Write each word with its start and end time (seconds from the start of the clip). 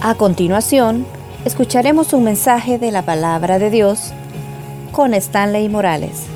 A 0.00 0.14
continuación, 0.14 1.04
escucharemos 1.44 2.12
un 2.12 2.22
mensaje 2.22 2.78
de 2.78 2.92
la 2.92 3.02
palabra 3.02 3.58
de 3.58 3.68
Dios 3.68 4.12
con 4.92 5.12
Stanley 5.12 5.68
Morales. 5.68 6.26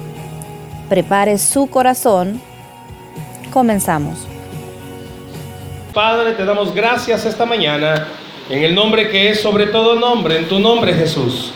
Prepare 0.89 1.39
su 1.39 1.71
corazón. 1.71 2.41
Comenzamos. 3.53 4.27
Padre, 5.95 6.33
te 6.33 6.45
damos 6.45 6.75
gracias 6.75 7.25
esta 7.25 7.47
mañana 7.47 8.09
en 8.51 8.65
el 8.65 8.75
nombre 8.75 9.09
que 9.11 9.31
es 9.31 9.41
sobre 9.41 9.67
todo 9.67 9.95
nombre, 9.95 10.39
en 10.39 10.49
tu 10.49 10.59
nombre 10.59 10.93
Jesús. 10.95 11.53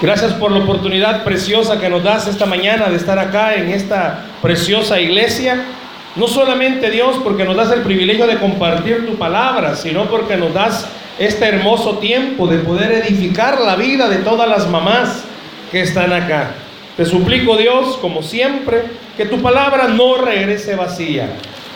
Gracias 0.00 0.32
por 0.32 0.52
la 0.52 0.64
oportunidad 0.64 1.22
preciosa 1.22 1.78
que 1.78 1.90
nos 1.90 2.02
das 2.02 2.28
esta 2.28 2.46
mañana 2.46 2.88
de 2.88 2.96
estar 2.96 3.18
acá 3.18 3.56
en 3.56 3.68
esta 3.68 4.24
preciosa 4.40 4.98
iglesia. 4.98 5.62
No 6.16 6.28
solamente 6.28 6.90
Dios 6.90 7.16
porque 7.22 7.44
nos 7.44 7.56
das 7.56 7.70
el 7.72 7.82
privilegio 7.82 8.26
de 8.26 8.38
compartir 8.38 9.06
tu 9.06 9.16
palabra, 9.16 9.76
sino 9.76 10.06
porque 10.06 10.38
nos 10.38 10.54
das 10.54 10.86
este 11.26 11.46
hermoso 11.46 11.98
tiempo 11.98 12.48
de 12.48 12.58
poder 12.58 12.90
edificar 12.90 13.60
la 13.60 13.76
vida 13.76 14.08
de 14.08 14.16
todas 14.18 14.48
las 14.48 14.68
mamás 14.68 15.22
que 15.70 15.80
están 15.80 16.12
acá. 16.12 16.50
Te 16.96 17.04
suplico 17.04 17.56
Dios, 17.56 17.96
como 17.98 18.24
siempre, 18.24 18.82
que 19.16 19.26
tu 19.26 19.40
palabra 19.40 19.86
no 19.86 20.16
regrese 20.16 20.74
vacía, 20.74 21.28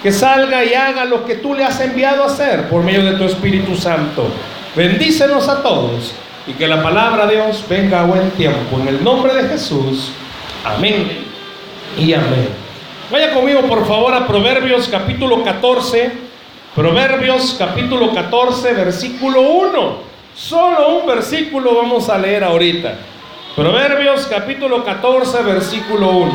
que 0.02 0.10
salga 0.10 0.64
y 0.64 0.74
haga 0.74 1.04
lo 1.04 1.24
que 1.24 1.36
tú 1.36 1.54
le 1.54 1.64
has 1.64 1.80
enviado 1.80 2.24
a 2.24 2.26
hacer 2.26 2.68
por 2.68 2.82
medio 2.82 3.04
de 3.04 3.12
tu 3.12 3.22
Espíritu 3.22 3.76
Santo. 3.76 4.26
Bendícenos 4.74 5.48
a 5.48 5.62
todos 5.62 6.12
y 6.48 6.52
que 6.54 6.66
la 6.66 6.82
palabra 6.82 7.26
de 7.26 7.36
Dios 7.36 7.64
venga 7.68 8.00
a 8.00 8.04
buen 8.04 8.30
tiempo. 8.30 8.80
En 8.80 8.88
el 8.88 9.04
nombre 9.04 9.32
de 9.32 9.48
Jesús. 9.48 10.10
Amén 10.64 11.24
y 11.96 12.12
amén. 12.12 12.48
Vaya 13.12 13.32
conmigo 13.32 13.60
por 13.62 13.86
favor 13.86 14.12
a 14.12 14.26
Proverbios 14.26 14.88
capítulo 14.88 15.44
14. 15.44 16.25
Proverbios 16.76 17.56
capítulo 17.58 18.12
14, 18.12 18.74
versículo 18.74 19.40
1. 19.40 19.96
Solo 20.36 20.98
un 20.98 21.06
versículo 21.06 21.74
vamos 21.74 22.10
a 22.10 22.18
leer 22.18 22.44
ahorita. 22.44 22.96
Proverbios 23.56 24.26
capítulo 24.26 24.84
14, 24.84 25.42
versículo 25.42 26.10
1. 26.10 26.32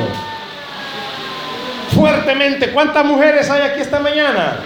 Fuertemente, 1.93 2.71
¿cuántas 2.71 3.05
mujeres 3.05 3.51
hay 3.51 3.61
aquí 3.61 3.81
esta 3.81 3.99
mañana? 3.99 4.57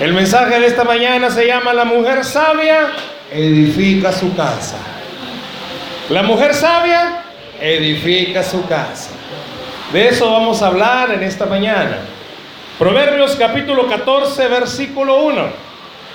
El 0.00 0.14
mensaje 0.14 0.58
de 0.58 0.66
esta 0.66 0.84
mañana 0.84 1.28
se 1.28 1.46
llama 1.46 1.74
La 1.74 1.84
mujer 1.84 2.24
sabia 2.24 2.88
edifica 3.30 4.12
su 4.12 4.34
casa. 4.34 4.78
La 6.08 6.22
mujer 6.22 6.54
sabia 6.54 7.22
edifica 7.60 8.42
su 8.42 8.66
casa. 8.66 9.10
De 9.92 10.08
eso 10.08 10.30
vamos 10.30 10.62
a 10.62 10.68
hablar 10.68 11.10
en 11.12 11.22
esta 11.22 11.44
mañana. 11.44 12.13
Proverbios 12.78 13.36
capítulo 13.36 13.86
14, 13.86 14.48
versículo 14.48 15.22
1. 15.22 15.42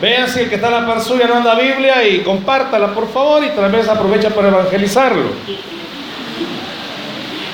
Vean 0.01 0.29
si 0.29 0.41
el 0.41 0.49
que 0.49 0.55
está 0.55 0.67
en 0.67 0.73
la 0.73 0.85
par 0.85 1.01
suya 1.01 1.25
no 1.27 1.35
anda 1.35 1.55
Biblia 1.55 2.05
y 2.05 2.19
compártala 2.19 2.87
por 2.89 3.11
favor 3.11 3.43
y 3.43 3.49
tal 3.49 3.71
vez 3.71 3.87
aprovecha 3.87 4.29
para 4.29 4.49
evangelizarlo. 4.49 5.23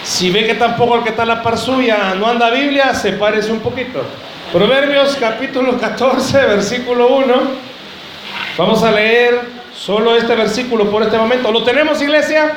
Si 0.04 0.32
ve 0.32 0.46
que 0.46 0.56
tampoco 0.56 0.96
el 0.96 1.04
que 1.04 1.10
está 1.10 1.22
en 1.24 1.30
la 1.30 1.44
par 1.44 1.58
suya 1.58 2.16
no 2.16 2.28
anda 2.28 2.50
Biblia, 2.50 2.94
sepárese 2.96 3.52
un 3.52 3.60
poquito. 3.60 4.04
Proverbios 4.52 5.18
capítulo 5.20 5.78
14, 5.78 6.38
versículo 6.46 7.10
1. 7.16 7.36
Vamos 8.58 8.84
a 8.84 8.92
leer 8.92 9.40
solo 9.76 10.16
este 10.16 10.36
versículo 10.36 10.90
por 10.90 11.04
este 11.04 11.18
momento. 11.18 11.52
¿Lo 11.52 11.64
tenemos, 11.64 12.02
iglesia? 12.02 12.54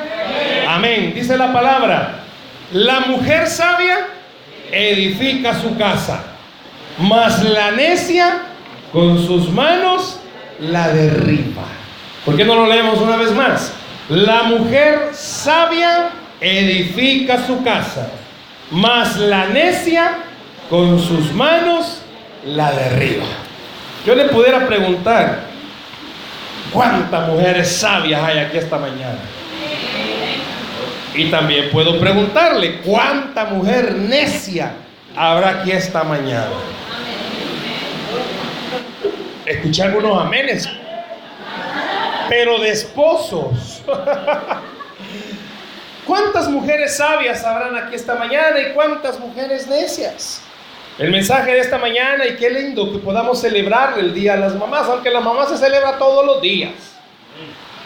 Amén. 0.67 1.13
Dice 1.13 1.37
la 1.37 1.53
palabra. 1.53 2.23
La 2.71 3.01
mujer 3.01 3.47
sabia 3.47 4.07
edifica 4.71 5.59
su 5.59 5.75
casa, 5.77 6.28
mas 6.99 7.43
la 7.43 7.71
necia 7.71 8.41
con 8.91 9.17
sus 9.25 9.49
manos 9.49 10.19
la 10.59 10.89
derriba. 10.89 11.63
¿Por 12.25 12.35
qué 12.35 12.43
no 12.43 12.55
lo 12.55 12.67
leemos 12.67 12.99
una 12.99 13.15
vez 13.15 13.31
más? 13.31 13.73
La 14.09 14.43
mujer 14.43 15.11
sabia 15.13 16.09
edifica 16.41 17.45
su 17.45 17.63
casa, 17.63 18.09
mas 18.71 19.17
la 19.17 19.47
necia 19.47 20.17
con 20.69 20.99
sus 20.99 21.31
manos 21.33 22.01
la 22.45 22.71
derriba. 22.71 23.25
Yo 24.05 24.15
le 24.15 24.25
pudiera 24.25 24.67
preguntar, 24.67 25.41
¿cuántas 26.71 27.27
mujeres 27.27 27.77
sabias 27.77 28.23
hay 28.23 28.39
aquí 28.39 28.57
esta 28.57 28.77
mañana? 28.77 29.19
Y 31.15 31.25
también 31.25 31.69
puedo 31.71 31.99
preguntarle, 31.99 32.77
¿cuánta 32.81 33.45
mujer 33.45 33.95
necia 33.95 34.73
habrá 35.15 35.61
aquí 35.61 35.71
esta 35.71 36.03
mañana? 36.03 36.47
Escuché 39.49 39.81
algunos 39.81 40.21
amenes, 40.21 40.69
pero 42.29 42.59
de 42.59 42.69
esposos. 42.69 43.81
¿Cuántas 46.05 46.47
mujeres 46.47 46.97
sabias 46.97 47.43
habrán 47.43 47.75
aquí 47.75 47.95
esta 47.95 48.13
mañana 48.13 48.59
y 48.59 48.73
cuántas 48.73 49.19
mujeres 49.19 49.65
necias? 49.65 50.43
El 50.99 51.09
mensaje 51.09 51.53
de 51.53 51.61
esta 51.61 51.79
mañana 51.79 52.27
y 52.27 52.35
qué 52.35 52.51
lindo 52.51 52.91
que 52.91 52.99
podamos 52.99 53.41
celebrar 53.41 53.97
el 53.97 54.13
Día 54.13 54.35
de 54.35 54.41
las 54.41 54.55
Mamás, 54.55 54.87
aunque 54.87 55.09
la 55.09 55.19
mamá 55.19 55.47
se 55.47 55.57
celebra 55.57 55.97
todos 55.97 56.23
los 56.23 56.43
días, 56.43 56.99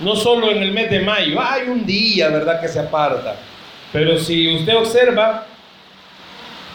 no 0.01 0.17
solo 0.17 0.51
en 0.51 0.63
el 0.63 0.73
mes 0.73 0.91
de 0.91 0.99
mayo, 0.99 1.41
hay 1.41 1.69
un 1.69 1.85
día, 1.85 2.27
¿verdad?, 2.27 2.59
que 2.59 2.67
se 2.67 2.81
aparta. 2.81 3.37
Pero 3.93 4.19
si 4.19 4.57
usted 4.57 4.75
observa, 4.75 5.45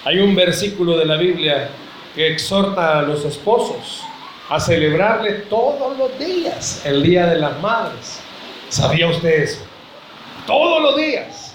hay 0.07 0.19
un 0.19 0.35
versículo 0.35 0.97
de 0.97 1.05
la 1.05 1.17
Biblia 1.17 1.69
que 2.15 2.29
exhorta 2.29 3.01
a 3.01 3.03
los 3.03 3.27
esposos 3.27 4.03
a 4.49 4.59
celebrarle 4.59 5.33
todos 5.51 5.97
los 5.99 6.19
días 6.19 6.83
el 6.85 7.03
Día 7.03 7.27
de 7.27 7.37
las 7.37 7.61
Madres. 7.61 8.21
¿Sabía 8.69 9.09
usted 9.09 9.43
eso? 9.43 9.61
Todos 10.47 10.83
los 10.83 10.97
días. 10.97 11.55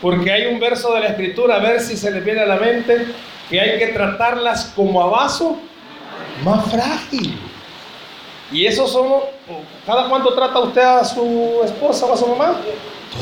Porque 0.00 0.32
hay 0.32 0.46
un 0.46 0.58
verso 0.58 0.92
de 0.94 1.00
la 1.00 1.08
Escritura, 1.08 1.56
a 1.56 1.58
ver 1.60 1.80
si 1.80 1.96
se 1.96 2.10
le 2.10 2.20
viene 2.20 2.40
a 2.40 2.46
la 2.46 2.56
mente, 2.56 3.06
que 3.48 3.60
hay 3.60 3.78
que 3.78 3.88
tratarlas 3.88 4.72
como 4.74 5.00
a 5.00 5.06
vaso 5.06 5.58
más 6.44 6.68
frágil. 6.68 7.38
Y 8.50 8.66
eso 8.66 8.88
somos, 8.88 9.22
¿cada 9.86 10.08
cuánto 10.08 10.34
trata 10.34 10.58
usted 10.58 10.82
a 10.82 11.04
su 11.04 11.60
esposa 11.64 12.06
o 12.06 12.14
a 12.14 12.16
su 12.16 12.26
mamá? 12.26 12.56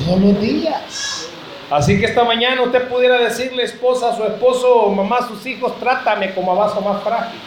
Todos 0.07 0.21
los 0.21 0.41
días. 0.41 1.29
Así 1.71 2.01
que 2.01 2.07
esta 2.07 2.25
mañana 2.25 2.63
usted 2.63 2.89
pudiera 2.89 3.19
decirle 3.19 3.63
esposa 3.63 4.11
a 4.11 4.17
su 4.17 4.25
esposo 4.25 4.75
o 4.75 4.93
mamá 4.93 5.19
a 5.19 5.29
sus 5.29 5.45
hijos, 5.47 5.79
trátame 5.79 6.35
como 6.35 6.53
a 6.53 6.55
vaso 6.67 6.81
más 6.81 7.03
frágil. 7.03 7.39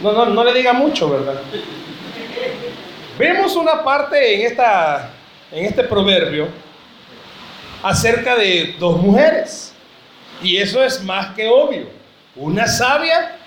No, 0.00 0.12
no, 0.12 0.26
no 0.26 0.44
le 0.44 0.52
diga 0.52 0.72
mucho, 0.72 1.08
¿verdad? 1.10 1.40
Vemos 3.18 3.56
una 3.56 3.82
parte 3.82 4.34
en, 4.34 4.50
esta, 4.50 5.10
en 5.50 5.64
este 5.64 5.84
proverbio 5.84 6.48
acerca 7.82 8.36
de 8.36 8.76
dos 8.78 9.00
mujeres. 9.00 9.74
Y 10.42 10.58
eso 10.58 10.84
es 10.84 11.02
más 11.02 11.34
que 11.34 11.48
obvio. 11.48 11.88
Una 12.34 12.66
sabia 12.66 13.38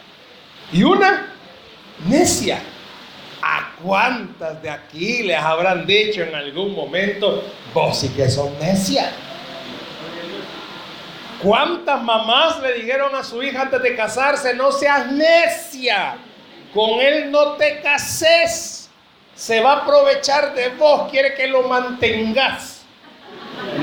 y 0.72 0.82
una 0.84 1.34
necia. 2.08 2.60
¿A 3.42 3.76
cuántas 3.82 4.62
de 4.62 4.70
aquí 4.70 5.24
les 5.24 5.38
habrán 5.40 5.86
dicho 5.86 6.24
en 6.24 6.34
algún 6.36 6.76
momento, 6.76 7.44
vos 7.74 8.00
sí 8.00 8.10
que 8.10 8.28
son 8.30 8.58
necias? 8.60 9.12
¿Cuántas 11.42 12.02
mamás 12.04 12.60
le 12.60 12.74
dijeron 12.74 13.16
a 13.16 13.24
su 13.24 13.42
hija 13.42 13.62
antes 13.62 13.82
de 13.82 13.96
casarse, 13.96 14.54
no 14.56 14.72
seas 14.72 15.10
necia? 15.12 16.18
Con 16.74 17.00
él 17.00 17.32
no 17.32 17.54
te 17.54 17.82
cases. 17.82 18.90
Se 19.36 19.62
va 19.62 19.74
a 19.74 19.78
aprovechar 19.84 20.54
de 20.54 20.70
vos, 20.70 21.10
quiere 21.10 21.34
que 21.34 21.48
lo 21.48 21.64
mantengas. 21.64 22.82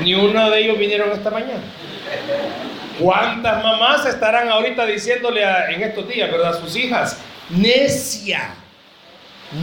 Ni 0.03 0.13
uno 0.13 0.49
de 0.51 0.59
ellos 0.59 0.77
vinieron 0.77 1.11
esta 1.11 1.31
mañana. 1.31 1.63
¿Cuántas 2.99 3.63
mamás 3.63 4.05
estarán 4.05 4.49
ahorita 4.49 4.85
diciéndole 4.85 5.43
en 5.69 5.83
estos 5.83 6.07
días, 6.07 6.31
verdad, 6.31 6.55
a 6.55 6.61
sus 6.61 6.75
hijas, 6.75 7.17
necia? 7.49 8.55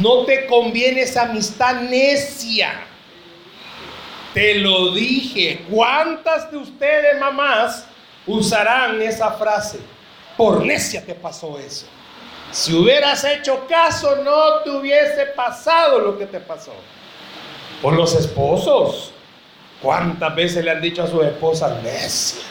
No 0.00 0.24
te 0.24 0.46
conviene 0.46 1.02
esa 1.02 1.22
amistad 1.22 1.80
necia. 1.82 2.72
Te 4.32 4.56
lo 4.56 4.94
dije. 4.94 5.64
¿Cuántas 5.70 6.50
de 6.50 6.56
ustedes, 6.56 7.20
mamás, 7.20 7.86
usarán 8.26 9.00
esa 9.00 9.32
frase? 9.32 9.78
Por 10.36 10.64
necia 10.64 11.04
te 11.04 11.14
pasó 11.14 11.58
eso. 11.58 11.86
Si 12.54 12.72
hubieras 12.72 13.24
hecho 13.24 13.66
caso, 13.68 14.14
no 14.22 14.60
te 14.62 14.70
hubiese 14.70 15.26
pasado 15.34 15.98
lo 15.98 16.16
que 16.16 16.26
te 16.26 16.38
pasó. 16.38 16.72
Por 17.82 17.94
los 17.94 18.14
esposos. 18.14 19.10
¿Cuántas 19.82 20.36
veces 20.36 20.64
le 20.64 20.70
han 20.70 20.80
dicho 20.80 21.02
a 21.02 21.08
su 21.08 21.20
esposa, 21.20 21.80
necia? 21.82 22.44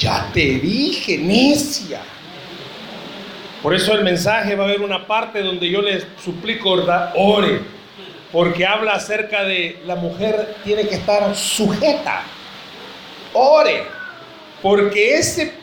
Ya 0.00 0.28
te 0.34 0.40
dije, 0.40 1.18
necia. 1.18 2.00
Por 3.62 3.76
eso 3.76 3.94
el 3.94 4.02
mensaje 4.02 4.56
va 4.56 4.64
a 4.64 4.66
haber 4.66 4.82
una 4.82 5.06
parte 5.06 5.40
donde 5.40 5.70
yo 5.70 5.82
les 5.82 6.04
suplico. 6.22 6.72
Ore. 7.14 7.60
Porque 8.32 8.66
habla 8.66 8.94
acerca 8.94 9.44
de 9.44 9.78
la 9.86 9.94
mujer 9.94 10.56
tiene 10.64 10.88
que 10.88 10.96
estar 10.96 11.32
sujeta. 11.36 12.24
Ore. 13.34 13.84
Porque 14.60 15.16
ese, 15.16 15.54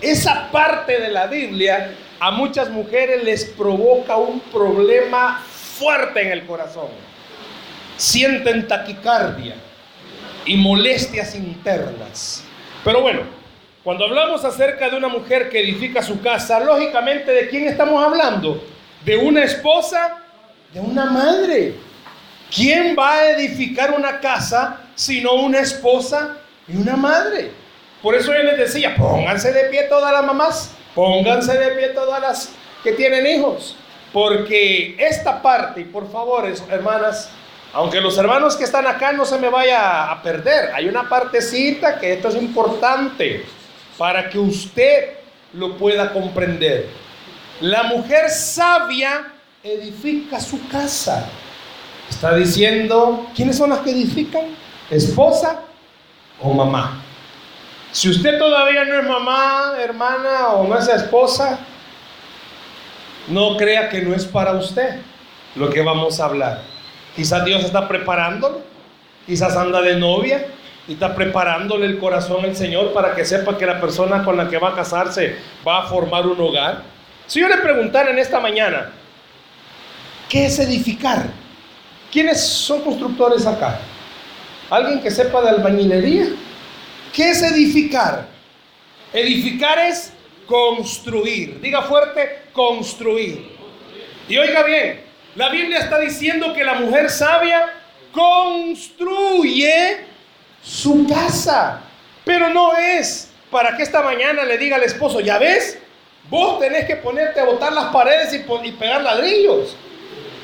esa 0.00 0.50
parte 0.50 1.00
de 1.00 1.10
la 1.10 1.28
Biblia 1.28 1.94
a 2.20 2.30
muchas 2.30 2.70
mujeres 2.70 3.22
les 3.22 3.44
provoca 3.44 4.16
un 4.16 4.40
problema 4.40 5.42
fuerte 5.78 6.22
en 6.22 6.32
el 6.32 6.46
corazón. 6.46 6.88
Sienten 7.96 8.66
taquicardia 8.66 9.54
y 10.44 10.56
molestias 10.56 11.34
internas. 11.34 12.44
Pero 12.84 13.02
bueno, 13.02 13.22
cuando 13.84 14.04
hablamos 14.04 14.44
acerca 14.44 14.90
de 14.90 14.96
una 14.96 15.08
mujer 15.08 15.48
que 15.48 15.60
edifica 15.60 16.02
su 16.02 16.20
casa, 16.20 16.60
lógicamente, 16.60 17.32
¿de 17.32 17.48
quién 17.48 17.66
estamos 17.66 18.02
hablando? 18.02 18.62
¿De 19.04 19.16
una 19.16 19.44
esposa? 19.44 20.18
¿De 20.72 20.80
una 20.80 21.06
madre? 21.06 21.74
¿Quién 22.54 22.96
va 22.98 23.14
a 23.14 23.30
edificar 23.30 23.92
una 23.92 24.20
casa 24.20 24.80
sino 24.94 25.34
una 25.34 25.60
esposa 25.60 26.36
y 26.66 26.76
una 26.76 26.96
madre? 26.96 27.50
Por 28.02 28.14
eso 28.14 28.32
yo 28.32 28.42
les 28.42 28.58
decía, 28.58 28.94
pónganse 28.96 29.52
de 29.52 29.64
pie 29.64 29.84
todas 29.84 30.12
las 30.12 30.24
mamás, 30.24 30.72
pónganse 30.98 31.56
de 31.56 31.76
pie 31.76 31.88
todas 31.90 32.20
las 32.20 32.50
que 32.82 32.90
tienen 32.90 33.24
hijos, 33.24 33.76
porque 34.12 34.96
esta 34.98 35.40
parte, 35.40 35.82
y 35.82 35.84
por 35.84 36.10
favor, 36.10 36.52
hermanas, 36.72 37.30
aunque 37.72 38.00
los 38.00 38.18
hermanos 38.18 38.56
que 38.56 38.64
están 38.64 38.84
acá 38.84 39.12
no 39.12 39.24
se 39.24 39.38
me 39.38 39.48
vaya 39.48 40.10
a 40.10 40.20
perder, 40.20 40.72
hay 40.74 40.88
una 40.88 41.08
partecita 41.08 42.00
que 42.00 42.14
esto 42.14 42.26
es 42.30 42.34
importante 42.34 43.44
para 43.96 44.28
que 44.28 44.40
usted 44.40 45.10
lo 45.52 45.76
pueda 45.76 46.12
comprender. 46.12 46.88
La 47.60 47.84
mujer 47.84 48.28
sabia 48.28 49.34
edifica 49.62 50.40
su 50.40 50.66
casa. 50.66 51.28
Está 52.10 52.34
diciendo, 52.34 53.28
¿quiénes 53.36 53.56
son 53.56 53.70
las 53.70 53.78
que 53.80 53.92
edifican? 53.92 54.46
¿Esposa 54.90 55.60
o 56.40 56.52
mamá? 56.52 57.04
Si 57.92 58.10
usted 58.10 58.38
todavía 58.38 58.84
no 58.84 59.00
es 59.00 59.06
mamá, 59.06 59.72
hermana 59.80 60.48
o 60.48 60.68
no 60.68 60.78
es 60.78 60.88
esposa, 60.88 61.58
no 63.28 63.56
crea 63.56 63.88
que 63.88 64.02
no 64.02 64.14
es 64.14 64.26
para 64.26 64.52
usted 64.52 65.00
lo 65.54 65.70
que 65.70 65.82
vamos 65.82 66.20
a 66.20 66.26
hablar. 66.26 66.60
Quizás 67.16 67.44
Dios 67.44 67.64
está 67.64 67.88
preparándolo, 67.88 68.60
quizás 69.26 69.56
anda 69.56 69.80
de 69.80 69.96
novia 69.96 70.46
y 70.86 70.92
está 70.92 71.14
preparándole 71.14 71.86
el 71.86 71.98
corazón 71.98 72.44
al 72.44 72.54
Señor 72.54 72.92
para 72.92 73.14
que 73.14 73.24
sepa 73.24 73.56
que 73.56 73.66
la 73.66 73.80
persona 73.80 74.22
con 74.22 74.36
la 74.36 74.48
que 74.48 74.58
va 74.58 74.70
a 74.70 74.74
casarse 74.74 75.36
va 75.66 75.84
a 75.84 75.86
formar 75.86 76.26
un 76.26 76.40
hogar. 76.40 76.82
Si 77.26 77.40
yo 77.40 77.48
le 77.48 77.56
preguntara 77.58 78.10
en 78.10 78.18
esta 78.18 78.38
mañana, 78.38 78.90
¿qué 80.28 80.46
es 80.46 80.58
edificar? 80.58 81.26
¿Quiénes 82.12 82.40
son 82.42 82.82
constructores 82.82 83.46
acá? 83.46 83.78
¿Alguien 84.70 85.00
que 85.02 85.10
sepa 85.10 85.40
de 85.42 85.50
albañilería? 85.50 86.26
¿Qué 87.12 87.30
es 87.30 87.42
edificar? 87.42 88.28
Edificar 89.12 89.78
es 89.78 90.12
construir. 90.46 91.60
Diga 91.60 91.82
fuerte, 91.82 92.42
construir. 92.52 93.56
Y 94.28 94.36
oiga 94.36 94.62
bien, 94.62 95.00
la 95.36 95.48
Biblia 95.48 95.78
está 95.78 95.98
diciendo 95.98 96.52
que 96.52 96.64
la 96.64 96.74
mujer 96.74 97.10
sabia 97.10 97.72
construye 98.12 99.98
su 100.62 101.06
casa. 101.06 101.82
Pero 102.24 102.50
no 102.50 102.76
es 102.76 103.30
para 103.50 103.76
que 103.76 103.82
esta 103.82 104.02
mañana 104.02 104.44
le 104.44 104.58
diga 104.58 104.76
al 104.76 104.82
esposo, 104.82 105.20
ya 105.20 105.38
ves, 105.38 105.78
vos 106.28 106.58
tenés 106.58 106.84
que 106.84 106.96
ponerte 106.96 107.40
a 107.40 107.44
botar 107.44 107.72
las 107.72 107.92
paredes 107.92 108.34
y, 108.34 108.68
y 108.68 108.72
pegar 108.72 109.02
ladrillos. 109.02 109.76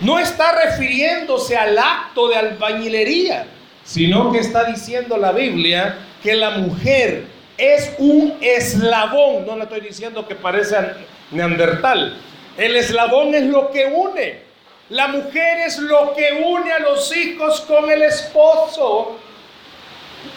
No 0.01 0.19
está 0.19 0.53
refiriéndose 0.53 1.57
al 1.57 1.79
acto 1.79 2.29
de 2.29 2.37
albañilería, 2.37 3.47
sino 3.85 4.33
que 4.33 4.39
está 4.39 4.65
diciendo 4.65 5.17
la 5.17 5.33
Biblia 5.33 5.99
que 6.25 6.35
la 6.35 6.53
mujer 6.53 7.27
es 7.59 7.93
un 7.99 8.39
eslabón. 8.41 9.47
No 9.47 9.57
le 9.57 9.65
estoy 9.65 9.83
diciendo 9.83 10.27
que 10.27 10.35
parece 10.35 10.75
neandertal. 11.31 12.17
El 12.57 12.77
eslabón 12.77 13.35
es 13.35 13.45
lo 13.45 13.71
que 13.71 13.85
une. 13.85 14.43
La 14.89 15.09
mujer 15.09 15.59
es 15.67 15.79
lo 15.79 16.15
que 16.15 16.43
une 16.43 16.73
a 16.73 16.79
los 16.79 17.15
hijos 17.15 17.61
con 17.61 17.91
el 17.91 18.03
esposo. 18.03 19.19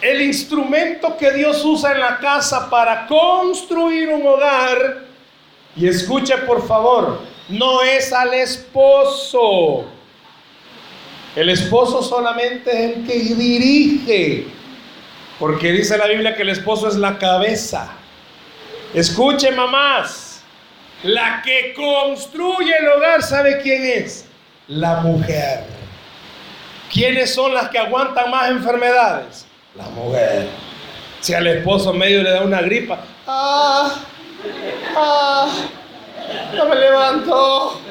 El 0.02 0.22
instrumento 0.22 1.16
que 1.16 1.32
Dios 1.32 1.64
usa 1.64 1.94
en 1.94 2.02
la 2.02 2.20
casa 2.20 2.70
para 2.70 3.08
construir 3.08 4.10
un 4.10 4.28
hogar. 4.28 5.06
Y 5.78 5.88
escuche 5.88 6.38
por 6.40 6.68
favor, 6.68 7.22
no 7.48 7.82
es 7.82 8.12
al 8.12 8.34
esposo. 8.34 9.86
El 11.34 11.50
esposo 11.50 12.04
solamente 12.04 12.72
es 12.72 12.98
el 12.98 13.08
que 13.08 13.14
dirige. 13.36 14.57
Porque 15.40 15.72
dice 15.72 15.98
la 15.98 16.08
Biblia 16.08 16.36
que 16.36 16.42
el 16.42 16.50
esposo 16.50 16.88
es 16.88 16.96
la 16.96 17.18
cabeza. 17.18 17.92
Escuche, 18.94 19.52
mamás. 19.52 20.42
La 21.04 21.42
que 21.44 21.74
construye 21.76 22.76
el 22.76 22.88
hogar, 22.88 23.22
¿sabe 23.22 23.60
quién 23.62 23.86
es? 23.86 24.26
La 24.68 25.02
mujer. 25.02 25.64
¿Quiénes 26.92 27.34
son 27.34 27.54
las 27.54 27.70
que 27.70 27.78
aguantan 27.78 28.32
más 28.32 28.50
enfermedades? 28.50 29.46
La 29.76 29.84
mujer. 29.90 30.48
Si 31.20 31.34
al 31.34 31.46
esposo 31.48 31.94
medio 31.94 32.24
le 32.24 32.32
da 32.32 32.42
una 32.42 32.62
gripa, 32.62 33.00
¡ah! 33.28 33.94
¡ah! 34.96 35.48
No 36.56 36.66
me 36.66 36.76
levanto. 36.76 37.82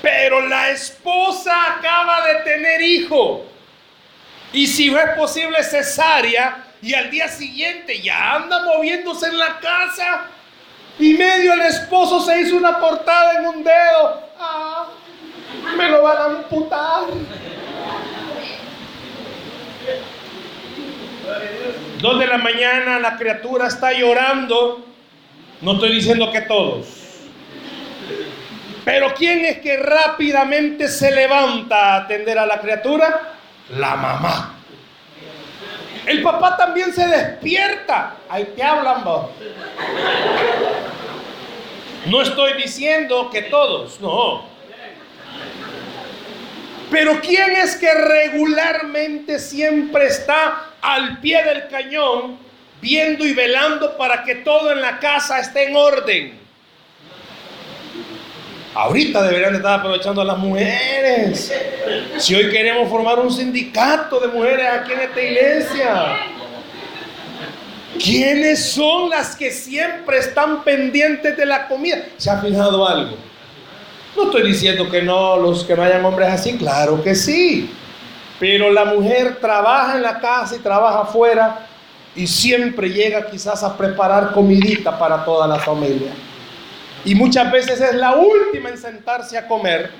Pero 0.00 0.46
la 0.48 0.70
esposa 0.70 1.52
acaba 1.76 2.26
de 2.26 2.34
tener 2.44 2.80
hijo. 2.80 3.44
Y 4.54 4.68
si 4.68 4.88
no 4.88 5.00
es 5.00 5.10
posible 5.16 5.62
cesárea 5.64 6.64
y 6.80 6.94
al 6.94 7.10
día 7.10 7.26
siguiente 7.26 8.00
ya 8.00 8.36
anda 8.36 8.62
moviéndose 8.62 9.26
en 9.26 9.36
la 9.36 9.58
casa 9.58 10.26
y 10.96 11.14
medio 11.14 11.54
el 11.54 11.62
esposo 11.62 12.20
se 12.20 12.40
hizo 12.40 12.56
una 12.56 12.78
portada 12.78 13.40
en 13.40 13.46
un 13.48 13.64
dedo. 13.64 14.22
Ah, 14.38 14.86
me 15.76 15.88
lo 15.88 16.02
van 16.04 16.16
a 16.16 16.24
amputar. 16.26 17.04
Dos 21.98 22.18
de 22.20 22.26
la 22.28 22.38
mañana 22.38 23.00
la 23.00 23.16
criatura 23.16 23.66
está 23.66 23.92
llorando. 23.92 24.86
No 25.62 25.72
estoy 25.72 25.96
diciendo 25.96 26.30
que 26.30 26.42
todos. 26.42 26.86
Pero 28.84 29.14
¿quién 29.14 29.44
es 29.46 29.58
que 29.58 29.78
rápidamente 29.78 30.86
se 30.86 31.10
levanta 31.10 31.94
a 31.94 31.96
atender 32.04 32.38
a 32.38 32.46
la 32.46 32.60
criatura? 32.60 33.34
La 33.70 33.96
mamá. 33.96 34.54
El 36.06 36.22
papá 36.22 36.56
también 36.56 36.92
se 36.92 37.06
despierta. 37.06 38.16
Ahí 38.28 38.52
te 38.56 38.62
hablan 38.62 39.04
vos. 39.04 39.30
No 42.06 42.20
estoy 42.20 42.54
diciendo 42.54 43.30
que 43.30 43.42
todos, 43.42 44.00
no. 44.00 44.46
Pero 46.90 47.20
¿quién 47.20 47.56
es 47.56 47.76
que 47.76 47.92
regularmente 47.92 49.38
siempre 49.38 50.06
está 50.06 50.66
al 50.82 51.18
pie 51.20 51.42
del 51.42 51.68
cañón 51.68 52.38
viendo 52.82 53.24
y 53.24 53.32
velando 53.32 53.96
para 53.96 54.22
que 54.22 54.36
todo 54.36 54.70
en 54.70 54.82
la 54.82 54.98
casa 54.98 55.40
esté 55.40 55.68
en 55.68 55.76
orden? 55.76 56.43
Ahorita 58.74 59.22
deberían 59.22 59.54
estar 59.54 59.78
aprovechando 59.78 60.20
a 60.20 60.24
las 60.24 60.38
mujeres. 60.38 61.52
Si 62.18 62.34
hoy 62.34 62.50
queremos 62.50 62.88
formar 62.88 63.20
un 63.20 63.30
sindicato 63.30 64.18
de 64.18 64.28
mujeres 64.28 64.66
aquí 64.68 64.92
en 64.92 65.00
esta 65.00 65.22
iglesia. 65.22 66.16
¿Quiénes 68.02 68.72
son 68.72 69.10
las 69.10 69.36
que 69.36 69.52
siempre 69.52 70.18
están 70.18 70.64
pendientes 70.64 71.36
de 71.36 71.46
la 71.46 71.68
comida? 71.68 71.98
¿Se 72.16 72.28
ha 72.28 72.40
fijado 72.40 72.86
algo? 72.86 73.16
No 74.16 74.24
estoy 74.24 74.48
diciendo 74.48 74.90
que 74.90 75.02
no, 75.02 75.36
los 75.36 75.62
que 75.62 75.76
no 75.76 75.82
hayan 75.82 76.04
hombres 76.04 76.28
así, 76.28 76.56
claro 76.56 77.02
que 77.02 77.14
sí. 77.14 77.70
Pero 78.40 78.70
la 78.70 78.84
mujer 78.84 79.36
trabaja 79.40 79.94
en 79.96 80.02
la 80.02 80.18
casa 80.18 80.56
y 80.56 80.58
trabaja 80.58 81.02
afuera 81.02 81.66
y 82.16 82.26
siempre 82.26 82.88
llega 82.88 83.26
quizás 83.30 83.62
a 83.62 83.76
preparar 83.76 84.32
comidita 84.32 84.98
para 84.98 85.24
toda 85.24 85.46
la 85.46 85.58
familia. 85.60 86.10
Y 87.04 87.14
muchas 87.14 87.50
veces 87.52 87.80
es 87.80 87.94
la 87.94 88.14
última 88.14 88.70
en 88.70 88.78
sentarse 88.78 89.36
a 89.36 89.46
comer. 89.46 89.90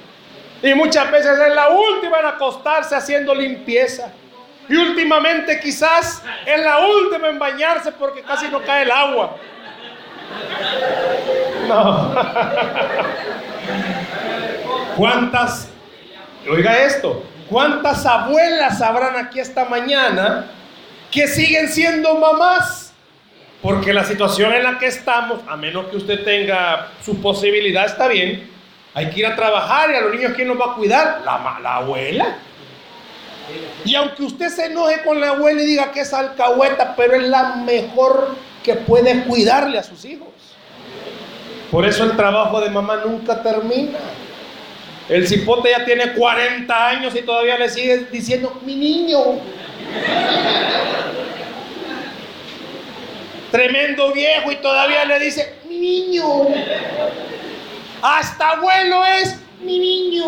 Y 0.62 0.72
muchas 0.74 1.10
veces 1.10 1.38
es 1.38 1.54
la 1.54 1.68
última 1.68 2.20
en 2.20 2.26
acostarse 2.26 2.94
haciendo 2.94 3.34
limpieza. 3.34 4.10
Y 4.68 4.76
últimamente 4.76 5.60
quizás 5.60 6.22
es 6.46 6.64
la 6.64 6.78
última 6.78 7.28
en 7.28 7.38
bañarse 7.38 7.92
porque 7.92 8.22
casi 8.22 8.48
no 8.48 8.62
cae 8.62 8.82
el 8.84 8.90
agua. 8.90 9.36
No. 11.68 12.14
¿Cuántas, 14.96 15.68
oiga 16.48 16.78
esto, 16.78 17.24
cuántas 17.50 18.06
abuelas 18.06 18.80
habrán 18.80 19.16
aquí 19.16 19.40
esta 19.40 19.64
mañana 19.64 20.46
que 21.10 21.26
siguen 21.28 21.68
siendo 21.68 22.14
mamás? 22.14 22.83
Porque 23.64 23.94
la 23.94 24.04
situación 24.04 24.52
en 24.52 24.62
la 24.62 24.78
que 24.78 24.84
estamos, 24.84 25.40
a 25.48 25.56
menos 25.56 25.86
que 25.86 25.96
usted 25.96 26.22
tenga 26.22 26.88
su 27.02 27.22
posibilidad, 27.22 27.86
está 27.86 28.08
bien. 28.08 28.50
Hay 28.92 29.08
que 29.08 29.20
ir 29.20 29.26
a 29.26 29.34
trabajar 29.34 29.90
y 29.90 29.94
a 29.94 30.02
los 30.02 30.14
niños, 30.14 30.32
¿quién 30.36 30.48
nos 30.48 30.60
va 30.60 30.72
a 30.72 30.74
cuidar? 30.74 31.22
La, 31.24 31.58
la 31.62 31.76
abuela. 31.76 32.36
Y 33.86 33.94
aunque 33.94 34.22
usted 34.22 34.50
se 34.50 34.66
enoje 34.66 35.02
con 35.02 35.18
la 35.18 35.30
abuela 35.30 35.62
y 35.62 35.64
diga 35.64 35.92
que 35.92 36.00
es 36.00 36.12
alcahueta, 36.12 36.94
pero 36.94 37.14
es 37.14 37.22
la 37.22 37.56
mejor 37.56 38.36
que 38.62 38.74
puede 38.74 39.24
cuidarle 39.24 39.78
a 39.78 39.82
sus 39.82 40.04
hijos. 40.04 40.28
Por 41.70 41.86
eso 41.86 42.04
el 42.04 42.14
trabajo 42.16 42.60
de 42.60 42.68
mamá 42.68 43.00
nunca 43.02 43.42
termina. 43.42 43.98
El 45.08 45.26
cipote 45.26 45.70
ya 45.70 45.86
tiene 45.86 46.12
40 46.12 46.88
años 46.88 47.16
y 47.16 47.22
todavía 47.22 47.56
le 47.56 47.70
sigue 47.70 48.08
diciendo, 48.12 48.60
mi 48.62 48.76
niño. 48.76 49.20
Tremendo 53.54 54.12
viejo 54.12 54.50
y 54.50 54.56
todavía 54.56 55.04
le 55.04 55.16
dice, 55.20 55.60
mi 55.68 55.78
niño. 55.78 56.24
Hasta 58.02 58.50
abuelo 58.50 59.04
es 59.06 59.38
mi 59.60 59.78
niño. 59.78 60.26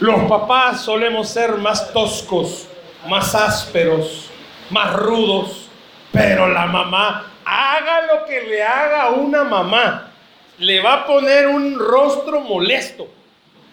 Los 0.00 0.22
papás 0.22 0.80
solemos 0.80 1.28
ser 1.28 1.56
más 1.56 1.92
toscos, 1.92 2.66
más 3.10 3.34
ásperos, 3.34 4.30
más 4.70 4.94
rudos, 4.94 5.68
pero 6.10 6.48
la 6.48 6.64
mamá, 6.64 7.30
haga 7.44 8.06
lo 8.06 8.24
que 8.24 8.40
le 8.40 8.62
haga 8.62 9.10
una 9.10 9.44
mamá, 9.44 10.12
le 10.56 10.80
va 10.80 10.94
a 10.94 11.06
poner 11.06 11.46
un 11.46 11.78
rostro 11.78 12.40
molesto, 12.40 13.06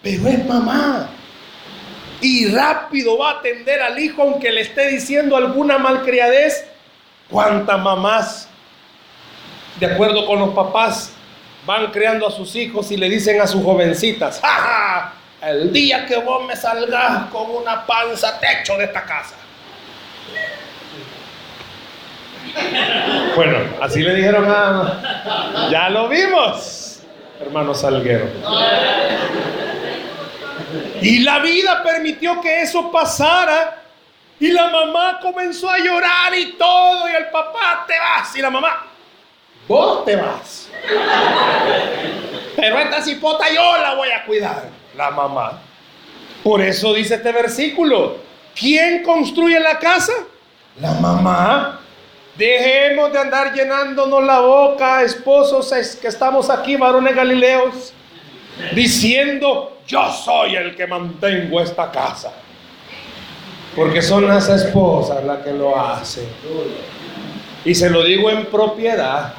pero 0.02 0.28
es 0.28 0.44
mamá. 0.44 1.08
Y 2.20 2.46
rápido 2.48 3.18
va 3.18 3.30
a 3.30 3.32
atender 3.38 3.82
al 3.82 3.98
hijo 3.98 4.22
aunque 4.22 4.50
le 4.50 4.62
esté 4.62 4.88
diciendo 4.88 5.36
alguna 5.36 5.78
malcriadez. 5.78 6.66
¿Cuántas 7.28 7.80
mamás, 7.80 8.48
de 9.80 9.86
acuerdo 9.86 10.26
con 10.26 10.38
los 10.38 10.50
papás, 10.50 11.12
van 11.66 11.90
creando 11.90 12.26
a 12.26 12.30
sus 12.30 12.54
hijos 12.54 12.90
y 12.90 12.96
le 12.96 13.08
dicen 13.08 13.40
a 13.40 13.46
sus 13.46 13.62
jovencitas, 13.62 14.40
¡Ja, 14.42 15.14
el 15.42 15.72
día 15.72 16.06
que 16.06 16.16
vos 16.16 16.46
me 16.46 16.56
salgas 16.56 17.26
con 17.30 17.50
una 17.50 17.84
panza, 17.86 18.38
techo 18.38 18.76
de 18.76 18.84
esta 18.84 19.02
casa. 19.04 19.34
Bueno, 23.34 23.58
así 23.80 24.00
le 24.00 24.14
dijeron 24.14 24.46
a... 24.48 25.68
Ya 25.70 25.88
lo 25.90 26.08
vimos, 26.08 27.00
hermano 27.40 27.74
Salguero. 27.74 28.26
Y 31.00 31.20
la 31.20 31.38
vida 31.40 31.82
permitió 31.82 32.40
que 32.40 32.62
eso 32.62 32.90
pasara. 32.90 33.82
Y 34.40 34.50
la 34.50 34.68
mamá 34.68 35.20
comenzó 35.20 35.70
a 35.70 35.78
llorar 35.78 36.34
y 36.34 36.52
todo. 36.52 37.08
Y 37.08 37.14
el 37.14 37.26
papá, 37.26 37.84
te 37.86 37.98
vas. 37.98 38.34
Y 38.36 38.40
la 38.40 38.50
mamá, 38.50 38.86
vos 39.68 40.04
te 40.04 40.16
vas. 40.16 40.68
Pero 42.56 42.78
esta 42.78 43.02
cipota 43.02 43.46
yo 43.52 43.76
la 43.78 43.94
voy 43.94 44.10
a 44.10 44.24
cuidar. 44.24 44.64
La 44.96 45.10
mamá. 45.10 45.60
Por 46.42 46.60
eso 46.60 46.92
dice 46.92 47.14
este 47.14 47.32
versículo. 47.32 48.18
¿Quién 48.54 49.02
construye 49.02 49.58
la 49.58 49.78
casa? 49.78 50.12
La 50.80 50.92
mamá. 50.92 51.80
Dejemos 52.36 53.12
de 53.12 53.18
andar 53.18 53.52
llenándonos 53.52 54.24
la 54.24 54.40
boca, 54.40 55.02
esposos 55.02 55.72
que 56.00 56.08
estamos 56.08 56.50
aquí, 56.50 56.74
varones 56.74 57.14
galileos, 57.14 57.92
diciendo, 58.74 59.78
yo 59.86 60.10
soy 60.12 60.56
el 60.56 60.74
que 60.76 60.86
mantengo 60.86 61.60
esta 61.60 61.90
casa. 61.90 62.32
Porque 63.74 64.02
son 64.02 64.26
las 64.26 64.48
esposas 64.48 65.24
las 65.24 65.38
que 65.38 65.52
lo 65.52 65.78
hacen. 65.78 66.28
Y 67.64 67.74
se 67.74 67.90
lo 67.90 68.04
digo 68.04 68.30
en 68.30 68.46
propiedad. 68.46 69.34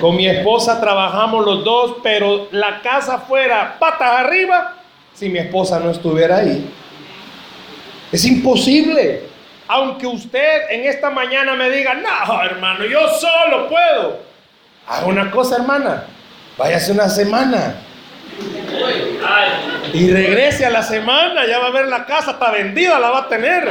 Con 0.00 0.16
mi 0.16 0.26
esposa 0.26 0.80
trabajamos 0.80 1.44
los 1.44 1.64
dos, 1.64 1.96
pero 2.02 2.48
la 2.50 2.80
casa 2.82 3.18
fuera 3.18 3.78
patas 3.78 4.20
arriba 4.20 4.76
si 5.16 5.30
mi 5.30 5.38
esposa 5.38 5.80
no 5.80 5.90
estuviera 5.90 6.36
ahí. 6.36 6.70
Es 8.12 8.24
imposible. 8.26 9.22
Aunque 9.66 10.06
usted 10.06 10.70
en 10.70 10.84
esta 10.84 11.10
mañana 11.10 11.54
me 11.54 11.70
diga, 11.70 11.94
no, 11.94 12.42
hermano, 12.44 12.84
yo 12.84 13.00
solo 13.08 13.68
puedo. 13.68 14.20
Haga 14.86 15.06
una 15.06 15.30
cosa, 15.30 15.56
hermana. 15.56 16.04
Váyase 16.56 16.92
una 16.92 17.08
semana. 17.08 17.74
Y 19.92 20.10
regrese 20.10 20.66
a 20.66 20.70
la 20.70 20.82
semana, 20.82 21.46
ya 21.46 21.58
va 21.58 21.68
a 21.68 21.70
ver 21.70 21.86
la 21.86 22.04
casa, 22.04 22.32
está 22.32 22.50
vendida, 22.50 22.98
la 22.98 23.10
va 23.10 23.18
a 23.20 23.28
tener. 23.28 23.68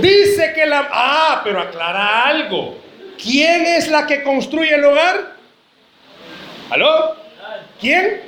Dice 0.00 0.52
que 0.54 0.66
la... 0.66 0.88
Ah, 0.92 1.40
pero 1.42 1.60
aclara 1.60 2.24
algo. 2.26 2.78
¿Quién 3.20 3.66
es 3.66 3.88
la 3.88 4.06
que 4.06 4.22
construye 4.22 4.74
el 4.74 4.84
hogar? 4.84 5.34
¿Aló? 6.70 7.16
¿Quién? 7.80 8.22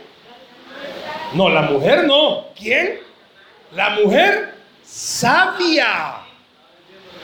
No, 1.33 1.49
la 1.49 1.63
mujer 1.63 2.05
no. 2.05 2.47
¿Quién? 2.57 3.01
La 3.73 3.91
mujer 3.91 4.55
sabia. 4.83 6.17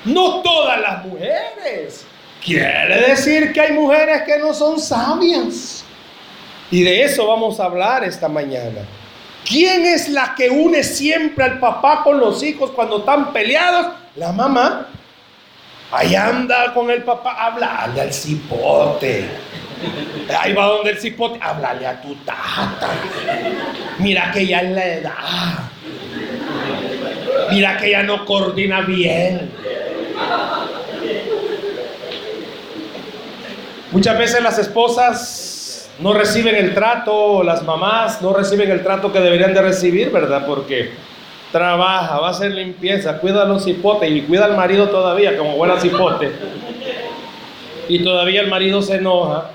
No 0.04 0.42
todas 0.42 0.80
las 0.80 1.04
mujeres. 1.04 2.06
Quiere 2.44 3.08
decir 3.08 3.52
que 3.52 3.60
hay 3.60 3.72
mujeres 3.72 4.22
que 4.22 4.38
no 4.38 4.52
son 4.52 4.78
sabias. 4.78 5.81
Y 6.72 6.82
de 6.84 7.02
eso 7.02 7.26
vamos 7.26 7.60
a 7.60 7.66
hablar 7.66 8.02
esta 8.02 8.28
mañana. 8.28 8.80
¿Quién 9.46 9.84
es 9.84 10.08
la 10.08 10.34
que 10.34 10.48
une 10.48 10.82
siempre 10.82 11.44
al 11.44 11.60
papá 11.60 12.02
con 12.02 12.18
los 12.18 12.42
hijos 12.42 12.70
cuando 12.70 13.00
están 13.00 13.30
peleados? 13.30 13.88
La 14.16 14.32
mamá. 14.32 14.86
Ahí 15.90 16.14
anda 16.14 16.72
con 16.72 16.90
el 16.90 17.02
papá, 17.02 17.36
háblale 17.38 18.00
al 18.00 18.10
cipote. 18.10 19.26
Ahí 20.40 20.54
va 20.54 20.64
donde 20.64 20.92
el 20.92 20.98
cipote, 20.98 21.38
háblale 21.42 21.86
a 21.86 22.00
tu 22.00 22.14
tata. 22.24 22.88
Mira 23.98 24.32
que 24.32 24.46
ya 24.46 24.60
es 24.60 24.70
la 24.70 24.86
edad. 24.86 25.58
Mira 27.50 27.76
que 27.76 27.90
ya 27.90 28.02
no 28.02 28.24
coordina 28.24 28.80
bien. 28.80 29.52
Muchas 33.90 34.16
veces 34.16 34.42
las 34.42 34.58
esposas 34.58 35.51
no 36.02 36.12
reciben 36.12 36.56
el 36.56 36.74
trato, 36.74 37.44
las 37.44 37.62
mamás 37.62 38.20
no 38.20 38.34
reciben 38.34 38.70
el 38.70 38.82
trato 38.82 39.12
que 39.12 39.20
deberían 39.20 39.54
de 39.54 39.62
recibir, 39.62 40.10
¿verdad? 40.10 40.44
Porque 40.44 40.90
trabaja, 41.52 42.18
va 42.18 42.28
a 42.28 42.30
hacer 42.32 42.50
limpieza, 42.50 43.18
cuida 43.18 43.42
a 43.42 43.44
los 43.44 43.64
cipotes 43.64 44.10
y 44.10 44.22
cuida 44.22 44.46
al 44.46 44.56
marido 44.56 44.88
todavía 44.88 45.38
como 45.38 45.56
buena 45.56 45.78
cipote. 45.78 46.32
Y 47.88 48.02
todavía 48.02 48.40
el 48.40 48.48
marido 48.48 48.82
se 48.82 48.96
enoja. 48.96 49.50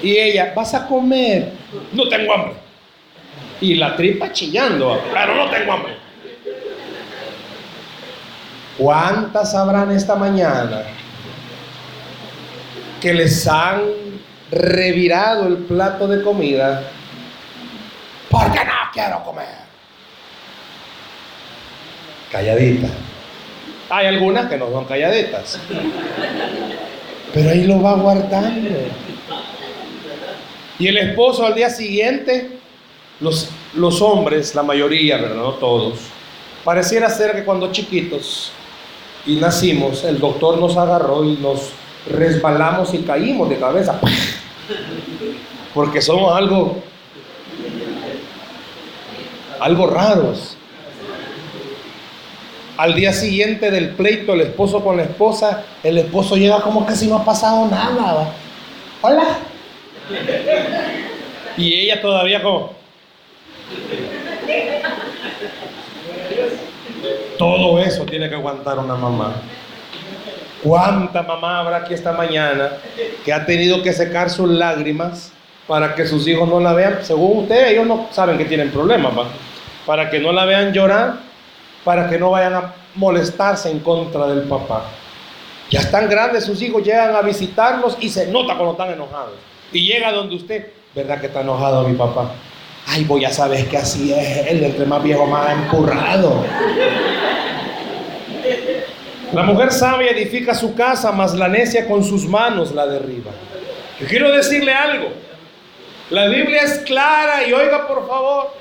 Y 0.00 0.16
ella, 0.16 0.52
vas 0.54 0.74
a 0.74 0.86
comer. 0.86 1.50
No 1.92 2.08
tengo 2.08 2.32
hambre. 2.32 2.54
Y 3.60 3.74
la 3.74 3.96
tripa 3.96 4.30
chillando, 4.32 5.00
pero 5.12 5.34
no 5.34 5.50
tengo 5.50 5.72
hambre. 5.72 5.96
¿Cuántas 8.78 9.54
habrán 9.54 9.90
esta 9.90 10.14
mañana 10.14 10.82
que 13.00 13.14
les 13.14 13.46
han 13.48 14.05
revirado 14.50 15.46
el 15.46 15.56
plato 15.56 16.06
de 16.06 16.22
comida 16.22 16.82
porque 18.30 18.64
no 18.64 18.72
quiero 18.92 19.22
comer? 19.24 19.46
Calladita. 22.30 22.88
Hay 23.88 24.06
algunas 24.06 24.48
que 24.48 24.56
no 24.56 24.70
son 24.70 24.84
calladitas. 24.84 25.58
Pero 27.32 27.50
ahí 27.50 27.64
lo 27.64 27.80
va 27.80 27.94
guardando. 27.94 28.70
Y 30.78 30.88
el 30.88 30.98
esposo 30.98 31.46
al 31.46 31.54
día 31.54 31.70
siguiente, 31.70 32.58
los, 33.20 33.50
los 33.74 34.02
hombres, 34.02 34.54
la 34.54 34.62
mayoría, 34.62 35.16
¿verdad? 35.18 35.36
No 35.36 35.52
todos, 35.52 36.00
pareciera 36.64 37.08
ser 37.08 37.32
que 37.32 37.44
cuando 37.44 37.72
chiquitos 37.72 38.52
y 39.24 39.36
nacimos, 39.36 40.04
el 40.04 40.18
doctor 40.18 40.58
nos 40.58 40.76
agarró 40.76 41.24
y 41.24 41.36
nos 41.36 41.70
resbalamos 42.10 42.92
y 42.94 42.98
caímos 42.98 43.48
de 43.48 43.56
cabeza. 43.56 44.00
Porque 45.74 46.00
somos 46.00 46.36
algo, 46.36 46.82
algo 49.60 49.86
raros. 49.86 50.56
Al 52.76 52.94
día 52.94 53.12
siguiente 53.12 53.70
del 53.70 53.90
pleito, 53.90 54.34
el 54.34 54.42
esposo 54.42 54.84
con 54.84 54.98
la 54.98 55.04
esposa, 55.04 55.64
el 55.82 55.98
esposo 55.98 56.36
llega 56.36 56.60
como 56.60 56.86
que 56.86 56.94
si 56.94 57.06
no 57.06 57.16
ha 57.16 57.24
pasado 57.24 57.66
nada. 57.68 58.32
Hola. 59.00 59.38
Y 61.56 61.72
ella 61.72 62.02
todavía 62.02 62.42
como... 62.42 62.74
Todo 67.38 67.78
eso 67.80 68.04
tiene 68.04 68.28
que 68.28 68.34
aguantar 68.34 68.78
una 68.78 68.94
mamá. 68.94 69.36
¿Cuánta 70.66 71.22
mamá 71.22 71.60
habrá 71.60 71.76
aquí 71.76 71.94
esta 71.94 72.12
mañana 72.12 72.72
que 73.24 73.32
ha 73.32 73.46
tenido 73.46 73.84
que 73.84 73.92
secar 73.92 74.30
sus 74.30 74.48
lágrimas 74.48 75.30
para 75.68 75.94
que 75.94 76.04
sus 76.08 76.26
hijos 76.26 76.48
no 76.48 76.58
la 76.58 76.72
vean? 76.72 76.98
Según 77.02 77.44
usted, 77.44 77.68
ellos 77.68 77.86
no 77.86 78.08
saben 78.10 78.36
que 78.36 78.46
tienen 78.46 78.72
problemas, 78.72 79.12
Para 79.86 80.10
que 80.10 80.18
no 80.18 80.32
la 80.32 80.44
vean 80.44 80.72
llorar, 80.72 81.18
para 81.84 82.10
que 82.10 82.18
no 82.18 82.32
vayan 82.32 82.54
a 82.54 82.74
molestarse 82.96 83.70
en 83.70 83.78
contra 83.78 84.26
del 84.26 84.40
papá. 84.48 84.86
Ya 85.70 85.78
están 85.78 86.10
grandes 86.10 86.44
sus 86.44 86.60
hijos, 86.60 86.82
llegan 86.82 87.14
a 87.14 87.22
visitarlos 87.22 87.96
y 88.00 88.08
se 88.08 88.26
nota 88.26 88.56
cuando 88.56 88.72
están 88.72 88.90
enojados. 88.90 89.34
Y 89.72 89.86
llega 89.86 90.10
donde 90.10 90.34
usted, 90.34 90.72
¿verdad 90.96 91.20
que 91.20 91.26
está 91.26 91.42
enojado 91.42 91.86
mi 91.86 91.94
papá? 91.94 92.32
Ay, 92.88 93.04
voy 93.04 93.24
a 93.24 93.30
saber 93.30 93.68
que 93.68 93.76
así 93.76 94.12
es 94.12 94.48
él, 94.48 94.64
entre 94.64 94.84
más 94.84 95.00
viejo, 95.00 95.26
más 95.26 95.48
empurrado. 95.52 96.44
La 99.32 99.42
mujer 99.42 99.72
sabia 99.72 100.10
edifica 100.10 100.54
su 100.54 100.74
casa, 100.74 101.12
mas 101.12 101.34
la 101.34 101.48
necia 101.48 101.86
con 101.86 102.04
sus 102.04 102.26
manos 102.26 102.72
la 102.72 102.86
derriba. 102.86 103.32
Yo 104.00 104.06
quiero 104.06 104.30
decirle 104.30 104.72
algo. 104.72 105.08
La 106.10 106.28
Biblia 106.28 106.62
es 106.62 106.78
clara 106.78 107.46
y 107.46 107.52
oiga 107.52 107.86
por 107.86 108.06
favor. 108.06 108.54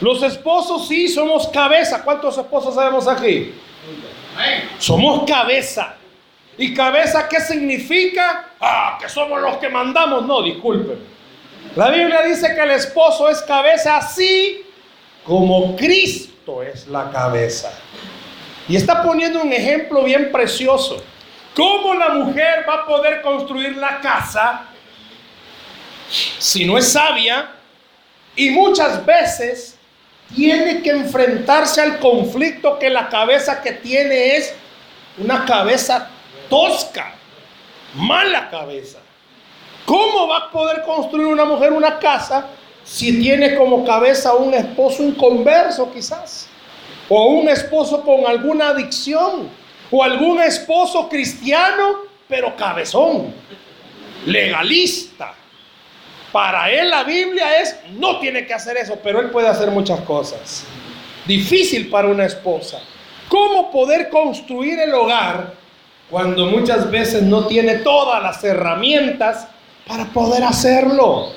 Los 0.00 0.22
esposos 0.22 0.88
sí 0.88 1.08
somos 1.08 1.48
cabeza. 1.48 2.02
¿Cuántos 2.02 2.36
esposos 2.36 2.74
sabemos 2.74 3.08
aquí? 3.08 3.54
Somos 4.78 5.24
cabeza. 5.28 5.94
¿Y 6.58 6.74
cabeza 6.74 7.26
qué 7.28 7.40
significa? 7.40 8.50
Ah, 8.60 8.98
que 9.00 9.08
somos 9.08 9.40
los 9.40 9.56
que 9.56 9.68
mandamos. 9.68 10.26
No, 10.26 10.42
disculpen. 10.42 10.98
La 11.76 11.90
Biblia 11.90 12.22
dice 12.22 12.54
que 12.54 12.60
el 12.60 12.72
esposo 12.72 13.28
es 13.28 13.40
cabeza 13.42 13.96
así 13.96 14.62
como 15.24 15.76
Cristo 15.76 16.62
es 16.62 16.86
la 16.88 17.10
cabeza. 17.10 17.72
Y 18.70 18.76
está 18.76 19.02
poniendo 19.02 19.42
un 19.42 19.52
ejemplo 19.52 20.04
bien 20.04 20.30
precioso. 20.30 21.02
¿Cómo 21.56 21.92
la 21.92 22.10
mujer 22.10 22.64
va 22.68 22.74
a 22.74 22.86
poder 22.86 23.20
construir 23.20 23.76
la 23.76 23.98
casa 23.98 24.62
si 26.38 26.64
no 26.64 26.78
es 26.78 26.92
sabia? 26.92 27.50
Y 28.36 28.50
muchas 28.50 29.04
veces 29.04 29.76
tiene 30.36 30.82
que 30.82 30.90
enfrentarse 30.90 31.80
al 31.80 31.98
conflicto 31.98 32.78
que 32.78 32.90
la 32.90 33.08
cabeza 33.08 33.60
que 33.60 33.72
tiene 33.72 34.36
es 34.36 34.54
una 35.18 35.44
cabeza 35.44 36.08
tosca, 36.48 37.12
mala 37.94 38.50
cabeza. 38.50 39.00
¿Cómo 39.84 40.28
va 40.28 40.36
a 40.36 40.50
poder 40.52 40.82
construir 40.82 41.26
una 41.26 41.44
mujer 41.44 41.72
una 41.72 41.98
casa 41.98 42.46
si 42.84 43.20
tiene 43.20 43.56
como 43.56 43.84
cabeza 43.84 44.34
un 44.34 44.54
esposo 44.54 45.02
inconverso 45.02 45.92
quizás? 45.92 46.49
O 47.10 47.26
un 47.26 47.48
esposo 47.50 48.02
con 48.02 48.26
alguna 48.26 48.68
adicción. 48.68 49.50
O 49.90 50.02
algún 50.02 50.40
esposo 50.40 51.08
cristiano, 51.08 51.98
pero 52.28 52.56
cabezón, 52.56 53.34
legalista. 54.24 55.34
Para 56.32 56.70
él 56.70 56.88
la 56.88 57.02
Biblia 57.02 57.60
es, 57.60 57.76
no 57.98 58.20
tiene 58.20 58.46
que 58.46 58.54
hacer 58.54 58.76
eso, 58.76 58.96
pero 59.02 59.20
él 59.20 59.30
puede 59.30 59.48
hacer 59.48 59.70
muchas 59.72 60.00
cosas. 60.02 60.64
Difícil 61.26 61.90
para 61.90 62.06
una 62.06 62.24
esposa. 62.24 62.80
¿Cómo 63.28 63.70
poder 63.70 64.08
construir 64.08 64.78
el 64.78 64.94
hogar 64.94 65.54
cuando 66.08 66.46
muchas 66.46 66.90
veces 66.90 67.22
no 67.22 67.46
tiene 67.46 67.76
todas 67.76 68.22
las 68.22 68.42
herramientas 68.44 69.48
para 69.86 70.04
poder 70.04 70.44
hacerlo? 70.44 71.32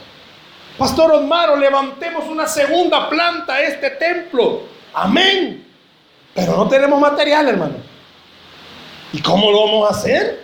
Pastor 0.78 1.12
Osmaro, 1.12 1.56
levantemos 1.56 2.26
una 2.26 2.48
segunda 2.48 3.10
planta 3.10 3.56
a 3.56 3.62
este 3.62 3.92
templo. 3.92 4.73
Amén. 4.94 5.66
Pero 6.34 6.56
no 6.58 6.68
tenemos 6.68 7.00
material, 7.00 7.48
hermano. 7.48 7.76
¿Y 9.12 9.22
cómo 9.22 9.52
lo 9.52 9.66
vamos 9.66 9.90
a 9.90 9.94
hacer? 9.94 10.44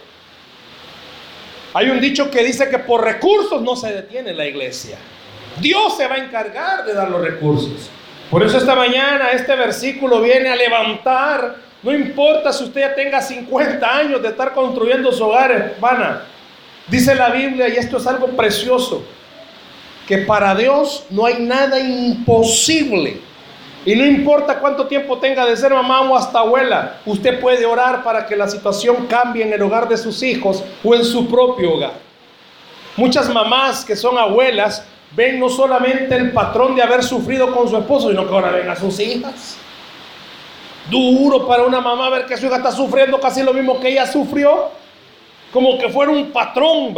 Hay 1.74 1.90
un 1.90 2.00
dicho 2.00 2.30
que 2.30 2.44
dice 2.44 2.70
que 2.70 2.80
por 2.80 3.04
recursos 3.04 3.62
no 3.62 3.76
se 3.76 3.92
detiene 3.92 4.34
la 4.34 4.46
iglesia. 4.46 4.98
Dios 5.60 5.98
se 5.98 6.08
va 6.08 6.16
a 6.16 6.18
encargar 6.20 6.86
de 6.86 6.94
dar 6.94 7.10
los 7.10 7.22
recursos. 7.22 7.90
Por 8.30 8.44
eso 8.44 8.58
esta 8.58 8.76
mañana 8.76 9.32
este 9.32 9.56
versículo 9.56 10.22
viene 10.22 10.50
a 10.50 10.56
levantar, 10.56 11.56
no 11.82 11.92
importa 11.92 12.54
si 12.54 12.64
usted 12.64 12.82
ya 12.82 12.96
tenga 12.96 13.22
50 13.22 13.98
años 13.98 14.22
de 14.22 14.30
estar 14.30 14.54
construyendo 14.54 15.12
su 15.12 15.24
hogar, 15.24 15.52
hermana. 15.52 16.24
Dice 16.88 17.16
la 17.16 17.30
Biblia, 17.30 17.70
y 17.70 17.78
esto 17.78 17.98
es 17.98 18.08
algo 18.08 18.28
precioso, 18.28 19.04
que 20.08 20.20
para 20.20 20.56
Dios 20.56 21.06
no 21.10 21.26
hay 21.26 21.40
nada 21.40 21.80
imposible. 21.80 23.22
Y 23.86 23.96
no 23.96 24.06
importa 24.06 24.60
cuánto 24.60 24.88
tiempo 24.88 25.18
tenga 25.20 25.46
de 25.46 25.56
ser 25.56 25.74
mamá 25.74 26.02
o 26.02 26.16
hasta 26.16 26.40
abuela, 26.40 26.98
usted 27.06 27.40
puede 27.40 27.66
orar 27.66 28.04
para 28.04 28.26
que 28.26 28.36
la 28.36 28.48
situación 28.48 29.08
cambie 29.08 29.44
en 29.44 29.54
el 29.54 29.62
hogar 29.62 29.88
de 29.88 29.98
sus 29.98 30.22
hijos 30.22 30.64
o 30.84 30.94
en 30.94 31.06
su 31.06 31.28
propio 31.30 31.76
hogar. 31.76 31.94
Muchas 32.98 33.30
mamás 33.30 33.86
que 33.86 33.96
son 33.96 34.18
abuelas 34.18 34.84
ven 35.16 35.40
no 35.40 35.50
solamente 35.50 36.16
el 36.16 36.32
patrón 36.32 36.76
de 36.76 36.84
haber 36.84 37.04
sufrido 37.04 37.56
con 37.56 37.70
su 37.70 37.78
esposo, 37.78 38.10
sino 38.10 38.28
que 38.28 38.34
ahora 38.34 38.52
ven 38.52 38.70
a 38.70 38.76
sus 38.76 39.00
hijas. 39.00 39.58
Duro 40.90 41.48
para 41.48 41.64
una 41.64 41.80
mamá 41.80 42.10
ver 42.10 42.26
que 42.26 42.36
su 42.36 42.48
hija 42.48 42.58
está 42.58 42.72
sufriendo 42.72 43.20
casi 43.20 43.44
lo 43.44 43.54
mismo 43.54 43.80
que 43.80 43.90
ella 43.90 44.06
sufrió, 44.06 44.70
como 45.54 45.78
que 45.78 45.88
fuera 45.90 46.12
un 46.12 46.32
patrón. 46.32 46.96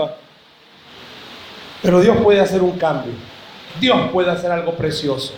Pero 1.83 1.99
Dios 1.99 2.17
puede 2.23 2.39
hacer 2.39 2.61
un 2.63 2.77
cambio. 2.77 3.13
Dios 3.79 4.09
puede 4.11 4.31
hacer 4.31 4.51
algo 4.51 4.73
precioso. 4.73 5.33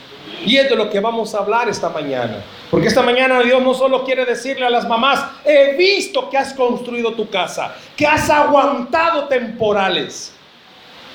Y 0.45 0.57
es 0.57 0.69
de 0.69 0.75
lo 0.75 0.89
que 0.89 0.99
vamos 0.99 1.33
a 1.33 1.39
hablar 1.39 1.69
esta 1.69 1.89
mañana. 1.89 2.43
Porque 2.69 2.87
esta 2.87 3.01
mañana 3.01 3.41
Dios 3.41 3.61
no 3.61 3.73
solo 3.73 4.03
quiere 4.03 4.25
decirle 4.25 4.65
a 4.65 4.69
las 4.69 4.87
mamás, 4.87 5.23
he 5.45 5.75
visto 5.75 6.29
que 6.29 6.37
has 6.37 6.53
construido 6.53 7.13
tu 7.13 7.29
casa, 7.29 7.75
que 7.95 8.05
has 8.05 8.29
aguantado 8.29 9.27
temporales. 9.27 10.33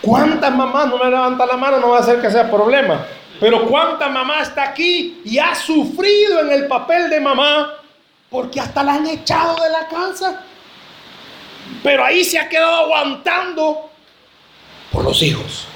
¿Cuántas 0.00 0.54
mamás, 0.54 0.88
no 0.88 0.98
me 0.98 1.10
levanta 1.10 1.44
la 1.44 1.56
mano, 1.56 1.78
no 1.78 1.90
va 1.90 1.98
a 1.98 2.02
ser 2.02 2.20
que 2.20 2.30
sea 2.30 2.48
problema, 2.48 3.04
pero 3.40 3.66
cuánta 3.66 4.08
mamá 4.08 4.42
está 4.42 4.62
aquí 4.62 5.20
y 5.24 5.38
ha 5.38 5.54
sufrido 5.54 6.40
en 6.40 6.52
el 6.52 6.66
papel 6.68 7.10
de 7.10 7.20
mamá 7.20 7.74
porque 8.30 8.60
hasta 8.60 8.82
la 8.82 8.94
han 8.94 9.06
echado 9.06 9.56
de 9.62 9.70
la 9.70 9.88
casa? 9.88 10.44
Pero 11.82 12.04
ahí 12.04 12.24
se 12.24 12.38
ha 12.38 12.48
quedado 12.48 12.76
aguantando 12.84 13.90
por 14.92 15.04
los 15.04 15.22
hijos. 15.22 15.66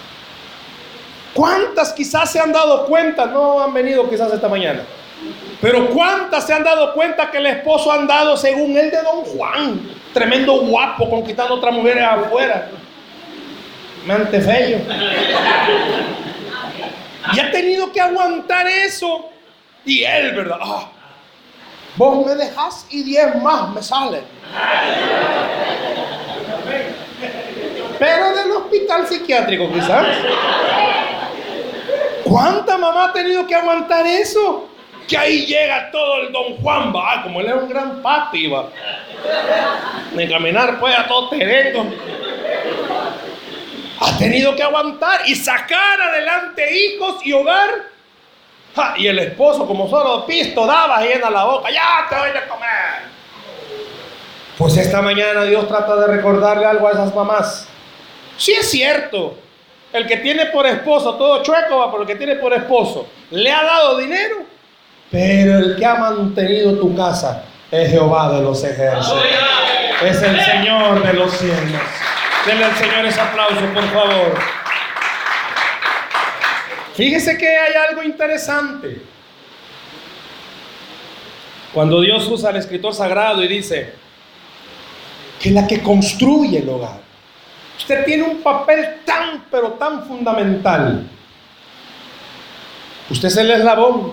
¿Cuántas 1.34 1.92
quizás 1.92 2.30
se 2.30 2.38
han 2.38 2.52
dado 2.52 2.86
cuenta? 2.86 3.26
No 3.26 3.62
han 3.62 3.72
venido 3.72 4.08
quizás 4.08 4.32
esta 4.32 4.48
mañana. 4.48 4.82
Pero 5.60 5.88
¿cuántas 5.90 6.46
se 6.46 6.52
han 6.52 6.64
dado 6.64 6.92
cuenta 6.92 7.30
que 7.30 7.38
el 7.38 7.46
esposo 7.46 7.92
ha 7.92 7.94
andado 7.96 8.36
según 8.36 8.76
el 8.76 8.90
de 8.90 9.02
don 9.02 9.24
Juan? 9.24 9.88
Tremendo 10.12 10.60
guapo, 10.60 11.08
conquistando 11.08 11.54
otras 11.54 11.72
mujeres 11.72 12.04
afuera. 12.04 12.68
Mente 14.04 14.40
feo. 14.40 14.80
Y 17.32 17.40
ha 17.40 17.50
tenido 17.52 17.92
que 17.92 18.00
aguantar 18.00 18.66
eso. 18.66 19.30
Y 19.84 20.02
él, 20.02 20.34
¿verdad? 20.34 20.58
Ah, 20.60 20.88
vos 21.96 22.26
me 22.26 22.34
dejas 22.34 22.86
y 22.90 23.04
diez 23.04 23.34
más 23.40 23.70
me 23.70 23.82
salen. 23.82 24.24
Pero 27.98 28.34
del 28.34 28.50
hospital 28.50 29.06
psiquiátrico 29.06 29.72
quizás. 29.72 30.06
¿Cuánta 32.32 32.78
mamá 32.78 33.04
ha 33.08 33.12
tenido 33.12 33.46
que 33.46 33.54
aguantar 33.54 34.06
eso? 34.06 34.66
Que 35.06 35.18
ahí 35.18 35.44
llega 35.44 35.90
todo 35.90 36.22
el 36.22 36.32
don 36.32 36.56
Juan, 36.62 36.90
va, 36.90 37.22
como 37.22 37.40
él 37.40 37.46
era 37.46 37.56
un 37.56 37.68
gran 37.68 38.00
papi, 38.00 38.46
va. 38.46 38.70
De 40.14 40.28
caminar 40.30 40.80
pues 40.80 40.98
a 40.98 41.06
todo 41.06 41.28
terreno. 41.28 41.92
Ha 44.00 44.16
tenido 44.16 44.56
que 44.56 44.62
aguantar 44.62 45.20
y 45.26 45.34
sacar 45.34 46.00
adelante 46.00 46.74
hijos 46.74 47.16
y 47.22 47.34
hogar. 47.34 47.68
y 48.96 49.08
el 49.08 49.18
esposo, 49.18 49.66
como 49.66 49.86
solo 49.90 50.24
pisto 50.24 50.66
daba, 50.66 51.02
llena 51.02 51.28
la 51.28 51.44
boca, 51.44 51.70
ya 51.70 52.06
te 52.08 52.14
voy 52.16 52.30
a 52.30 52.48
comer. 52.48 53.12
Pues 54.56 54.74
esta 54.78 55.02
mañana 55.02 55.44
Dios 55.44 55.68
trata 55.68 55.96
de 55.96 56.06
recordarle 56.06 56.64
algo 56.64 56.88
a 56.88 56.92
esas 56.92 57.14
mamás. 57.14 57.68
Sí 58.38 58.54
es 58.54 58.70
cierto, 58.70 59.36
el 59.92 60.06
que 60.06 60.16
tiene 60.18 60.46
por 60.46 60.66
esposo, 60.66 61.14
todo 61.16 61.42
chueco 61.42 61.78
va 61.78 61.90
por 61.90 62.00
el 62.00 62.06
que 62.06 62.16
tiene 62.16 62.36
por 62.36 62.52
esposo, 62.52 63.06
le 63.30 63.50
ha 63.50 63.62
dado 63.62 63.98
dinero, 63.98 64.36
pero 65.10 65.58
el 65.58 65.76
que 65.76 65.84
ha 65.84 65.94
mantenido 65.94 66.78
tu 66.78 66.96
casa 66.96 67.44
es 67.70 67.90
Jehová 67.90 68.32
de 68.32 68.42
los 68.42 68.64
ejércitos. 68.64 69.22
Es 70.02 70.22
el 70.22 70.40
Señor 70.40 71.06
de 71.06 71.12
los 71.12 71.32
cielos. 71.32 71.80
Denle 72.46 72.64
al 72.64 72.74
Señor 72.76 73.04
ese 73.06 73.20
aplauso, 73.20 73.60
por 73.72 73.84
favor. 73.90 74.38
Fíjese 76.94 77.38
que 77.38 77.46
hay 77.46 77.74
algo 77.88 78.02
interesante. 78.02 79.02
Cuando 81.72 82.00
Dios 82.00 82.26
usa 82.28 82.50
al 82.50 82.56
escritor 82.56 82.94
sagrado 82.94 83.42
y 83.42 83.48
dice 83.48 83.94
que 85.40 85.50
la 85.50 85.66
que 85.66 85.82
construye 85.82 86.58
el 86.58 86.68
hogar 86.68 87.00
Usted 87.78 88.04
tiene 88.04 88.22
un 88.22 88.42
papel 88.42 89.00
tan, 89.04 89.44
pero 89.50 89.72
tan 89.72 90.04
fundamental. 90.04 91.06
Usted 93.10 93.28
es 93.28 93.36
el 93.36 93.50
eslabón. 93.50 94.12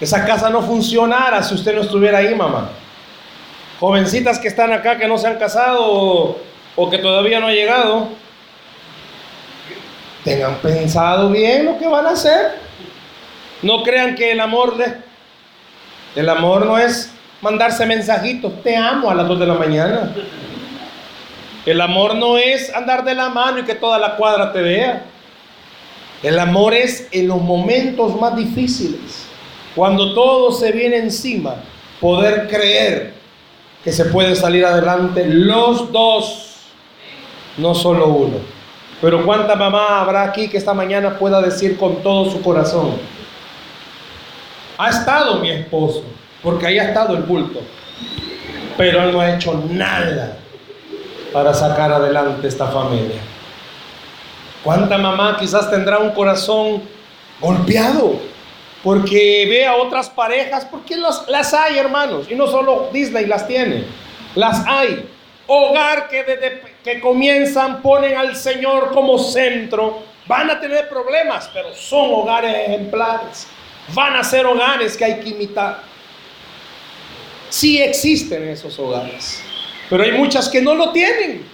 Esa 0.00 0.24
casa 0.24 0.50
no 0.50 0.60
funcionara 0.62 1.42
si 1.42 1.54
usted 1.54 1.74
no 1.74 1.82
estuviera 1.82 2.18
ahí, 2.18 2.34
mamá. 2.34 2.70
Jovencitas 3.80 4.38
que 4.38 4.48
están 4.48 4.72
acá 4.72 4.98
que 4.98 5.06
no 5.06 5.18
se 5.18 5.26
han 5.26 5.38
casado 5.38 6.36
o, 6.76 6.90
que 6.90 6.98
todavía 6.98 7.40
no 7.40 7.46
han 7.46 7.54
llegado, 7.54 8.08
tengan 10.24 10.56
pensado 10.56 11.30
bien 11.30 11.64
lo 11.64 11.78
que 11.78 11.86
van 11.86 12.06
a 12.06 12.10
hacer. 12.10 12.58
No 13.62 13.82
crean 13.82 14.14
que 14.14 14.32
el 14.32 14.40
amor 14.40 14.76
el 16.14 16.28
amor 16.28 16.66
no 16.66 16.78
es 16.78 17.12
mandarse 17.40 17.84
mensajitos, 17.86 18.62
te 18.62 18.76
amo 18.76 19.10
a 19.10 19.14
las 19.14 19.26
2 19.26 19.40
de 19.40 19.46
la 19.46 19.54
mañana. 19.54 20.14
El 21.66 21.80
amor 21.80 22.14
no 22.14 22.36
es 22.36 22.74
andar 22.74 23.04
de 23.04 23.14
la 23.14 23.30
mano 23.30 23.60
y 23.60 23.62
que 23.62 23.74
toda 23.74 23.98
la 23.98 24.16
cuadra 24.16 24.52
te 24.52 24.60
vea. 24.60 25.04
El 26.22 26.38
amor 26.38 26.74
es 26.74 27.08
en 27.10 27.28
los 27.28 27.40
momentos 27.40 28.18
más 28.20 28.36
difíciles, 28.36 29.26
cuando 29.74 30.14
todo 30.14 30.52
se 30.52 30.72
viene 30.72 30.98
encima, 30.98 31.56
poder 32.00 32.48
creer 32.48 33.14
que 33.82 33.92
se 33.92 34.06
puede 34.06 34.34
salir 34.34 34.64
adelante 34.64 35.26
los 35.26 35.90
dos. 35.92 36.50
no 37.56 37.74
solo 37.74 38.08
uno. 38.08 38.36
Pero 39.00 39.24
cuánta 39.24 39.54
mamá 39.54 40.00
habrá 40.00 40.24
aquí 40.24 40.48
que 40.48 40.56
esta 40.56 40.74
mañana 40.74 41.18
pueda 41.18 41.40
decir 41.40 41.76
con 41.76 42.02
todo 42.02 42.30
su 42.30 42.42
corazón, 42.42 42.96
ha 44.76 44.90
estado 44.90 45.38
mi 45.38 45.50
esposo, 45.50 46.02
porque 46.42 46.66
ahí 46.66 46.78
ha 46.78 46.88
estado 46.88 47.14
el 47.14 47.22
bulto, 47.22 47.60
pero 48.76 49.02
él 49.02 49.12
no 49.12 49.20
ha 49.20 49.34
hecho 49.34 49.62
nada 49.70 50.38
para 51.34 51.52
sacar 51.52 51.92
adelante 51.92 52.46
esta 52.46 52.68
familia. 52.68 53.20
¿Cuánta 54.62 54.96
mamá 54.96 55.36
quizás 55.36 55.68
tendrá 55.68 55.98
un 55.98 56.12
corazón 56.12 56.80
golpeado? 57.40 58.20
Porque 58.84 59.44
ve 59.50 59.66
a 59.66 59.74
otras 59.74 60.08
parejas, 60.08 60.64
porque 60.64 60.96
las 60.96 61.52
hay 61.52 61.76
hermanos, 61.76 62.28
y 62.30 62.36
no 62.36 62.46
solo 62.46 62.88
Disney 62.92 63.26
las 63.26 63.48
tiene, 63.48 63.84
las 64.36 64.64
hay. 64.64 65.08
Hogar 65.48 66.08
que 66.08 66.22
desde 66.22 66.62
que 66.84 67.00
comienzan 67.00 67.82
ponen 67.82 68.16
al 68.16 68.36
Señor 68.36 68.92
como 68.92 69.18
centro, 69.18 70.04
van 70.26 70.48
a 70.50 70.60
tener 70.60 70.88
problemas, 70.88 71.50
pero 71.52 71.74
son 71.74 72.12
hogares 72.12 72.54
ejemplares. 72.68 73.48
Van 73.92 74.14
a 74.14 74.22
ser 74.22 74.46
hogares 74.46 74.96
que 74.96 75.04
hay 75.04 75.20
que 75.20 75.30
imitar. 75.30 75.80
Sí 77.50 77.82
existen 77.82 78.48
esos 78.48 78.78
hogares, 78.78 79.42
pero 79.90 80.02
hay 80.02 80.12
muchas 80.12 80.48
que 80.48 80.62
no 80.62 80.74
lo 80.74 80.92
tienen. 80.92 81.46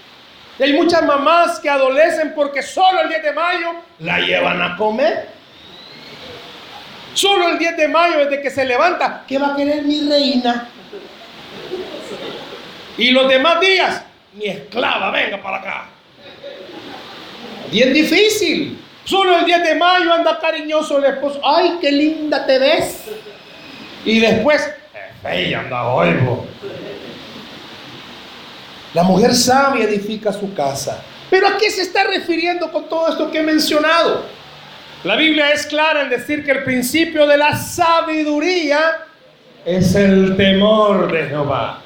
Y 0.59 0.63
hay 0.63 0.73
muchas 0.75 1.05
mamás 1.05 1.59
que 1.59 1.71
adolecen 1.71 2.35
porque 2.35 2.63
solo 2.63 3.01
el 3.03 3.09
10 3.09 3.23
de 3.23 3.33
mayo 3.33 3.73
la 4.01 4.19
llevan 4.19 4.61
a 4.61 4.77
comer. 4.77 5.29
Solo 7.15 7.49
el 7.49 7.59
10 7.59 7.77
de 7.77 7.89
mayo, 7.89 8.19
desde 8.19 8.43
que 8.43 8.51
se 8.51 8.65
levanta, 8.65 9.25
¿qué 9.27 9.39
va 9.39 9.55
a 9.55 9.57
querer 9.57 9.83
mi 9.83 10.09
reina? 10.09 10.69
Y 12.97 13.11
los 13.11 13.29
demás 13.29 13.61
días, 13.61 14.05
mi 14.35 14.47
esclava, 14.47 15.11
venga 15.11 15.43
para 15.43 15.57
acá. 15.57 15.85
Bien 17.71 17.93
difícil. 17.93 18.79
Solo 19.05 19.39
el 19.39 19.45
10 19.45 19.63
de 19.63 19.75
mayo 19.75 20.13
anda 20.13 20.39
cariñoso 20.39 20.99
el 20.99 21.05
esposo. 21.05 21.41
Ay, 21.45 21.79
qué 21.81 21.91
linda 21.91 22.47
te 22.47 22.59
ves. 22.59 23.07
Y 24.05 24.21
después, 24.21 24.73
ella 25.29 25.61
anda 25.61 25.85
hoy. 25.89 26.11
La 28.93 29.05
mujer 29.05 29.35
sabia 29.35 29.85
edifica 29.85 30.33
su 30.33 30.53
casa. 30.53 31.01
Pero 31.31 31.47
¿a 31.47 31.57
qué 31.57 31.71
se 31.71 31.83
está 31.83 32.05
refiriendo 32.05 32.73
con 32.73 32.89
todo 32.89 33.09
esto 33.09 33.31
que 33.31 33.39
he 33.39 33.43
mencionado? 33.43 34.25
La 35.05 35.15
Biblia 35.15 35.53
es 35.53 35.65
clara 35.67 36.03
en 36.03 36.11
decir 36.11 36.45
que 36.45 36.51
el 36.51 36.65
principio 36.65 37.25
de 37.27 37.37
la 37.37 37.57
sabiduría 37.57 39.07
es 39.65 39.95
el 39.95 40.37
temor 40.37 41.11
de 41.11 41.29
Jehová. 41.29 41.83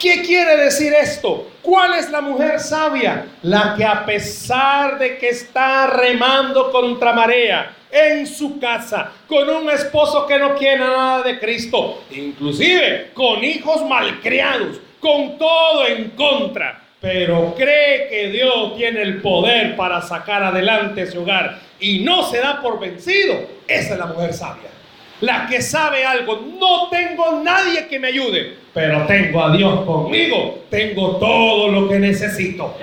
¿Qué 0.00 0.22
quiere 0.22 0.56
decir 0.56 0.94
esto? 0.94 1.50
¿Cuál 1.60 1.94
es 1.94 2.10
la 2.10 2.22
mujer 2.22 2.60
sabia? 2.60 3.26
La 3.42 3.74
que 3.76 3.84
a 3.84 4.06
pesar 4.06 4.98
de 4.98 5.18
que 5.18 5.28
está 5.28 5.88
remando 5.88 6.70
contra 6.72 7.12
marea 7.12 7.74
en 7.90 8.26
su 8.26 8.58
casa, 8.58 9.12
con 9.28 9.50
un 9.50 9.68
esposo 9.70 10.26
que 10.26 10.38
no 10.38 10.54
quiere 10.54 10.78
nada 10.78 11.22
de 11.22 11.38
Cristo, 11.38 12.04
inclusive 12.10 13.10
con 13.12 13.44
hijos 13.44 13.84
malcriados, 13.86 14.80
con 15.00 15.38
todo 15.38 15.86
en 15.86 16.10
contra, 16.10 16.82
pero 17.00 17.54
cree 17.56 18.08
que 18.08 18.30
Dios 18.30 18.76
tiene 18.76 19.02
el 19.02 19.20
poder 19.20 19.76
para 19.76 20.02
sacar 20.02 20.42
adelante 20.42 21.06
su 21.06 21.22
hogar 21.22 21.60
y 21.80 22.00
no 22.00 22.24
se 22.24 22.38
da 22.38 22.60
por 22.60 22.80
vencido, 22.80 23.34
esa 23.66 23.94
es 23.94 23.98
la 23.98 24.06
mujer 24.06 24.32
sabia 24.32 24.78
la 25.20 25.46
que 25.46 25.60
sabe 25.60 26.04
algo. 26.04 26.40
No 26.58 26.88
tengo 26.88 27.40
nadie 27.42 27.86
que 27.88 27.98
me 27.98 28.08
ayude, 28.08 28.56
pero 28.72 29.06
tengo 29.06 29.42
a 29.42 29.56
Dios 29.56 29.84
conmigo. 29.84 30.64
Tengo 30.70 31.16
todo 31.16 31.68
lo 31.68 31.88
que 31.88 31.98
necesito. 31.98 32.76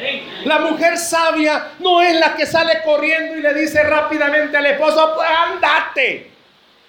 La 0.45 0.59
mujer 0.59 0.97
sabia 0.97 1.71
no 1.79 2.01
es 2.01 2.19
la 2.19 2.35
que 2.35 2.45
sale 2.45 2.81
corriendo 2.83 3.37
y 3.37 3.41
le 3.41 3.53
dice 3.53 3.83
rápidamente 3.83 4.57
al 4.57 4.65
esposo, 4.65 5.13
pues 5.15 5.27
andate. 5.29 6.34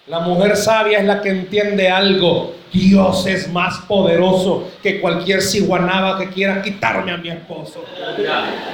La 0.06 0.20
mujer 0.20 0.56
sabia 0.56 1.00
es 1.00 1.04
la 1.04 1.20
que 1.20 1.30
entiende 1.30 1.88
algo. 1.90 2.54
Dios 2.72 3.26
es 3.26 3.48
más 3.48 3.78
poderoso 3.88 4.68
que 4.80 5.00
cualquier 5.00 5.42
ciguanaba 5.42 6.16
que 6.16 6.28
quiera 6.28 6.62
quitarme 6.62 7.10
a 7.10 7.16
mi 7.16 7.28
esposo. 7.28 7.84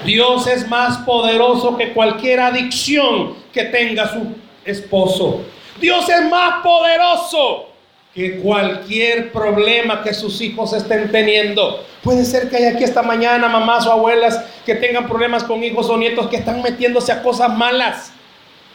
Dios 0.04 0.46
es 0.46 0.68
más 0.68 0.98
poderoso 0.98 1.76
que 1.78 1.94
cualquier 1.94 2.40
adicción 2.40 3.34
que 3.50 3.64
tenga 3.64 4.12
su 4.12 4.26
esposo. 4.64 5.40
Dios 5.80 6.06
es 6.10 6.28
más 6.28 6.62
poderoso 6.62 7.68
que 8.14 8.40
cualquier 8.40 9.32
problema 9.32 10.02
que 10.02 10.12
sus 10.12 10.38
hijos 10.42 10.74
estén 10.74 11.10
teniendo. 11.10 11.82
Puede 12.02 12.26
ser 12.26 12.50
que 12.50 12.56
haya 12.56 12.70
aquí 12.72 12.84
esta 12.84 13.02
mañana 13.02 13.48
mamás 13.48 13.86
o 13.86 13.92
abuelas 13.92 14.38
que 14.66 14.74
tengan 14.74 15.08
problemas 15.08 15.44
con 15.44 15.64
hijos 15.64 15.88
o 15.88 15.96
nietos 15.96 16.26
que 16.26 16.36
están 16.36 16.60
metiéndose 16.60 17.10
a 17.10 17.22
cosas 17.22 17.56
malas. 17.56 18.12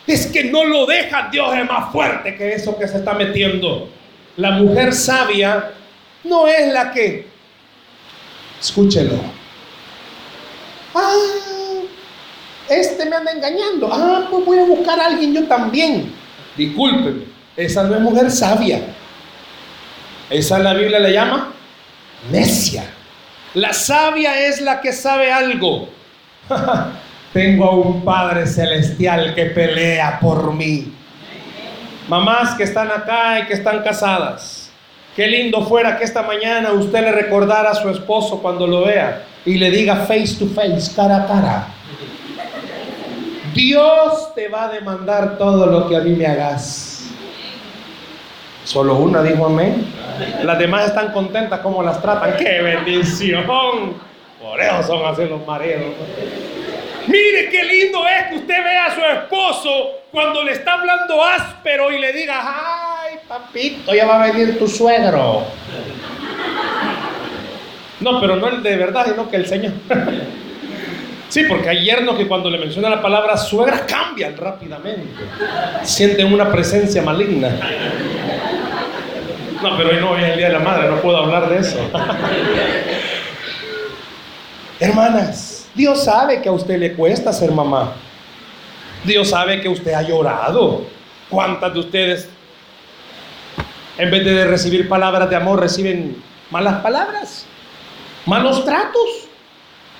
Es 0.07 0.27
que 0.27 0.45
no 0.45 0.63
lo 0.63 0.85
dejan. 0.85 1.29
Dios 1.29 1.53
es 1.53 1.65
más 1.65 1.91
fuerte 1.91 2.35
que 2.35 2.53
eso 2.53 2.77
que 2.77 2.87
se 2.87 2.97
está 2.97 3.13
metiendo. 3.13 3.89
La 4.37 4.51
mujer 4.51 4.93
sabia 4.93 5.73
no 6.23 6.47
es 6.47 6.71
la 6.71 6.91
que, 6.91 7.27
escúchelo. 8.59 9.15
Ah, 10.95 11.13
este 12.69 13.05
me 13.05 13.15
anda 13.15 13.31
engañando. 13.31 13.89
Ah, 13.91 14.27
pues 14.29 14.45
voy 14.45 14.59
a 14.59 14.63
buscar 14.63 14.99
a 14.99 15.07
alguien 15.07 15.33
yo 15.33 15.47
también. 15.47 16.13
Discúlpeme, 16.55 17.23
esa 17.55 17.83
no 17.83 17.95
es 17.95 18.01
mujer 18.01 18.31
sabia. 18.31 18.81
Esa 20.29 20.59
la 20.59 20.73
Biblia 20.73 20.99
le 20.99 21.13
llama 21.13 21.53
necia. 22.31 22.83
La 23.53 23.73
sabia 23.73 24.47
es 24.47 24.61
la 24.61 24.81
que 24.81 24.93
sabe 24.93 25.31
algo. 25.31 25.89
Tengo 27.33 27.65
a 27.65 27.75
un 27.75 28.03
Padre 28.03 28.47
Celestial 28.47 29.35
que 29.35 29.45
pelea 29.45 30.19
por 30.19 30.53
mí. 30.53 30.93
Mamás 32.07 32.55
que 32.55 32.63
están 32.63 32.89
acá 32.89 33.39
y 33.39 33.45
que 33.47 33.53
están 33.53 33.83
casadas. 33.83 34.71
Qué 35.15 35.27
lindo 35.27 35.65
fuera 35.65 35.97
que 35.97 36.03
esta 36.03 36.21
mañana 36.21 36.71
usted 36.71 37.01
le 37.01 37.11
recordara 37.11 37.71
a 37.71 37.75
su 37.75 37.89
esposo 37.89 38.39
cuando 38.41 38.67
lo 38.67 38.85
vea 38.85 39.23
y 39.45 39.55
le 39.55 39.71
diga 39.71 39.95
face 39.95 40.35
to 40.39 40.45
face, 40.47 40.93
cara 40.95 41.23
a 41.23 41.27
cara. 41.27 41.67
Dios 43.53 44.33
te 44.35 44.47
va 44.47 44.65
a 44.65 44.69
demandar 44.69 45.37
todo 45.37 45.65
lo 45.65 45.89
que 45.89 45.95
a 45.95 46.01
mí 46.01 46.11
me 46.11 46.27
hagas. 46.27 47.09
Solo 48.63 48.95
una 48.95 49.23
dijo 49.23 49.47
amén. 49.47 49.87
Las 50.43 50.59
demás 50.59 50.87
están 50.87 51.11
contentas 51.11 51.59
como 51.61 51.81
las 51.81 52.01
tratan. 52.01 52.35
¡Qué 52.37 52.61
bendición! 52.61 53.45
Por 54.39 54.61
eso 54.61 54.83
son 54.83 55.05
así 55.05 55.25
los 55.25 55.45
maridos. 55.47 55.93
Mire 57.07 57.49
qué 57.49 57.63
lindo 57.63 58.05
es 58.05 58.27
que 58.27 58.35
usted 58.35 58.63
vea 58.63 58.85
a 58.87 58.95
su 58.95 59.01
esposo 59.01 59.69
cuando 60.11 60.43
le 60.43 60.53
está 60.53 60.73
hablando 60.73 61.23
áspero 61.23 61.91
y 61.91 61.99
le 61.99 62.11
diga, 62.11 62.41
ay 62.43 63.15
papito, 63.27 63.93
ya 63.93 64.05
va 64.05 64.23
a 64.23 64.31
venir 64.31 64.59
tu 64.59 64.67
suegro. 64.67 65.45
No, 67.99 68.21
pero 68.21 68.35
no 68.35 68.47
el 68.47 68.61
de 68.61 68.75
verdad, 68.75 69.05
sino 69.07 69.29
que 69.29 69.37
el 69.37 69.45
Señor. 69.45 69.73
Sí, 71.29 71.43
porque 71.43 71.67
hay 71.67 71.83
yernos 71.83 72.15
que 72.15 72.25
cuando 72.25 72.49
le 72.49 72.57
menciona 72.57 72.89
la 72.89 73.01
palabra 73.01 73.35
suegra 73.35 73.85
cambian 73.85 74.37
rápidamente. 74.37 75.25
Sienten 75.83 76.31
una 76.33 76.49
presencia 76.49 77.01
maligna. 77.01 77.49
No, 79.61 79.75
pero 79.75 79.89
hoy 79.89 79.97
no, 79.99 80.11
hoy 80.11 80.23
es 80.23 80.29
el 80.29 80.37
Día 80.37 80.47
de 80.47 80.53
la 80.53 80.59
Madre, 80.59 80.87
no 80.87 81.01
puedo 81.01 81.17
hablar 81.17 81.49
de 81.49 81.57
eso. 81.59 81.77
Hermanas, 84.79 85.56
Dios 85.77 86.03
sabe 86.03 86.41
que 86.41 86.49
a 86.49 86.51
usted 86.51 86.79
le 86.79 86.93
cuesta 86.93 87.31
ser 87.31 87.51
mamá. 87.51 87.93
Dios 89.03 89.29
sabe 89.29 89.61
que 89.61 89.69
usted 89.69 89.93
ha 89.93 90.01
llorado. 90.01 90.81
¿Cuántas 91.29 91.71
de 91.71 91.79
ustedes, 91.79 92.29
en 93.99 94.09
vez 94.09 94.25
de 94.25 94.45
recibir 94.45 94.89
palabras 94.89 95.29
de 95.29 95.35
amor, 95.35 95.59
reciben 95.59 96.21
malas 96.49 96.81
palabras? 96.81 97.45
¿Malos 98.25 98.65
tratos? 98.65 99.29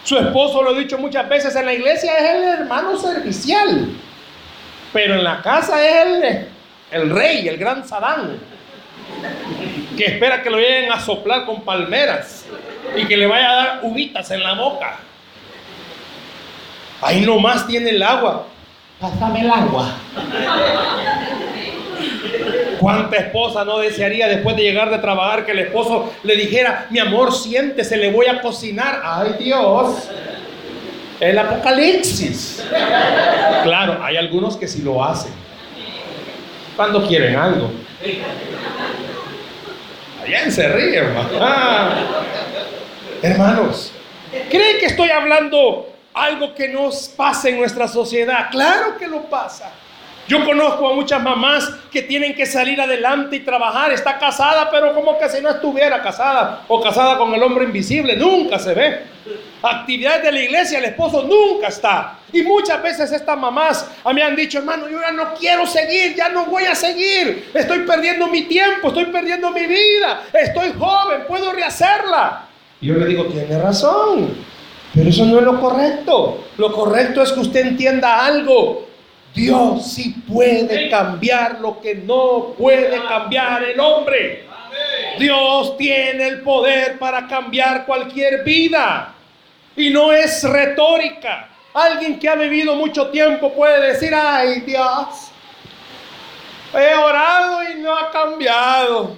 Su 0.04 0.18
esposo, 0.18 0.64
lo 0.64 0.76
he 0.76 0.80
dicho 0.80 0.98
muchas 0.98 1.30
veces, 1.30 1.56
en 1.56 1.68
la 1.68 1.74
iglesia 1.74 2.18
es 2.18 2.36
el 2.36 2.44
hermano 2.44 2.98
servicial, 2.98 3.90
pero 4.92 5.14
en 5.14 5.24
la 5.24 5.44
casa 5.44 5.86
es 5.86 6.08
el, 6.08 6.48
el 6.92 7.10
rey, 7.12 7.48
el 7.48 7.58
gran 7.58 7.88
Sadán, 7.88 8.40
que 9.96 10.06
espera 10.06 10.42
que 10.42 10.50
lo 10.50 10.58
lleguen 10.58 10.92
a 10.92 11.00
soplar 11.00 11.46
con 11.46 11.62
palmeras 11.62 12.46
y 12.96 13.06
que 13.06 13.16
le 13.16 13.28
vaya 13.28 13.52
a 13.52 13.56
dar 13.56 13.80
uvitas 13.84 14.32
en 14.32 14.42
la 14.42 14.54
boca. 14.54 15.02
Ahí 17.02 17.22
nomás 17.26 17.68
tiene 17.68 17.92
el 17.92 18.02
agua. 18.02 18.48
Pásame 19.00 19.42
el 19.42 19.52
agua. 19.52 19.96
¿Cuánta 22.80 23.18
esposa 23.18 23.66
no 23.66 23.80
desearía 23.80 24.28
después 24.28 24.56
de 24.56 24.64
llegar 24.64 24.90
de 24.90 25.00
trabajar 25.00 25.46
que 25.46 25.52
el 25.52 25.60
esposo 25.60 26.14
le 26.24 26.36
dijera, 26.36 26.88
mi 26.90 27.00
amor, 27.00 27.34
siéntese, 27.34 27.98
le 27.98 28.12
voy 28.12 28.28
a 28.28 28.42
cocinar? 28.42 29.02
Ay 29.04 29.36
Dios, 29.40 30.10
el 31.20 31.38
apocalipsis. 31.38 32.64
Claro, 33.64 34.00
hay 34.04 34.18
algunos 34.18 34.58
que 34.58 34.68
sí 34.68 34.82
lo 34.82 35.04
hacen. 35.04 35.32
Cuando 36.76 37.06
quieren 37.08 37.36
algo. 37.36 37.72
Allá 40.24 40.52
se 40.52 40.68
ríe, 40.68 40.98
hermano. 40.98 41.30
Ah. 41.42 41.90
Hermanos, 43.22 43.92
¿creen 44.50 44.80
que 44.80 44.86
estoy 44.86 45.10
hablando 45.10 45.97
algo 46.24 46.54
que 46.54 46.68
nos 46.68 47.08
pasa 47.10 47.50
en 47.50 47.58
nuestra 47.58 47.88
sociedad. 47.88 48.50
Claro 48.52 48.98
que 48.98 49.08
lo 49.08 49.24
pasa. 49.24 49.72
Yo 50.28 50.44
conozco 50.44 50.90
a 50.90 50.94
muchas 50.94 51.24
mamás 51.24 51.70
que 51.90 52.02
tienen 52.02 52.36
que 52.36 52.46
salir 52.46 52.82
adelante 52.82 53.38
y 53.38 53.40
trabajar. 53.40 53.94
Está 53.94 54.20
casada, 54.20 54.70
pero 54.70 54.94
como 54.94 55.18
que 55.18 55.30
si 55.30 55.42
no 55.42 55.50
estuviera 55.50 56.02
casada 56.02 56.64
o 56.68 56.82
casada 56.82 57.18
con 57.18 57.34
el 57.34 57.42
hombre 57.42 57.64
invisible. 57.64 58.18
Nunca 58.18 58.60
se 58.60 58.74
ve. 58.74 59.04
Actividades 59.64 60.24
de 60.24 60.32
la 60.34 60.40
iglesia, 60.42 60.80
el 60.80 60.86
esposo 60.86 61.24
nunca 61.24 61.68
está. 61.68 62.20
Y 62.34 62.44
muchas 62.44 62.82
veces 62.84 63.10
estas 63.12 63.38
mamás 63.38 63.90
a 64.04 64.12
mí 64.12 64.22
han 64.22 64.36
dicho, 64.36 64.58
hermano, 64.58 64.90
yo 64.90 65.00
ya 65.00 65.12
no 65.12 65.34
quiero 65.34 65.66
seguir, 65.66 66.14
ya 66.14 66.28
no 66.28 66.46
voy 66.46 66.66
a 66.66 66.76
seguir. 66.76 67.50
Estoy 67.54 67.80
perdiendo 67.80 68.28
mi 68.28 68.44
tiempo, 68.44 68.90
estoy 68.90 69.06
perdiendo 69.06 69.50
mi 69.52 69.66
vida. 69.66 70.24
Estoy 70.34 70.74
joven, 70.78 71.24
puedo 71.26 71.54
rehacerla. 71.54 72.48
Y 72.82 72.88
yo 72.88 72.96
le 72.96 73.06
digo, 73.06 73.26
tiene 73.28 73.58
razón. 73.58 74.57
Pero 74.98 75.12
eso 75.12 75.26
no 75.26 75.38
es 75.38 75.44
lo 75.44 75.62
correcto. 75.62 76.44
Lo 76.58 76.72
correcto 76.74 77.22
es 77.22 77.32
que 77.32 77.40
usted 77.40 77.68
entienda 77.68 78.26
algo. 78.26 78.88
Dios 79.36 79.94
sí 79.94 80.16
puede 80.28 80.90
cambiar 80.90 81.62
lo 81.62 81.80
que 81.80 81.94
no 81.94 82.56
puede 82.58 83.00
cambiar 83.08 83.64
el 83.64 83.80
hombre. 83.80 84.48
Dios 85.20 85.78
tiene 85.78 86.28
el 86.28 86.42
poder 86.42 86.98
para 86.98 87.28
cambiar 87.28 87.86
cualquier 87.86 88.44
vida. 88.44 89.14
Y 89.76 89.92
no 89.92 90.12
es 90.12 90.44
retórica. 90.44 91.50
Alguien 91.76 92.18
que 92.18 92.28
ha 92.28 92.34
vivido 92.34 92.76
mucho 92.76 93.10
tiempo 93.10 93.54
puede 93.54 93.94
decir, 93.94 94.16
ay 94.16 94.62
Dios, 94.62 95.30
he 96.74 96.96
orado 96.96 97.60
y 97.70 97.80
no 97.82 97.96
ha 97.96 98.10
cambiado. 98.10 99.16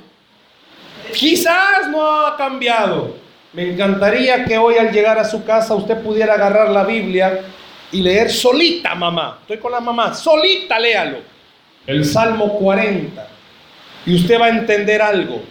Quizás 1.13 1.87
no 1.89 2.25
ha 2.25 2.35
cambiado. 2.35 3.28
Me 3.51 3.71
encantaría 3.71 4.45
que 4.45 4.57
hoy 4.57 4.77
al 4.77 4.91
llegar 4.91 5.17
a 5.17 5.25
su 5.25 5.43
casa 5.43 5.73
usted 5.73 6.01
pudiera 6.01 6.35
agarrar 6.35 6.69
la 6.69 6.83
Biblia 6.83 7.41
y 7.91 8.01
leer 8.01 8.29
solita, 8.29 8.93
mamá. 8.93 9.39
Estoy 9.41 9.57
con 9.57 9.71
la 9.71 9.79
mamá. 9.79 10.13
Solita 10.13 10.77
léalo. 10.77 11.17
El 11.87 12.05
Salmo 12.05 12.53
40. 12.59 13.27
Y 14.05 14.15
usted 14.15 14.39
va 14.39 14.45
a 14.45 14.49
entender 14.49 15.01
algo. 15.01 15.41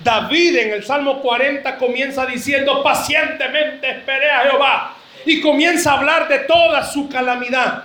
David 0.00 0.56
en 0.56 0.72
el 0.74 0.84
Salmo 0.84 1.20
40 1.20 1.76
comienza 1.78 2.26
diciendo, 2.26 2.82
pacientemente 2.82 3.90
esperé 3.90 4.30
a 4.30 4.40
Jehová. 4.42 4.94
Y 5.24 5.40
comienza 5.40 5.92
a 5.92 5.98
hablar 5.98 6.28
de 6.28 6.40
toda 6.40 6.84
su 6.84 7.08
calamidad. 7.08 7.84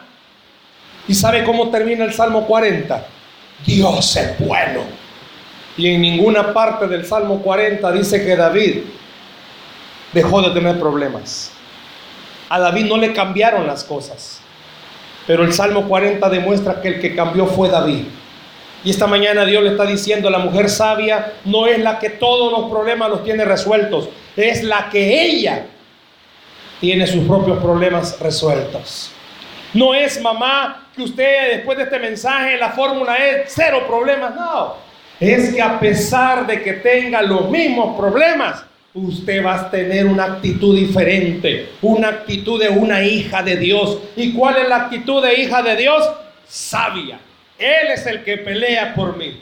¿Y 1.08 1.14
sabe 1.14 1.44
cómo 1.46 1.70
termina 1.70 2.04
el 2.04 2.14
Salmo 2.14 2.46
40? 2.46 3.06
Dios 3.66 4.16
es 4.18 4.40
bueno. 4.40 4.82
Y 5.78 5.88
en 5.88 6.02
ninguna 6.02 6.54
parte 6.54 6.88
del 6.88 7.06
Salmo 7.06 7.42
40 7.42 7.92
dice 7.94 8.24
que 8.24 8.36
David 8.36 8.84
dejó 10.14 10.42
de 10.42 10.52
tener 10.52 10.80
problemas. 10.80 11.52
A 12.50 12.60
David 12.60 12.86
no 12.86 12.98
le 12.98 13.14
cambiaron 13.14 13.66
las 13.66 13.84
cosas. 13.84 14.40
Pero 15.26 15.44
el 15.44 15.54
Salmo 15.54 15.88
40 15.88 16.30
demuestra 16.30 16.82
que 16.82 16.90
el 16.90 17.02
que 17.02 17.16
cambió 17.16 17.46
fue 17.48 17.70
David. 17.70 18.06
Y 18.84 18.90
esta 18.90 19.08
mañana 19.08 19.46
Dios 19.46 19.64
le 19.64 19.72
está 19.72 19.86
diciendo, 19.86 20.30
la 20.30 20.40
mujer 20.40 20.70
sabia 20.70 21.34
no 21.46 21.68
es 21.68 21.80
la 21.80 22.00
que 22.00 22.10
todos 22.10 22.52
los 22.52 22.70
problemas 22.70 23.10
los 23.10 23.24
tiene 23.24 23.46
resueltos, 23.46 24.10
es 24.36 24.64
la 24.64 24.90
que 24.90 25.24
ella 25.24 25.68
tiene 26.82 27.08
sus 27.08 27.26
propios 27.26 27.60
problemas 27.60 28.20
resueltos. 28.20 29.12
No 29.74 29.94
es 29.94 30.22
mamá 30.22 30.90
que 30.94 31.04
usted 31.04 31.56
después 31.56 31.78
de 31.78 31.86
este 31.86 31.98
mensaje 31.98 32.58
la 32.58 32.72
fórmula 32.72 33.16
es 33.16 33.54
cero 33.56 33.84
problemas, 33.88 34.36
no. 34.36 34.76
Es 35.18 35.54
que 35.54 35.62
a 35.62 35.80
pesar 35.80 36.46
de 36.46 36.62
que 36.62 36.74
tenga 36.74 37.22
los 37.22 37.50
mismos 37.50 37.98
problemas, 37.98 38.66
usted 38.94 39.44
va 39.44 39.56
a 39.56 39.72
tener 39.72 40.06
una 40.06 40.26
actitud 40.26 40.78
diferente, 40.78 41.70
una 41.82 42.10
actitud 42.10 42.62
de 42.62 42.70
una 42.70 43.04
hija 43.04 43.42
de 43.42 43.58
Dios. 43.58 44.00
¿Y 44.16 44.34
cuál 44.34 44.58
es 44.58 44.70
la 44.70 44.76
actitud 44.78 45.24
de 45.24 45.42
hija 45.42 45.62
de 45.62 45.76
Dios? 45.76 46.10
Sabia. 46.48 47.20
Él 47.58 47.92
es 47.94 48.06
el 48.06 48.24
que 48.24 48.38
pelea 48.38 48.94
por 48.94 49.18
mí. 49.18 49.42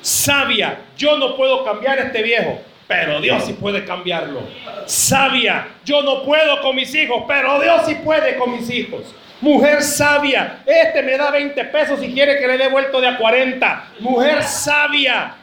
Sabia, 0.00 0.78
yo 0.96 1.16
no 1.18 1.36
puedo 1.36 1.64
cambiar 1.64 1.98
a 1.98 2.04
este 2.04 2.22
viejo, 2.22 2.60
pero 2.86 3.20
Dios 3.20 3.44
sí 3.44 3.52
puede 3.52 3.84
cambiarlo. 3.84 4.40
Sabia, 4.86 5.68
yo 5.84 6.02
no 6.02 6.22
puedo 6.22 6.60
con 6.62 6.74
mis 6.76 6.94
hijos, 6.94 7.24
pero 7.26 7.60
Dios 7.60 7.82
sí 7.86 7.96
puede 7.96 8.36
con 8.36 8.52
mis 8.52 8.70
hijos. 8.70 9.02
Mujer 9.40 9.82
sabia, 9.82 10.62
este 10.66 11.02
me 11.02 11.16
da 11.16 11.30
20 11.30 11.64
pesos 11.66 12.02
y 12.02 12.12
quiere 12.12 12.40
que 12.40 12.48
le 12.48 12.58
dé 12.58 12.68
vuelto 12.68 13.00
de 13.00 13.06
a 13.06 13.16
40. 13.16 13.84
Mujer 14.00 14.42
sabia, 14.42 15.34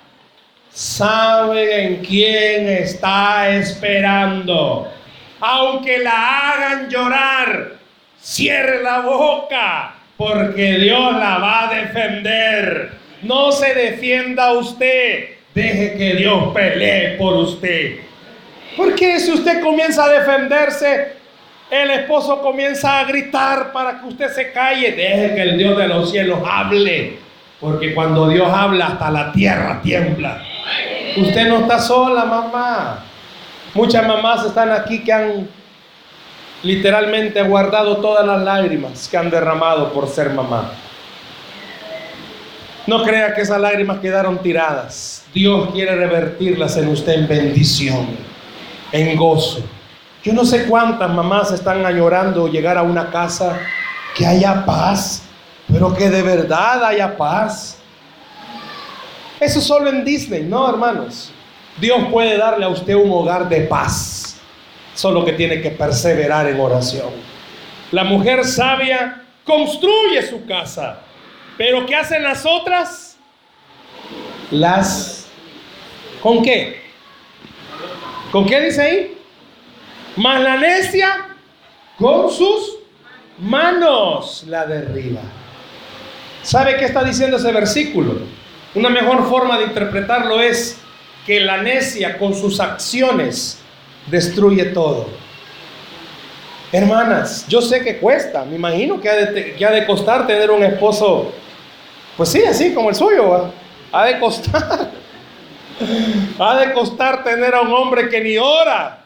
sabe 0.76 1.86
en 1.86 1.96
quién 2.04 2.68
está 2.68 3.50
esperando. 3.50 4.92
Aunque 5.40 6.00
la 6.00 6.52
hagan 6.52 6.90
llorar, 6.90 7.72
cierre 8.20 8.84
la 8.84 9.00
boca, 9.00 9.96
porque 10.18 10.78
Dios 10.78 11.14
la 11.14 11.38
va 11.38 11.70
a 11.70 11.74
defender. 11.74 12.92
No 13.22 13.52
se 13.52 13.74
defienda 13.74 14.52
usted, 14.52 15.30
deje 15.54 15.98
que 15.98 16.16
Dios 16.16 16.54
pelee 16.54 17.18
por 17.18 17.36
usted. 17.36 18.00
Porque 18.76 19.20
si 19.20 19.32
usted 19.32 19.62
comienza 19.62 20.04
a 20.04 20.10
defenderse, 20.10 21.14
el 21.72 21.90
esposo 21.92 22.42
comienza 22.42 23.00
a 23.00 23.06
gritar 23.06 23.72
para 23.72 24.02
que 24.02 24.08
usted 24.08 24.30
se 24.30 24.52
calle. 24.52 24.92
Deje 24.92 25.36
que 25.36 25.42
el 25.42 25.58
Dios 25.58 25.78
de 25.78 25.88
los 25.88 26.12
cielos 26.12 26.40
hable. 26.46 27.18
Porque 27.62 27.94
cuando 27.94 28.28
Dios 28.28 28.50
habla, 28.52 28.88
hasta 28.88 29.10
la 29.10 29.32
tierra 29.32 29.80
tiembla. 29.82 30.44
Usted 31.18 31.48
no 31.48 31.60
está 31.60 31.80
sola, 31.80 32.26
mamá. 32.26 33.00
Muchas 33.74 34.08
mamás 34.08 34.46
están 34.46 34.72
aquí 34.72 35.04
que 35.04 35.14
han 35.14 35.50
literalmente 36.64 37.42
guardado 37.44 37.98
todas 37.98 38.26
las 38.26 38.42
lágrimas 38.42 39.08
que 39.08 39.18
han 39.18 39.30
derramado 39.30 39.92
por 39.94 40.08
ser 40.08 40.32
mamá. 40.32 40.72
No 42.88 43.04
crea 43.04 43.34
que 43.34 43.42
esas 43.42 43.60
lágrimas 43.60 44.00
quedaron 44.00 44.38
tiradas. 44.40 45.26
Dios 45.34 45.70
quiere 45.74 45.96
revertirlas 45.96 46.78
en 46.78 46.90
usted 46.90 47.14
en 47.14 47.28
bendición, 47.28 48.08
en 48.92 49.18
gozo. 49.18 49.62
Yo 50.24 50.34
no 50.34 50.46
sé 50.46 50.66
cuántas 50.66 51.12
mamás 51.12 51.52
están 51.52 51.86
añorando 51.86 52.48
llegar 52.48 52.78
a 52.78 52.84
una 52.84 53.10
casa 53.10 53.60
que 54.16 54.26
haya 54.26 54.66
paz, 54.66 55.24
pero 55.72 55.94
que 55.94 56.10
de 56.10 56.22
verdad 56.22 56.84
haya 56.84 57.16
paz. 57.18 57.78
Eso 59.40 59.62
solo 59.62 59.90
en 59.90 60.06
Disney, 60.06 60.44
no, 60.44 60.70
hermanos. 60.70 61.32
Dios 61.78 62.08
puede 62.12 62.38
darle 62.38 62.66
a 62.66 62.70
usted 62.70 62.96
un 62.96 63.12
hogar 63.12 63.50
de 63.50 63.62
paz, 63.62 64.38
solo 64.94 65.26
que 65.26 65.34
tiene 65.34 65.62
que 65.62 65.72
perseverar 65.72 66.48
en 66.48 66.60
oración. 66.60 67.10
La 67.92 68.04
mujer 68.04 68.46
sabia 68.46 69.24
construye 69.44 70.22
su 70.22 70.46
casa, 70.46 71.00
pero 71.58 71.86
¿qué 71.86 71.96
hacen 71.96 72.24
las 72.24 72.46
otras? 72.46 73.18
Las... 74.52 75.28
¿Con 76.22 76.42
qué? 76.42 76.82
¿Con 78.32 78.46
qué 78.46 78.60
dice 78.62 78.82
ahí? 78.82 79.18
Más 80.16 80.42
la 80.42 80.58
necia 80.58 81.28
con 81.98 82.30
sus 82.32 82.78
manos 83.40 84.44
la 84.48 84.66
derriba. 84.66 85.22
¿Sabe 86.42 86.78
qué 86.78 86.86
está 86.86 87.04
diciendo 87.04 87.38
ese 87.38 87.52
versículo? 87.52 88.22
Una 88.76 88.90
mejor 88.90 89.28
forma 89.30 89.58
de 89.58 89.64
interpretarlo 89.66 90.42
es 90.42 90.78
que 91.26 91.40
la 91.40 91.62
necia 91.62 92.18
con 92.18 92.36
sus 92.36 92.60
acciones 92.60 93.60
destruye 94.08 94.66
todo. 94.66 95.08
Hermanas, 96.74 97.46
yo 97.48 97.62
sé 97.62 97.82
que 97.82 97.98
cuesta, 97.98 98.44
me 98.44 98.58
imagino 98.58 99.00
que 99.00 99.10
ha 99.10 99.16
de, 99.72 99.86
costar 99.88 100.28
tener 100.28 100.52
un 100.52 100.62
esposo, 100.62 101.32
pues 102.18 102.30
sí, 102.30 102.44
así 102.44 102.74
como 102.74 102.90
el 102.90 102.96
suyo, 102.96 103.50
ha 103.94 104.06
de 104.06 104.20
costar. 104.20 104.92
ha 106.40 106.60
de 106.60 106.74
costar 106.74 107.24
tener 107.24 107.56
a 107.56 107.62
un 107.62 107.72
hombre 107.72 108.10
que 108.10 108.20
ni 108.20 108.38
ora. 108.38 109.00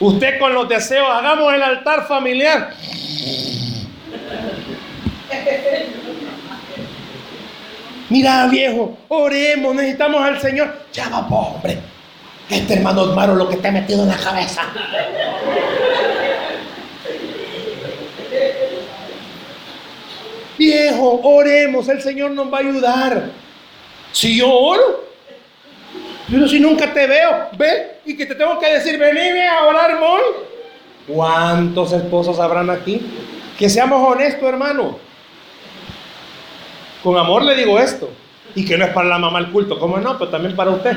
Usted 0.00 0.38
con 0.38 0.54
los 0.54 0.66
deseos, 0.66 1.08
hagamos 1.10 1.52
el 1.52 1.62
altar 1.62 2.06
familiar. 2.08 2.70
Mira, 8.10 8.48
viejo, 8.48 8.96
oremos, 9.08 9.74
necesitamos 9.74 10.20
al 10.20 10.40
Señor. 10.40 10.72
Ya 10.92 11.08
va, 11.08 11.20
hombre. 11.20 11.78
Este 12.50 12.74
hermano 12.74 13.02
Osmaro 13.02 13.36
lo 13.36 13.48
que 13.48 13.56
te 13.56 13.68
ha 13.68 13.72
metido 13.72 14.02
en 14.02 14.08
la 14.08 14.16
cabeza. 14.16 14.62
Viejo, 20.58 21.20
oremos, 21.22 21.88
el 21.88 22.02
Señor 22.02 22.32
nos 22.32 22.52
va 22.52 22.58
a 22.58 22.60
ayudar. 22.60 23.30
Si 24.10 24.36
yo 24.36 24.52
oro, 24.52 25.04
pero 26.28 26.48
si 26.48 26.58
nunca 26.58 26.92
te 26.92 27.06
veo, 27.06 27.48
ve 27.56 28.00
y 28.04 28.16
que 28.16 28.26
te 28.26 28.34
tengo 28.34 28.58
que 28.58 28.72
decir, 28.72 28.98
venime 28.98 29.46
a 29.46 29.62
orar 29.64 29.94
hoy. 30.02 30.22
¿Cuántos 31.06 31.92
esposos 31.92 32.40
habrán 32.40 32.70
aquí? 32.70 33.00
Que 33.56 33.68
seamos 33.68 34.06
honestos, 34.06 34.48
hermano. 34.48 34.98
Con 37.02 37.16
amor 37.16 37.44
le 37.44 37.54
digo 37.54 37.78
esto. 37.78 38.10
Y 38.54 38.64
que 38.64 38.76
no 38.76 38.84
es 38.84 38.90
para 38.90 39.08
la 39.08 39.18
mamá 39.18 39.38
el 39.38 39.50
culto, 39.50 39.78
¿cómo 39.78 39.98
no? 39.98 40.18
Pero 40.18 40.30
también 40.30 40.56
para 40.56 40.70
usted. 40.70 40.96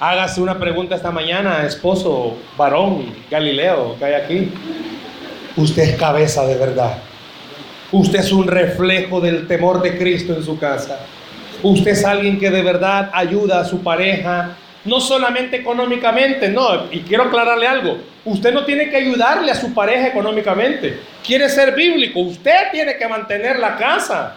Hágase 0.00 0.40
una 0.40 0.58
pregunta 0.58 0.96
esta 0.96 1.10
mañana, 1.10 1.64
esposo, 1.64 2.36
varón, 2.58 3.06
Galileo, 3.30 3.96
que 3.98 4.04
hay 4.04 4.14
aquí. 4.14 4.52
Usted 5.56 5.82
es 5.82 5.96
cabeza 5.96 6.44
de 6.44 6.56
verdad. 6.56 6.98
Usted 7.92 8.18
es 8.18 8.32
un 8.32 8.48
reflejo 8.48 9.20
del 9.20 9.46
temor 9.46 9.80
de 9.80 9.96
Cristo 9.96 10.34
en 10.34 10.42
su 10.42 10.58
casa. 10.58 10.98
Usted 11.62 11.92
es 11.92 12.04
alguien 12.04 12.38
que 12.40 12.50
de 12.50 12.62
verdad 12.62 13.10
ayuda 13.14 13.60
a 13.60 13.64
su 13.64 13.82
pareja, 13.82 14.56
no 14.84 15.00
solamente 15.00 15.56
económicamente, 15.56 16.48
no. 16.48 16.92
Y 16.92 17.00
quiero 17.00 17.24
aclararle 17.24 17.66
algo. 17.66 17.98
Usted 18.24 18.52
no 18.52 18.64
tiene 18.64 18.90
que 18.90 18.96
ayudarle 18.96 19.50
a 19.50 19.54
su 19.54 19.72
pareja 19.72 20.08
económicamente. 20.08 21.00
Quiere 21.24 21.48
ser 21.48 21.74
bíblico. 21.74 22.20
Usted 22.20 22.70
tiene 22.72 22.96
que 22.96 23.08
mantener 23.08 23.58
la 23.58 23.76
casa. 23.76 24.36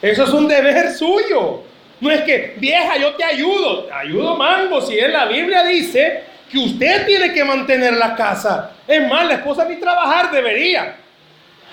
Eso 0.00 0.24
es 0.24 0.30
un 0.30 0.46
deber 0.46 0.92
suyo. 0.92 1.62
No 2.00 2.10
es 2.10 2.22
que, 2.22 2.54
vieja, 2.58 2.96
yo 2.98 3.14
te 3.14 3.24
ayudo. 3.24 3.88
Ayudo 3.92 4.36
mango. 4.36 4.80
Si 4.82 4.98
en 4.98 5.12
la 5.12 5.26
Biblia 5.26 5.64
dice 5.64 6.24
que 6.50 6.58
usted 6.58 7.06
tiene 7.06 7.32
que 7.32 7.44
mantener 7.44 7.94
la 7.94 8.14
casa. 8.14 8.72
Es 8.86 9.06
más, 9.08 9.26
la 9.26 9.34
esposa 9.34 9.64
ni 9.64 9.76
trabajar 9.76 10.30
debería. 10.30 10.96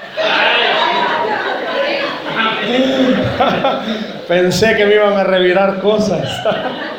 Pensé 4.27 4.75
que 4.75 4.85
me 4.85 4.95
iban 4.95 5.17
a 5.17 5.23
revirar 5.23 5.79
cosas. 5.81 6.27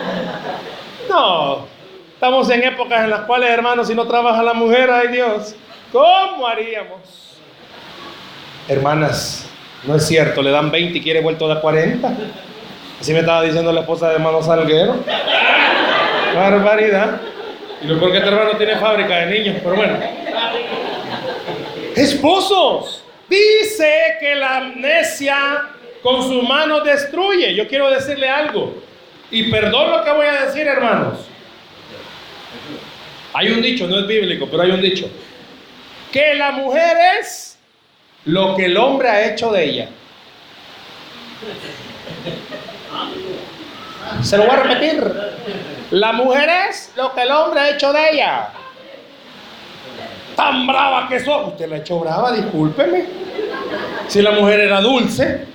no, 1.14 1.66
estamos 2.12 2.50
en 2.50 2.64
épocas 2.64 3.05
en 3.05 3.11
las 3.11 3.20
cuales, 3.20 3.50
hermanos, 3.50 3.87
si 3.87 3.94
no 3.94 4.07
trabaja 4.07 4.42
la 4.42 4.55
mujer, 4.55 4.90
ay 4.90 5.09
Dios, 5.09 5.55
¿cómo 5.92 6.46
haríamos? 6.46 7.38
Hermanas, 8.68 9.48
no 9.85 9.94
es 9.96 10.07
cierto, 10.07 10.42
le 10.42 10.50
dan 10.50 10.70
20 10.70 10.98
y 10.98 11.03
quiere 11.03 11.20
vuelto 11.20 11.48
de 11.48 11.61
40. 11.61 12.12
Así 13.00 13.12
me 13.12 13.20
estaba 13.20 13.42
diciendo 13.42 13.72
la 13.72 13.81
esposa 13.81 14.09
de 14.09 14.14
hermano 14.14 14.42
Salguero. 14.42 14.96
Barbaridad. 16.35 17.20
Y 17.83 17.87
lo 17.87 18.00
porque 18.00 18.18
este 18.18 18.31
hermano 18.31 18.57
tiene 18.57 18.77
fábrica 18.77 19.16
de 19.18 19.38
niños, 19.38 19.57
pero 19.62 19.77
bueno. 19.77 19.98
Esposos, 21.94 23.05
dice 23.29 24.16
que 24.18 24.35
la 24.35 24.57
amnesia 24.57 25.37
con 26.03 26.22
sus 26.22 26.42
manos 26.48 26.83
destruye. 26.85 27.55
Yo 27.55 27.68
quiero 27.68 27.90
decirle 27.90 28.29
algo. 28.29 28.74
Y 29.30 29.50
perdón 29.50 29.90
lo 29.90 30.04
que 30.04 30.12
voy 30.12 30.26
a 30.26 30.44
decir, 30.44 30.66
hermanos. 30.66 31.18
Hay 33.32 33.50
un 33.50 33.62
dicho, 33.62 33.87
no 33.88 33.98
es 33.98 34.06
bíblico, 34.06 34.46
pero 34.50 34.62
hay 34.62 34.70
un 34.70 34.80
dicho. 34.80 35.10
Que 36.12 36.34
la 36.34 36.52
mujer 36.52 36.96
es 37.20 37.58
lo 38.26 38.54
que 38.54 38.66
el 38.66 38.76
hombre 38.76 39.08
ha 39.08 39.32
hecho 39.32 39.50
de 39.50 39.64
ella. 39.64 39.88
Se 44.22 44.37
lo 44.37 44.44
voy 44.44 44.54
a 44.54 44.62
repetir. 44.62 45.12
La 45.90 46.12
mujer 46.12 46.48
es 46.70 46.92
lo 46.96 47.12
que 47.12 47.22
el 47.22 47.30
hombre 47.30 47.60
ha 47.60 47.70
hecho 47.70 47.92
de 47.92 48.10
ella. 48.10 48.48
Tan 50.37 50.66
brava 50.66 51.08
que 51.08 51.20
sos. 51.20 51.48
Usted 51.48 51.68
la 51.68 51.78
hecho 51.78 51.98
brava, 51.98 52.32
discúlpeme. 52.32 53.04
Si 54.08 54.22
la 54.22 54.32
mujer 54.32 54.60
era 54.60 54.80
dulce, 54.80 55.46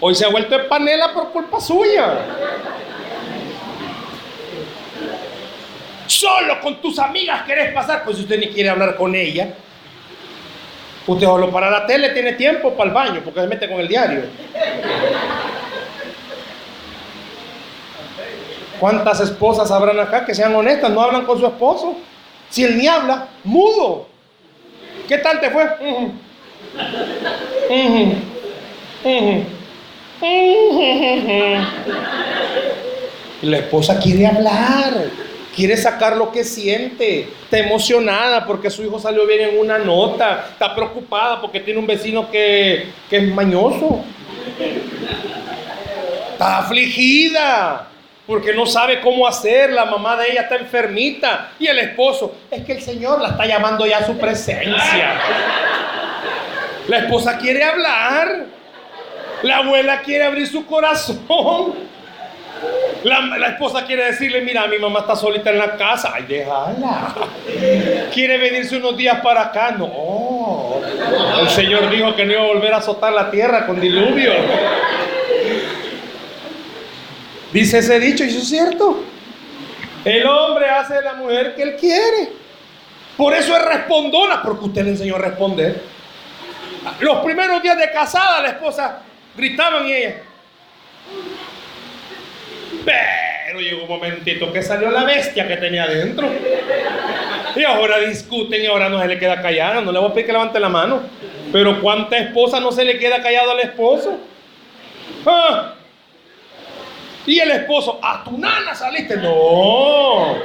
hoy 0.00 0.14
se 0.14 0.24
ha 0.24 0.28
vuelto 0.28 0.54
en 0.54 0.68
panela 0.68 1.12
por 1.12 1.30
culpa 1.30 1.60
suya. 1.60 2.18
Solo 6.06 6.60
con 6.60 6.80
tus 6.80 6.98
amigas 6.98 7.42
querés 7.42 7.72
pasar, 7.72 8.04
pues 8.04 8.18
usted 8.18 8.38
ni 8.38 8.48
quiere 8.48 8.70
hablar 8.70 8.96
con 8.96 9.14
ella. 9.14 9.54
Usted 11.06 11.26
solo 11.26 11.50
para 11.50 11.70
la 11.70 11.86
tele 11.86 12.10
tiene 12.10 12.32
tiempo 12.32 12.72
para 12.74 12.88
el 12.88 12.94
baño, 12.94 13.20
porque 13.24 13.40
se 13.40 13.46
mete 13.46 13.68
con 13.68 13.80
el 13.80 13.88
diario. 13.88 14.22
¿Cuántas 18.80 19.20
esposas 19.20 19.70
habrán 19.70 20.00
acá 20.00 20.24
que 20.24 20.34
sean 20.34 20.54
honestas? 20.54 20.90
No 20.90 21.00
hablan 21.00 21.24
con 21.24 21.38
su 21.38 21.46
esposo. 21.46 21.96
Si 22.50 22.64
él 22.64 22.76
ni 22.76 22.86
habla, 22.86 23.28
mudo. 23.44 24.08
¿Qué 25.08 25.18
tal 25.18 25.40
te 25.40 25.50
fue? 25.50 25.68
La 33.42 33.58
esposa 33.58 33.98
quiere 33.98 34.26
hablar, 34.26 35.04
quiere 35.54 35.76
sacar 35.76 36.16
lo 36.16 36.32
que 36.32 36.44
siente, 36.44 37.28
está 37.42 37.58
emocionada 37.58 38.46
porque 38.46 38.70
su 38.70 38.82
hijo 38.82 38.98
salió 38.98 39.26
bien 39.26 39.50
en 39.50 39.58
una 39.58 39.78
nota, 39.78 40.46
está 40.52 40.74
preocupada 40.74 41.40
porque 41.40 41.60
tiene 41.60 41.78
un 41.78 41.86
vecino 41.86 42.30
que, 42.30 42.86
que 43.10 43.18
es 43.18 43.34
mañoso, 43.34 44.00
está 46.32 46.58
afligida 46.58 47.88
porque 48.26 48.54
no 48.54 48.64
sabe 48.64 49.00
cómo 49.00 49.26
hacer, 49.26 49.70
la 49.70 49.84
mamá 49.84 50.16
de 50.16 50.30
ella 50.30 50.42
está 50.42 50.56
enfermita. 50.56 51.50
Y 51.58 51.66
el 51.66 51.78
esposo, 51.78 52.34
es 52.50 52.64
que 52.64 52.72
el 52.72 52.82
Señor 52.82 53.20
la 53.20 53.28
está 53.28 53.46
llamando 53.46 53.86
ya 53.86 53.98
a 53.98 54.06
su 54.06 54.16
presencia. 54.16 55.20
La 56.88 56.98
esposa 56.98 57.36
quiere 57.38 57.62
hablar, 57.62 58.46
la 59.44 59.58
abuela 59.58 60.00
quiere 60.00 60.24
abrir 60.24 60.46
su 60.46 60.64
corazón. 60.64 61.74
La, 63.04 63.48
esposa 63.48 63.84
quiere 63.84 64.06
decirle, 64.06 64.40
mira, 64.40 64.66
mi 64.66 64.78
mamá 64.78 65.00
está 65.00 65.14
solita 65.14 65.50
en 65.50 65.58
la 65.58 65.76
casa. 65.76 66.12
Ay, 66.14 66.24
déjala. 66.26 67.14
Quiere 68.12 68.38
venirse 68.38 68.78
unos 68.78 68.96
días 68.96 69.20
para 69.20 69.42
acá. 69.42 69.72
No. 69.72 70.76
El 71.40 71.50
Señor 71.50 71.90
dijo 71.90 72.14
que 72.16 72.24
no 72.24 72.32
iba 72.32 72.42
a 72.42 72.46
volver 72.46 72.72
a 72.72 72.78
azotar 72.78 73.12
la 73.12 73.30
tierra 73.30 73.66
con 73.66 73.78
diluvio. 73.78 74.32
Dice 77.52 77.78
ese 77.78 78.00
dicho, 78.00 78.24
y 78.24 78.28
eso 78.28 78.38
es 78.38 78.48
cierto. 78.48 79.04
El 80.06 80.26
hombre 80.26 80.70
hace 80.70 80.94
de 80.94 81.02
la 81.02 81.14
mujer 81.14 81.54
que 81.54 81.62
él 81.62 81.76
quiere. 81.76 82.32
Por 83.18 83.34
eso 83.34 83.54
es 83.54 83.62
respondona, 83.62 84.42
porque 84.42 84.64
usted 84.64 84.84
le 84.84 84.90
enseñó 84.90 85.16
a 85.16 85.18
responder. 85.18 85.82
Los 87.00 87.18
primeros 87.18 87.62
días 87.62 87.76
de 87.76 87.90
casada, 87.90 88.40
la 88.40 88.48
esposa 88.48 89.02
gritaban 89.36 89.86
y 89.86 89.92
ella. 89.92 90.16
Pero 92.84 93.60
llegó 93.60 93.82
un 93.82 93.88
momentito 93.88 94.52
que 94.52 94.62
salió 94.62 94.90
la 94.90 95.04
bestia 95.04 95.46
que 95.46 95.56
tenía 95.56 95.84
adentro. 95.84 96.28
Y 97.56 97.62
ahora 97.62 98.00
discuten 98.00 98.62
y 98.62 98.66
ahora 98.66 98.88
no 98.88 99.00
se 99.00 99.08
le 99.08 99.18
queda 99.18 99.40
callada. 99.40 99.80
No 99.80 99.92
le 99.92 99.98
voy 99.98 100.10
a 100.10 100.12
pedir 100.12 100.26
que 100.26 100.32
levante 100.32 100.58
la 100.58 100.68
mano. 100.68 101.02
Pero 101.52 101.80
¿cuánta 101.80 102.18
esposa 102.18 102.58
no 102.58 102.72
se 102.72 102.84
le 102.84 102.98
queda 102.98 103.22
callado 103.22 103.52
al 103.52 103.60
esposo? 103.60 104.18
¿Ah? 105.24 105.74
Y 107.26 107.38
el 107.38 107.50
esposo, 107.52 107.98
a 108.02 108.24
tu 108.24 108.36
nana 108.36 108.74
saliste. 108.74 109.16
No, 109.16 110.36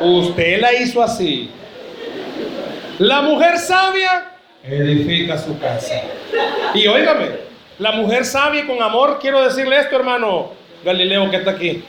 usted 0.00 0.60
la 0.60 0.72
hizo 0.72 1.02
así. 1.02 1.50
La 2.98 3.22
mujer 3.22 3.58
sabia 3.58 4.32
edifica 4.62 5.38
su 5.38 5.58
casa. 5.58 6.02
Y 6.74 6.86
óigame, 6.86 7.49
la 7.80 7.92
mujer 7.92 8.26
sabia 8.26 8.66
con 8.66 8.80
amor, 8.82 9.18
quiero 9.20 9.42
decirle 9.42 9.80
esto, 9.80 9.96
hermano 9.96 10.52
Galileo 10.84 11.30
que 11.30 11.36
está 11.36 11.52
aquí. 11.52 11.82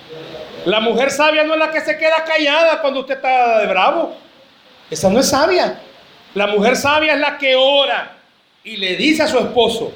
La 0.66 0.80
mujer 0.80 1.12
sabia 1.12 1.44
no 1.44 1.54
es 1.54 1.60
la 1.60 1.70
que 1.70 1.82
se 1.82 1.98
queda 1.98 2.24
callada 2.24 2.82
cuando 2.82 3.02
usted 3.02 3.16
está 3.16 3.60
de 3.60 3.68
bravo. 3.68 4.16
Esa 4.90 5.10
no 5.10 5.20
es 5.20 5.28
sabia. 5.28 5.82
La 6.34 6.48
mujer 6.48 6.78
sabia 6.78 7.14
es 7.14 7.20
la 7.20 7.38
que 7.38 7.56
ora 7.56 8.14
y 8.64 8.78
le 8.78 8.96
dice 8.96 9.24
a 9.24 9.28
su 9.28 9.38
esposo, 9.38 9.92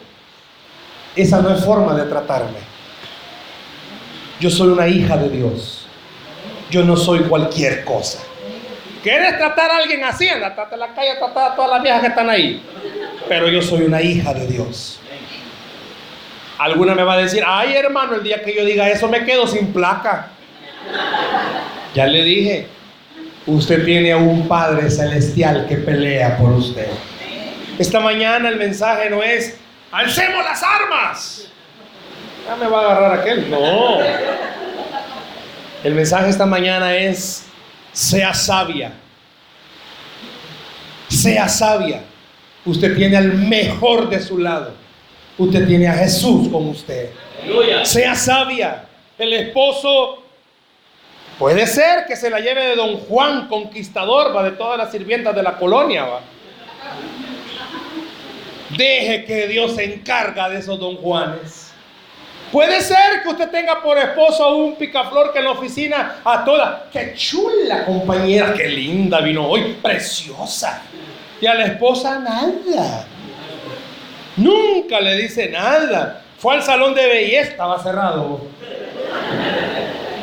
esa 1.15 1.41
no 1.41 1.55
es 1.55 1.63
forma 1.63 1.95
de 1.95 2.03
tratarme. 2.09 2.59
Yo 4.41 4.49
soy 4.49 4.67
una 4.67 4.89
hija 4.89 5.15
de 5.15 5.29
Dios. 5.29 5.87
Yo 6.69 6.83
no 6.83 6.97
soy 6.97 7.21
cualquier 7.21 7.85
cosa. 7.85 8.21
¿Quieres 9.01 9.37
tratar 9.37 9.71
a 9.71 9.77
alguien 9.77 10.03
así? 10.03 10.27
Anda, 10.27 10.49
la 10.77 10.93
calle, 10.93 11.15
trata 11.19 11.53
a 11.53 11.55
todas 11.55 11.71
las 11.71 11.81
viejas 11.81 12.01
que 12.01 12.07
están 12.07 12.29
ahí. 12.29 12.61
Pero 13.29 13.47
yo 13.47 13.61
soy 13.61 13.83
una 13.83 14.01
hija 14.01 14.33
de 14.33 14.47
Dios. 14.47 14.99
Alguna 16.57 16.95
me 16.95 17.03
va 17.03 17.13
a 17.13 17.17
decir, 17.17 17.43
ay 17.45 17.75
hermano, 17.75 18.15
el 18.15 18.23
día 18.23 18.41
que 18.41 18.55
yo 18.55 18.63
diga 18.63 18.89
eso 18.89 19.07
me 19.07 19.25
quedo 19.25 19.47
sin 19.47 19.73
placa. 19.73 20.29
Ya 21.93 22.07
le 22.07 22.23
dije, 22.23 22.67
usted 23.45 23.83
tiene 23.85 24.11
a 24.11 24.17
un 24.17 24.47
Padre 24.47 24.89
Celestial 24.89 25.65
que 25.67 25.75
pelea 25.77 26.37
por 26.37 26.51
usted. 26.51 26.87
Esta 27.77 27.99
mañana 27.99 28.49
el 28.49 28.57
mensaje 28.57 29.09
no 29.09 29.21
es, 29.21 29.57
alcemos 29.91 30.43
las 30.45 30.63
armas. 30.63 31.47
Ya 32.47 32.55
me 32.55 32.67
va 32.67 32.79
a 32.79 32.85
agarrar 32.85 33.19
aquel. 33.19 33.49
No. 33.49 33.99
El 35.83 35.93
mensaje 35.93 36.29
esta 36.29 36.45
mañana 36.45 36.95
es, 36.95 37.45
sea 37.91 38.33
sabia. 38.33 38.93
Sea 41.09 41.49
sabia. 41.49 42.01
Usted 42.65 42.95
tiene 42.95 43.17
al 43.17 43.33
mejor 43.33 44.09
de 44.09 44.19
su 44.21 44.37
lado. 44.37 44.84
Usted 45.37 45.67
tiene 45.67 45.87
a 45.87 45.93
Jesús 45.93 46.47
con 46.47 46.69
usted. 46.69 47.11
Sea 47.83 48.15
sabia. 48.15 48.85
El 49.17 49.33
esposo 49.33 50.23
puede 51.37 51.67
ser 51.67 52.05
que 52.05 52.15
se 52.15 52.29
la 52.29 52.39
lleve 52.39 52.67
de 52.67 52.75
don 52.75 52.97
Juan, 53.01 53.47
conquistador, 53.47 54.35
va 54.35 54.43
de 54.43 54.51
todas 54.51 54.77
las 54.77 54.91
sirvientas 54.91 55.35
de 55.35 55.43
la 55.43 55.57
colonia. 55.57 56.05
Va. 56.05 56.21
Deje 58.77 59.25
que 59.25 59.47
Dios 59.47 59.75
se 59.75 59.83
encarga 59.83 60.49
de 60.49 60.59
esos 60.59 60.79
don 60.79 60.97
Juanes. 60.97 61.65
Puede 62.51 62.79
ser 62.81 63.21
que 63.23 63.29
usted 63.29 63.49
tenga 63.49 63.81
por 63.81 63.97
esposo 63.97 64.43
a 64.43 64.55
un 64.55 64.75
picaflor 64.75 65.33
que 65.33 65.39
en 65.39 65.45
la 65.45 65.51
oficina 65.51 66.17
a 66.23 66.45
toda, 66.45 66.87
qué 66.91 67.13
chula 67.15 67.83
compañera, 67.85 68.53
qué 68.53 68.67
linda 68.67 69.19
vino 69.19 69.45
hoy, 69.47 69.77
preciosa. 69.81 70.81
Y 71.41 71.47
a 71.47 71.53
la 71.53 71.65
esposa 71.65 72.19
nada. 72.19 73.07
Nunca 74.37 74.99
le 74.99 75.15
dice 75.17 75.49
nada. 75.49 76.23
Fue 76.37 76.55
al 76.55 76.63
salón 76.63 76.93
de 76.93 77.05
belleza, 77.07 77.51
estaba 77.51 77.81
cerrado. 77.81 78.41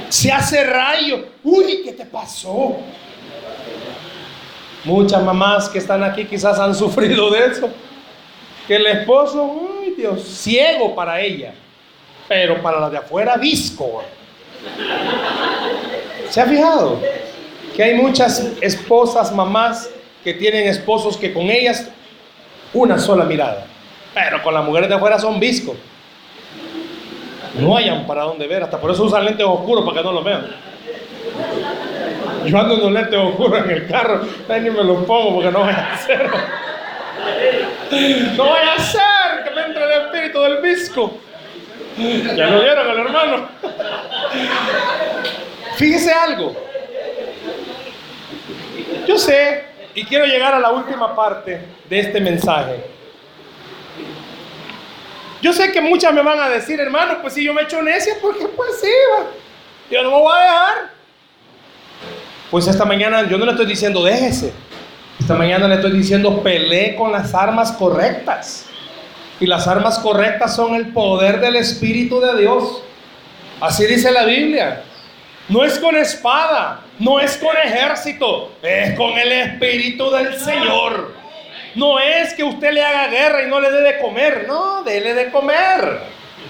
Se 0.08 0.30
hace 0.30 0.64
rayo. 0.64 1.26
Uy, 1.42 1.82
¿qué 1.84 1.92
te 1.92 2.04
pasó? 2.04 2.76
Muchas 4.84 5.22
mamás 5.22 5.68
que 5.68 5.78
están 5.78 6.02
aquí 6.02 6.24
quizás 6.24 6.58
han 6.58 6.74
sufrido 6.74 7.30
de 7.30 7.46
eso. 7.46 7.70
Que 8.66 8.76
el 8.76 8.86
esposo, 8.86 9.42
uy 9.44 9.94
Dios, 9.96 10.22
ciego 10.22 10.94
para 10.94 11.20
ella 11.20 11.54
pero 12.32 12.62
para 12.62 12.80
la 12.80 12.88
de 12.88 12.96
afuera 12.96 13.36
visco. 13.36 14.02
¿Se 16.30 16.40
ha 16.40 16.46
fijado? 16.46 16.98
Que 17.76 17.82
hay 17.82 17.94
muchas 17.94 18.52
esposas, 18.62 19.34
mamás, 19.34 19.90
que 20.24 20.32
tienen 20.32 20.66
esposos 20.66 21.18
que 21.18 21.32
con 21.34 21.50
ellas 21.50 21.88
una 22.72 22.98
sola 22.98 23.24
mirada, 23.24 23.66
pero 24.14 24.42
con 24.42 24.54
las 24.54 24.64
mujeres 24.64 24.88
de 24.88 24.94
afuera 24.94 25.18
son 25.18 25.40
visco. 25.40 25.76
No 27.58 27.76
hayan 27.76 28.06
para 28.06 28.22
dónde 28.22 28.46
ver, 28.46 28.62
hasta 28.62 28.80
por 28.80 28.90
eso 28.90 29.04
usan 29.04 29.24
lentes 29.24 29.44
oscuros 29.46 29.84
para 29.84 29.98
que 29.98 30.04
no 30.04 30.12
lo 30.12 30.22
vean. 30.22 30.46
Yo 32.46 32.58
ando 32.58 32.74
en 32.74 32.80
los 32.80 32.92
lentes 32.92 33.18
oscuros 33.18 33.64
en 33.64 33.70
el 33.70 33.86
carro, 33.86 34.22
ni 34.48 34.70
me 34.70 34.84
los 34.84 35.04
pongo 35.04 35.34
porque 35.34 35.50
no 35.50 35.60
voy 35.60 35.72
a 35.72 35.92
hacer. 35.92 36.30
No 38.36 38.44
voy 38.44 38.60
a 38.60 38.74
hacer 38.74 39.44
que 39.44 39.50
me 39.54 39.66
entre 39.66 39.84
el 39.84 40.02
espíritu 40.02 40.40
del 40.40 40.62
visco. 40.62 41.18
Ya 42.36 42.46
lo 42.46 42.60
vieron 42.60 42.90
al 42.90 42.98
hermano. 42.98 43.48
Fíjese 45.76 46.12
algo. 46.12 46.54
Yo 49.06 49.18
sé, 49.18 49.64
y 49.94 50.04
quiero 50.04 50.24
llegar 50.24 50.54
a 50.54 50.58
la 50.58 50.70
última 50.70 51.14
parte 51.14 51.60
de 51.88 52.00
este 52.00 52.20
mensaje. 52.20 52.91
Yo 55.42 55.52
sé 55.52 55.72
que 55.72 55.80
muchas 55.80 56.14
me 56.14 56.22
van 56.22 56.38
a 56.38 56.48
decir, 56.48 56.78
hermano, 56.78 57.18
pues 57.20 57.34
si 57.34 57.42
yo 57.42 57.52
me 57.52 57.62
echo 57.62 57.82
necia, 57.82 58.14
porque 58.22 58.46
pues 58.46 58.80
sí, 58.80 58.88
yo 59.90 60.02
no 60.04 60.10
me 60.12 60.16
voy 60.16 60.32
a 60.38 60.40
dejar. 60.40 60.90
Pues 62.48 62.68
esta 62.68 62.84
mañana 62.84 63.28
yo 63.28 63.36
no 63.36 63.46
le 63.46 63.50
estoy 63.50 63.66
diciendo 63.66 64.04
déjese. 64.04 64.52
Esta 65.18 65.34
mañana 65.34 65.66
le 65.66 65.74
estoy 65.74 65.92
diciendo 65.92 66.42
pelee 66.44 66.94
con 66.94 67.10
las 67.10 67.34
armas 67.34 67.72
correctas. 67.72 68.66
Y 69.40 69.46
las 69.46 69.66
armas 69.66 69.98
correctas 69.98 70.54
son 70.54 70.76
el 70.76 70.92
poder 70.92 71.40
del 71.40 71.56
Espíritu 71.56 72.20
de 72.20 72.38
Dios. 72.38 72.84
Así 73.60 73.84
dice 73.86 74.12
la 74.12 74.24
Biblia. 74.24 74.84
No 75.48 75.64
es 75.64 75.76
con 75.80 75.96
espada, 75.96 76.82
no 77.00 77.18
es 77.18 77.36
con 77.36 77.56
ejército, 77.56 78.52
es 78.62 78.96
con 78.96 79.18
el 79.18 79.32
Espíritu 79.32 80.08
del 80.10 80.38
Señor. 80.38 81.21
No 81.74 81.98
es 81.98 82.34
que 82.34 82.44
usted 82.44 82.72
le 82.72 82.84
haga 82.84 83.08
guerra 83.08 83.42
y 83.42 83.48
no 83.48 83.60
le 83.60 83.70
dé 83.70 83.80
de 83.80 83.98
comer, 83.98 84.44
no, 84.46 84.82
dele 84.82 85.14
de 85.14 85.30
comer. 85.30 86.00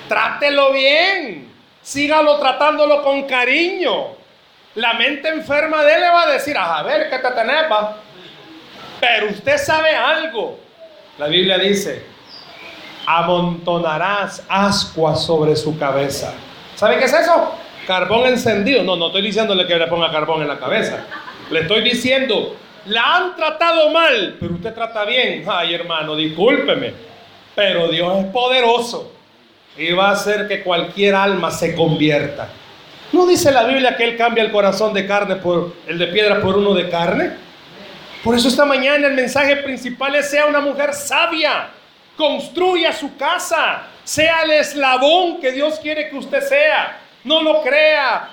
Trátelo 0.09 0.73
bien, 0.73 1.49
sígalo 1.81 2.39
tratándolo 2.39 3.03
con 3.03 3.23
cariño. 3.25 4.09
La 4.75 4.95
mente 4.95 5.29
enferma 5.29 5.85
de 5.85 5.95
él 5.95 6.01
le 6.01 6.09
va 6.09 6.23
a 6.23 6.33
decir, 6.33 6.57
a 6.57 6.83
ver, 6.83 7.11
¿qué 7.11 7.19
te 7.19 7.31
tenés, 7.31 7.65
Pero 9.01 9.29
usted 9.29 9.59
sabe 9.59 9.95
algo. 9.95 10.59
La 11.19 11.27
Biblia 11.27 11.59
dice, 11.59 12.05
amontonarás 13.07 14.45
ascuas 14.49 15.25
sobre 15.25 15.55
su 15.57 15.79
cabeza. 15.79 16.33
¿Sabe 16.75 16.99
qué 16.99 17.05
es 17.05 17.13
eso? 17.13 17.53
Carbón 17.87 18.27
encendido. 18.27 18.83
No, 18.83 18.97
no 18.97 19.09
estoy 19.09 19.23
diciéndole 19.23 19.67
que 19.67 19.77
le 19.77 19.87
ponga 19.89 20.11
carbón 20.11 20.43
en 20.43 20.49
la 20.49 20.59
cabeza. 20.59 21.05
Le 21.51 21.61
estoy 21.61 21.83
diciendo, 21.83 22.57
la 22.87 23.17
han 23.17 23.37
tratado 23.37 23.91
mal, 23.91 24.37
pero 24.39 24.55
usted 24.55 24.75
trata 24.75 25.05
bien. 25.05 25.45
Ay, 25.47 25.75
hermano, 25.75 26.17
discúlpeme. 26.17 26.93
Pero 27.55 27.89
Dios 27.89 28.25
es 28.25 28.27
poderoso 28.27 29.13
y 29.77 29.93
va 29.93 30.09
a 30.09 30.13
hacer 30.13 30.49
que 30.49 30.63
cualquier 30.63 31.15
alma 31.15 31.51
se 31.51 31.75
convierta. 31.75 32.49
¿No 33.13 33.27
dice 33.27 33.53
la 33.53 33.65
Biblia 33.65 33.97
que 33.97 34.05
Él 34.05 34.17
cambia 34.17 34.43
el 34.43 34.51
corazón 34.51 34.95
de 34.95 35.07
carne 35.07 35.37
por 35.37 35.75
el 35.87 35.99
de 35.99 36.07
piedra 36.07 36.41
por 36.41 36.57
uno 36.57 36.73
de 36.73 36.89
carne? 36.89 37.33
Por 38.25 38.35
eso 38.35 38.49
esta 38.49 38.65
mañana 38.65 39.09
el 39.09 39.15
mensaje 39.15 39.57
principal 39.57 40.15
es 40.15 40.31
sea 40.31 40.47
una 40.47 40.61
mujer 40.61 40.95
sabia 40.95 41.71
Construya 42.17 42.93
su 42.93 43.17
casa. 43.17 43.83
Sea 44.05 44.43
el 44.43 44.51
eslabón 44.53 45.41
que 45.41 45.53
Dios 45.53 45.79
quiere 45.81 46.09
que 46.11 46.17
usted 46.17 46.43
sea. 46.43 46.99
No 47.25 47.43
lo 47.43 47.63
crea 47.63 48.29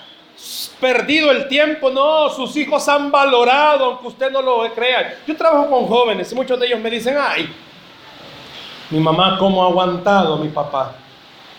perdido 0.79 1.31
el 1.31 1.47
tiempo. 1.47 1.89
No, 1.89 2.29
sus 2.29 2.55
hijos 2.55 2.87
han 2.87 3.11
valorado, 3.11 3.85
aunque 3.85 4.07
usted 4.07 4.31
no 4.31 4.41
lo 4.41 4.73
crea. 4.73 5.19
Yo 5.27 5.35
trabajo 5.35 5.69
con 5.69 5.87
jóvenes 5.87 6.31
y 6.31 6.35
muchos 6.35 6.59
de 6.59 6.67
ellos 6.67 6.79
me 6.79 6.89
dicen, 6.89 7.17
ay, 7.19 7.53
mi 8.89 8.99
mamá 8.99 9.37
cómo 9.37 9.63
ha 9.63 9.67
aguantado 9.67 10.37
mi 10.37 10.49
papá. 10.49 10.95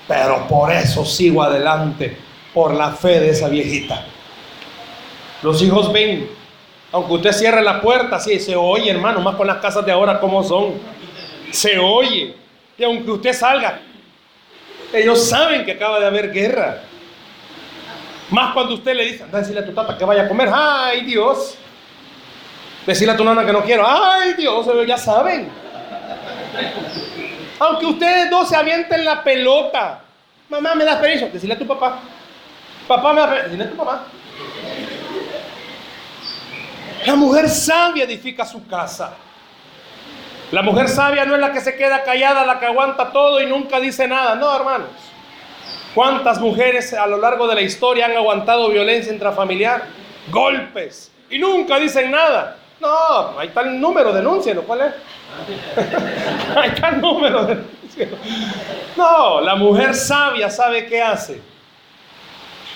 Pero 0.08 0.46
por 0.48 0.72
eso 0.72 1.04
sigo 1.04 1.42
adelante, 1.42 2.16
por 2.52 2.74
la 2.74 2.90
fe 2.92 3.20
de 3.20 3.30
esa 3.30 3.48
viejita. 3.48 4.04
Los 5.42 5.62
hijos 5.62 5.92
ven, 5.92 6.28
aunque 6.92 7.12
usted 7.12 7.32
cierre 7.32 7.62
la 7.62 7.80
puerta, 7.80 8.18
sí, 8.18 8.38
se 8.40 8.56
oye, 8.56 8.90
hermano, 8.90 9.20
más 9.20 9.36
con 9.36 9.46
las 9.46 9.58
casas 9.58 9.86
de 9.86 9.92
ahora 9.92 10.18
como 10.18 10.42
son 10.42 10.74
se 11.50 11.78
oye. 11.78 12.34
Y 12.76 12.84
aunque 12.84 13.10
usted 13.10 13.32
salga, 13.32 13.80
ellos 14.92 15.28
saben 15.28 15.64
que 15.64 15.72
acaba 15.72 16.00
de 16.00 16.06
haber 16.06 16.32
guerra. 16.32 16.82
Más 18.30 18.54
cuando 18.54 18.74
usted 18.74 18.94
le 18.94 19.04
dice, 19.06 19.24
anda 19.24 19.40
a 19.40 19.64
tu 19.64 19.72
tata 19.72 19.98
que 19.98 20.04
vaya 20.04 20.22
a 20.22 20.28
comer, 20.28 20.50
ay 20.52 21.02
Dios. 21.02 21.56
Decirle 22.86 23.12
a 23.12 23.16
tu 23.16 23.24
nana 23.24 23.44
que 23.44 23.52
no 23.52 23.62
quiero, 23.62 23.84
ay 23.86 24.34
Dios, 24.34 24.66
ellos 24.68 24.86
ya 24.86 24.96
saben. 24.96 25.50
Aunque 27.58 27.86
ustedes 27.86 28.30
dos 28.30 28.48
se 28.48 28.56
avienten 28.56 29.04
la 29.04 29.22
pelota, 29.22 30.00
mamá, 30.48 30.74
me 30.74 30.84
das 30.84 30.96
permiso, 30.96 31.28
decirle 31.32 31.54
a 31.54 31.58
tu 31.58 31.66
papá. 31.66 31.98
Papá, 32.86 33.12
me 33.12 33.20
da 33.20 33.26
permiso, 33.26 33.44
decirle 33.48 33.64
a 33.64 33.70
tu 33.70 33.76
papá. 33.76 34.04
La 37.06 37.16
mujer 37.16 37.48
sabia 37.48 38.04
edifica 38.04 38.44
su 38.44 38.66
casa. 38.66 39.12
La 40.52 40.62
mujer 40.62 40.88
sabia 40.88 41.24
no 41.24 41.34
es 41.34 41.40
la 41.40 41.52
que 41.52 41.60
se 41.60 41.76
queda 41.76 42.02
callada, 42.02 42.44
la 42.44 42.58
que 42.58 42.66
aguanta 42.66 43.10
todo 43.12 43.40
y 43.40 43.46
nunca 43.46 43.78
dice 43.80 44.06
nada. 44.06 44.34
No, 44.34 44.54
hermanos. 44.54 44.88
¿Cuántas 45.95 46.41
mujeres 46.41 46.93
a 46.95 47.07
lo 47.07 47.18
largo 47.18 47.49
de 47.49 47.57
la 47.57 47.61
historia 47.62 48.07
han 48.07 48.16
aguantado 48.16 48.68
violencia 48.68 49.12
intrafamiliar? 49.12 49.82
Golpes. 50.30 51.11
Y 51.28 51.38
nunca 51.38 51.78
dicen 51.78 52.11
nada. 52.11 52.57
No, 52.80 53.41
está 53.43 53.62
el 53.62 53.80
número, 53.80 54.12
denúncielo. 54.12 54.62
¿Cuál 54.62 54.80
es? 54.82 54.95
está 56.72 56.88
el 56.91 57.01
número, 57.01 57.45
denúncielo. 57.45 58.16
No, 58.97 59.41
la 59.41 59.57
mujer 59.57 59.95
sabia 59.95 60.49
sabe 60.49 60.86
qué 60.86 61.03
hace. 61.03 61.41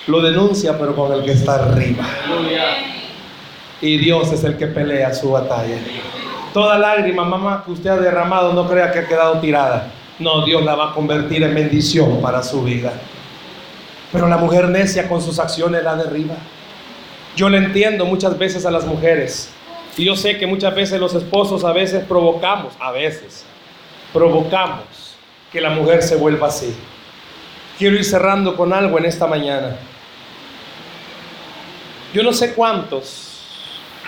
Lo 0.07 0.21
denuncia, 0.21 0.77
pero 0.77 0.95
con 0.95 1.11
el 1.13 1.23
que 1.23 1.31
está 1.31 1.55
arriba. 1.55 2.05
Y 3.81 3.97
Dios 3.97 4.31
es 4.31 4.43
el 4.43 4.57
que 4.57 4.67
pelea 4.67 5.13
su 5.13 5.31
batalla. 5.31 5.77
Toda 6.53 6.77
lágrima, 6.77 7.23
mamá, 7.23 7.63
que 7.65 7.71
usted 7.71 7.89
ha 7.89 7.97
derramado, 7.97 8.53
no 8.53 8.67
crea 8.67 8.91
que 8.91 8.99
ha 8.99 9.07
quedado 9.07 9.39
tirada. 9.39 9.87
No, 10.19 10.45
Dios 10.45 10.63
la 10.63 10.75
va 10.75 10.91
a 10.91 10.93
convertir 10.93 11.43
en 11.43 11.53
bendición 11.53 12.21
para 12.21 12.41
su 12.41 12.63
vida. 12.63 12.93
Pero 14.11 14.27
la 14.27 14.37
mujer 14.37 14.69
necia 14.69 15.09
con 15.09 15.21
sus 15.21 15.39
acciones 15.39 15.83
la 15.83 15.95
derriba. 15.95 16.35
Yo 17.35 17.49
le 17.49 17.57
entiendo 17.57 18.05
muchas 18.05 18.37
veces 18.37 18.65
a 18.65 18.71
las 18.71 18.85
mujeres. 18.85 19.49
Y 19.97 20.05
yo 20.05 20.15
sé 20.15 20.37
que 20.37 20.47
muchas 20.47 20.73
veces 20.73 20.99
los 20.99 21.13
esposos 21.15 21.63
a 21.65 21.73
veces 21.73 22.03
provocamos, 22.05 22.73
a 22.79 22.91
veces, 22.91 23.45
provocamos 24.13 25.15
que 25.51 25.59
la 25.59 25.69
mujer 25.69 26.01
se 26.01 26.15
vuelva 26.15 26.47
así. 26.47 26.73
Quiero 27.77 27.95
ir 27.95 28.05
cerrando 28.05 28.55
con 28.55 28.71
algo 28.71 28.97
en 28.97 29.05
esta 29.05 29.27
mañana. 29.27 29.75
Yo 32.13 32.23
no 32.23 32.31
sé 32.31 32.53
cuántos 32.53 33.41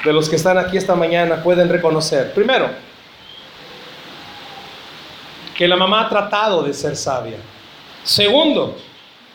de 0.06 0.14
los 0.14 0.30
que 0.30 0.38
están 0.38 0.58
aquí 0.58 0.78
esta 0.78 0.96
mañana 0.96 1.44
pueden 1.44 1.68
reconocer. 1.68 2.34
Primero, 2.34 2.70
que 5.58 5.68
la 5.68 5.76
mamá 5.76 6.02
ha 6.02 6.10
tratado 6.10 6.62
de 6.62 6.72
ser 6.72 6.96
sabia. 6.96 7.38
Segundo, 8.04 8.78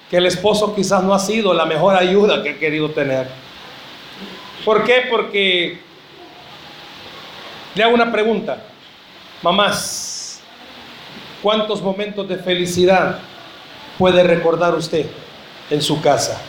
que 0.09 0.19
el 0.19 0.27
esposo 0.27 0.73
quizás 0.75 1.03
no 1.03 1.13
ha 1.13 1.19
sido 1.19 1.53
la 1.53 1.67
mejor 1.67 1.97
ayuda 1.97 2.43
que 2.43 2.51
ha 2.51 2.59
querido 2.59 2.91
tener. 2.91 3.27
¿Por 4.65 4.85
qué? 4.85 5.09
Porque 5.11 5.81
le 7.75 7.83
hago 7.83 7.95
una 7.95 8.13
pregunta. 8.13 8.63
Mamás, 9.43 10.41
¿cuántos 11.43 11.83
momentos 11.83 12.29
de 12.29 12.37
felicidad 12.37 13.19
puede 13.99 14.23
recordar 14.23 14.77
usted 14.77 15.07
en 15.71 15.83
su 15.83 16.01
casa? 16.01 16.41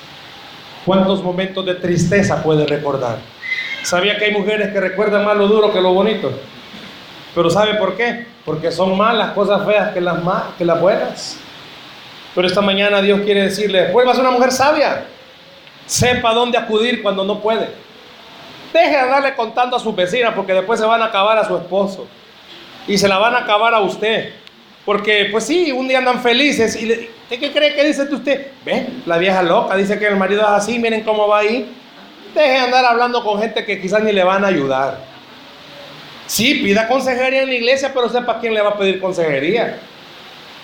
¿Cuántos 0.86 1.24
momentos 1.24 1.66
de 1.66 1.76
tristeza 1.76 2.44
puede 2.44 2.68
recordar? 2.68 3.18
Sabía 3.82 4.18
que 4.18 4.26
hay 4.26 4.34
mujeres 4.34 4.72
que 4.72 4.80
recuerdan 4.80 5.26
más 5.26 5.36
lo 5.36 5.48
duro 5.48 5.74
que 5.74 5.82
lo 5.82 5.94
bonito. 5.94 6.32
Pero 7.34 7.50
¿sabe 7.50 7.76
por 7.76 7.96
qué? 7.96 8.28
Porque 8.46 8.72
son 8.72 8.98
más 8.98 9.16
las 9.16 9.32
cosas 9.32 9.66
feas 9.66 9.92
que 9.92 10.02
las, 10.02 10.18
que 10.58 10.66
las 10.66 10.80
buenas. 10.80 11.38
Pero 12.36 12.48
esta 12.48 12.62
mañana 12.62 13.02
Dios 13.02 13.22
quiere 13.22 13.44
decirle, 13.44 13.92
vuelvas 13.92 14.18
una 14.18 14.32
mujer 14.32 14.52
sabia. 14.52 15.06
Sepa 15.86 16.34
dónde 16.34 16.58
acudir 16.58 17.02
cuando 17.02 17.24
no 17.24 17.40
puede. 17.40 17.70
Deje 18.72 18.98
de 18.98 19.08
darle 19.08 19.36
contando 19.36 19.78
a 19.78 19.80
sus 19.80 19.96
vecinas 19.96 20.34
porque 20.36 20.54
después 20.54 20.80
se 20.80 20.86
van 20.86 21.02
a 21.02 21.06
acabar 21.06 21.38
a 21.38 21.46
su 21.46 21.56
esposo. 21.56 22.08
Y 22.88 22.98
se 22.98 23.08
la 23.08 23.18
van 23.18 23.36
a 23.36 23.40
acabar 23.40 23.74
a 23.74 23.82
usted. 23.82 24.34
Porque, 24.86 25.30
pues 25.32 25.46
sí, 25.46 25.72
un 25.72 25.88
día 25.88 26.00
andan 26.00 26.22
felices. 26.22 26.76
¿Y 26.76 27.10
qué 27.38 27.52
cree 27.52 27.74
que 27.76 27.86
dice 27.86 28.04
usted? 28.04 28.48
Ve, 28.66 28.88
la 29.06 29.18
vieja 29.18 29.42
loca 29.42 29.76
dice 29.76 29.98
que 29.98 30.08
el 30.08 30.18
marido 30.18 30.42
es 30.42 30.50
así, 30.50 30.78
miren 30.80 31.02
cómo 31.02 31.28
va 31.28 31.40
ahí. 31.40 31.72
Deje 32.34 32.50
de 32.50 32.58
andar 32.58 32.86
hablando 32.86 33.24
con 33.24 33.40
gente 33.40 33.64
que 33.64 33.80
quizás 33.80 34.04
ni 34.04 34.12
le 34.12 34.24
van 34.24 34.44
a 34.44 34.48
ayudar. 34.48 35.13
Sí, 36.26 36.56
pida 36.56 36.88
consejería 36.88 37.44
en 37.44 37.50
la 37.50 37.56
iglesia, 37.56 37.92
pero 37.94 38.10
sepa 38.10 38.40
quién 38.40 38.54
le 38.54 38.62
va 38.62 38.70
a 38.70 38.78
pedir 38.78 39.00
consejería. 39.00 39.80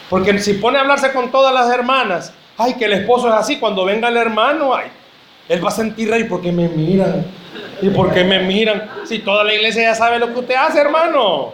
Porque 0.09 0.37
si 0.39 0.53
pone 0.53 0.77
a 0.77 0.81
hablarse 0.81 1.11
con 1.11 1.29
todas 1.31 1.53
las 1.53 1.69
hermanas, 1.71 2.33
ay, 2.57 2.75
que 2.75 2.85
el 2.85 2.93
esposo 2.93 3.27
es 3.27 3.33
así, 3.35 3.57
cuando 3.57 3.85
venga 3.85 4.07
el 4.07 4.17
hermano, 4.17 4.73
ay, 4.73 4.87
él 5.47 5.63
va 5.63 5.69
a 5.69 5.73
sentir 5.73 6.09
rey 6.09 6.25
porque 6.25 6.51
me 6.51 6.67
miran. 6.67 7.25
¿Y 7.81 7.89
porque 7.89 8.23
me 8.23 8.39
miran? 8.39 8.89
Si 9.05 9.19
toda 9.19 9.43
la 9.43 9.53
iglesia 9.53 9.83
ya 9.83 9.95
sabe 9.95 10.19
lo 10.19 10.33
que 10.33 10.39
usted 10.39 10.55
hace, 10.55 10.79
hermano. 10.79 11.53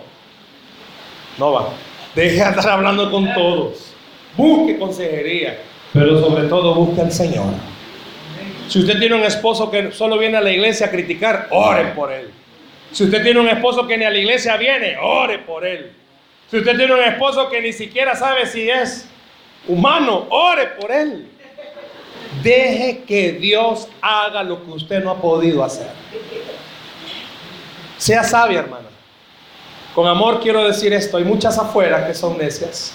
No 1.37 1.51
va. 1.51 1.69
Deje 2.13 2.35
de 2.35 2.43
andar 2.43 2.69
hablando 2.69 3.11
con 3.11 3.33
todos. 3.33 3.93
Busque 4.35 4.77
consejería. 4.77 5.57
Pero 5.93 6.19
sobre 6.19 6.47
todo 6.47 6.73
busque 6.75 7.01
al 7.01 7.11
Señor. 7.11 7.45
Si 8.67 8.79
usted 8.79 8.99
tiene 8.99 9.15
un 9.15 9.23
esposo 9.23 9.69
que 9.69 9.91
solo 9.91 10.17
viene 10.17 10.37
a 10.37 10.41
la 10.41 10.51
iglesia 10.51 10.87
a 10.87 10.91
criticar, 10.91 11.47
ore 11.51 11.85
por 11.95 12.11
él. 12.11 12.31
Si 12.95 13.03
usted 13.03 13.23
tiene 13.23 13.41
un 13.41 13.49
esposo 13.49 13.85
que 13.85 13.97
ni 13.97 14.05
a 14.05 14.09
la 14.09 14.17
iglesia 14.17 14.55
viene, 14.55 14.95
ore 14.97 15.39
por 15.39 15.65
él. 15.65 15.91
Si 16.49 16.59
usted 16.59 16.77
tiene 16.77 16.93
un 16.93 17.03
esposo 17.03 17.49
que 17.49 17.59
ni 17.59 17.73
siquiera 17.73 18.15
sabe 18.15 18.45
si 18.45 18.69
es 18.69 19.05
humano, 19.67 20.25
ore 20.29 20.67
por 20.79 20.89
él. 20.93 21.27
Deje 22.41 23.03
que 23.05 23.33
Dios 23.33 23.89
haga 23.99 24.43
lo 24.43 24.63
que 24.63 24.71
usted 24.71 25.03
no 25.03 25.11
ha 25.11 25.17
podido 25.17 25.61
hacer. 25.61 25.89
Sea 27.97 28.23
sabia, 28.23 28.59
hermana. 28.59 28.87
Con 29.93 30.07
amor 30.07 30.39
quiero 30.39 30.63
decir 30.63 30.93
esto. 30.93 31.17
Hay 31.17 31.25
muchas 31.25 31.59
afuera 31.59 32.07
que 32.07 32.13
son 32.13 32.37
necias. 32.37 32.93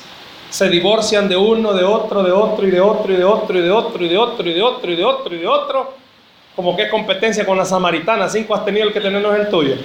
Se 0.48 0.70
divorcian 0.70 1.28
de 1.28 1.36
uno, 1.36 1.74
de 1.74 1.84
otro, 1.84 2.22
de 2.22 2.32
otro, 2.32 2.66
y 2.66 2.70
de 2.70 2.80
otro, 2.80 3.12
y 3.12 3.16
de 3.18 3.24
otro, 3.24 3.58
y 3.58 3.60
de 3.60 3.70
otro, 3.70 4.02
y 4.02 4.08
de 4.08 4.16
otro, 4.16 4.48
y 4.48 4.54
de 4.54 4.62
otro, 4.62 4.90
y 4.92 4.96
de 4.96 5.04
otro, 5.04 5.34
y 5.34 5.38
de 5.40 5.46
otro. 5.46 5.99
Como 6.60 6.76
que 6.76 6.90
competencia 6.90 7.46
con 7.46 7.56
la 7.56 7.64
samaritana. 7.64 8.28
Cinco 8.28 8.54
has 8.54 8.66
tenido 8.66 8.86
el 8.86 8.92
que 8.92 9.00
tenernos 9.00 9.34
el 9.34 9.48
tuyo. 9.48 9.76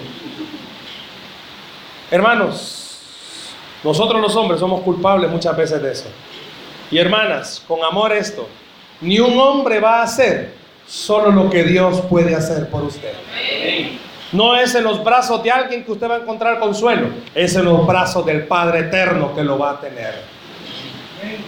Hermanos, 2.12 3.54
nosotros 3.82 4.22
los 4.22 4.36
hombres 4.36 4.60
somos 4.60 4.82
culpables 4.82 5.32
muchas 5.32 5.56
veces 5.56 5.82
de 5.82 5.94
eso. 5.94 6.10
Y 6.92 6.98
hermanas, 6.98 7.64
con 7.66 7.82
amor 7.82 8.12
esto, 8.12 8.50
ni 9.00 9.22
un 9.22 9.40
hombre 9.40 9.80
va 9.80 10.02
a 10.02 10.04
hacer 10.04 10.52
solo 10.86 11.32
lo 11.32 11.50
que 11.50 11.64
Dios 11.64 12.02
puede 12.10 12.36
hacer 12.36 12.70
por 12.70 12.84
usted. 12.84 13.14
No 14.34 14.58
es 14.58 14.76
en 14.76 14.84
los 14.84 15.02
brazos 15.02 15.42
de 15.44 15.52
alguien 15.52 15.86
que 15.86 15.94
usted 15.94 16.10
va 16.10 16.16
a 16.16 16.20
encontrar 16.20 16.60
consuelo, 16.60 17.08
es 17.34 17.56
en 17.56 17.64
los 17.64 17.88
brazos 17.88 18.26
del 18.26 18.48
Padre 18.48 18.80
Eterno 18.80 19.34
que 19.34 19.46
lo 19.46 19.58
va 19.58 19.72
a 19.72 19.80
tener. 19.80 20.14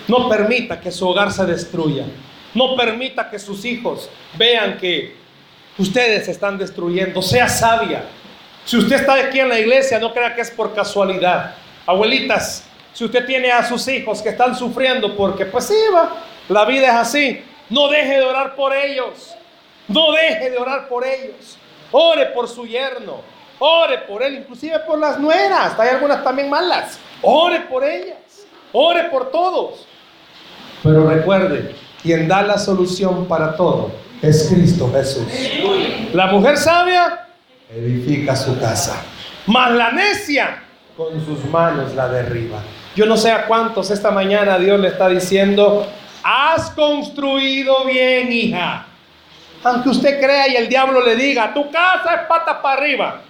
No 0.08 0.30
permita 0.30 0.80
que 0.80 0.90
su 0.90 1.06
hogar 1.06 1.34
se 1.34 1.46
destruya. 1.46 2.06
No 2.58 2.76
permita 2.76 3.30
que 3.30 3.38
sus 3.38 3.64
hijos 3.66 4.10
vean 4.34 4.80
que 4.80 5.16
ustedes 5.78 6.26
se 6.26 6.32
están 6.32 6.58
destruyendo. 6.58 7.22
Sea 7.22 7.48
sabia. 7.48 8.06
Si 8.66 8.78
usted 8.78 8.96
está 8.96 9.14
aquí 9.14 9.40
en 9.40 9.50
la 9.50 9.60
iglesia, 9.60 10.00
no 10.00 10.12
crea 10.12 10.34
que 10.34 10.42
es 10.42 10.50
por 10.50 10.74
casualidad. 10.74 11.54
Abuelitas, 11.86 12.68
si 12.94 13.06
usted 13.06 13.28
tiene 13.28 13.52
a 13.52 13.64
sus 13.64 13.88
hijos 13.88 14.24
que 14.24 14.30
están 14.30 14.56
sufriendo 14.56 15.16
porque 15.16 15.46
pues 15.46 15.66
sí, 15.68 15.76
va, 15.94 16.16
la 16.50 16.66
vida 16.66 16.88
es 16.88 16.96
así, 16.96 17.44
no 17.70 17.90
deje 17.90 18.16
de 18.16 18.26
orar 18.26 18.56
por 18.56 18.76
ellos. 18.76 19.36
No 19.88 20.12
deje 20.14 20.50
de 20.50 20.58
orar 20.58 20.88
por 20.90 21.06
ellos. 21.06 21.60
Ore 21.92 22.26
por 22.28 22.48
su 22.48 22.66
yerno. 22.66 23.22
Ore 23.60 24.00
por 24.00 24.24
él, 24.24 24.34
inclusive 24.34 24.80
por 24.80 24.98
las 24.98 25.20
nueras. 25.20 25.80
Hay 25.80 25.90
algunas 25.90 26.24
también 26.24 26.50
malas. 26.50 27.00
Ore 27.22 27.60
por 27.70 27.84
ellas. 27.84 28.48
Ore 28.74 29.04
por 29.12 29.30
todos. 29.30 29.88
Pero 30.82 31.08
recuerde, 31.08 31.76
quien 32.08 32.26
da 32.26 32.42
la 32.42 32.58
solución 32.58 33.26
para 33.28 33.58
todo 33.58 33.92
es 34.22 34.50
Cristo 34.50 34.90
Jesús. 34.94 35.28
La 36.14 36.28
mujer 36.28 36.58
sabia 36.58 37.28
edifica 37.70 38.34
su 38.34 38.58
casa. 38.58 39.04
Mas 39.46 39.72
la 39.72 39.92
necia 39.92 40.64
con 40.96 41.24
sus 41.26 41.44
manos 41.52 41.94
la 41.96 42.08
derriba. 42.08 42.60
Yo 42.96 43.06
no 43.06 43.18
sé 43.18 43.30
a 43.30 43.46
cuántos 43.46 43.92
esta 43.92 44.10
mañana 44.10 44.58
Dios 44.58 44.80
le 44.80 44.88
está 44.88 45.10
diciendo, 45.10 45.86
has 46.24 46.72
construido 46.72 47.84
bien, 47.86 48.32
hija. 48.32 48.86
Aunque 49.66 49.90
usted 49.90 50.22
crea 50.22 50.48
y 50.48 50.56
el 50.56 50.70
diablo 50.70 51.06
le 51.06 51.16
diga, 51.18 51.54
tu 51.54 51.70
casa 51.70 52.16
es 52.16 52.28
pata 52.28 52.62
para 52.62 52.82
arriba. 52.82 53.22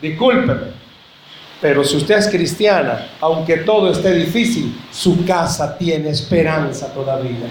Discúlpeme. 0.00 0.85
Pero 1.60 1.82
si 1.84 1.96
usted 1.96 2.18
es 2.18 2.28
cristiana, 2.28 3.08
aunque 3.20 3.58
todo 3.58 3.90
esté 3.90 4.12
difícil, 4.12 4.78
su 4.90 5.24
casa 5.24 5.76
tiene 5.78 6.10
esperanza 6.10 6.92
todavía. 6.92 7.48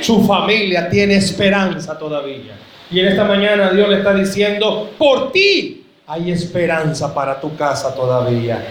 Su 0.00 0.24
familia 0.24 0.88
tiene 0.88 1.16
esperanza 1.16 1.98
todavía. 1.98 2.54
Y 2.90 3.00
en 3.00 3.08
esta 3.08 3.24
mañana 3.24 3.70
Dios 3.70 3.88
le 3.88 3.98
está 3.98 4.14
diciendo, 4.14 4.90
por 4.96 5.32
ti 5.32 5.84
hay 6.06 6.30
esperanza 6.30 7.14
para 7.14 7.40
tu 7.40 7.54
casa 7.56 7.94
todavía. 7.94 8.62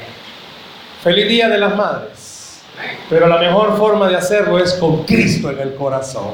Feliz 1.04 1.28
Día 1.28 1.50
de 1.50 1.58
las 1.58 1.76
Madres. 1.76 2.62
Pero 3.10 3.28
la 3.28 3.38
mejor 3.38 3.78
forma 3.78 4.08
de 4.08 4.16
hacerlo 4.16 4.58
es 4.58 4.74
con 4.74 5.04
Cristo 5.04 5.52
en 5.52 5.60
el 5.60 5.76
corazón. 5.76 6.34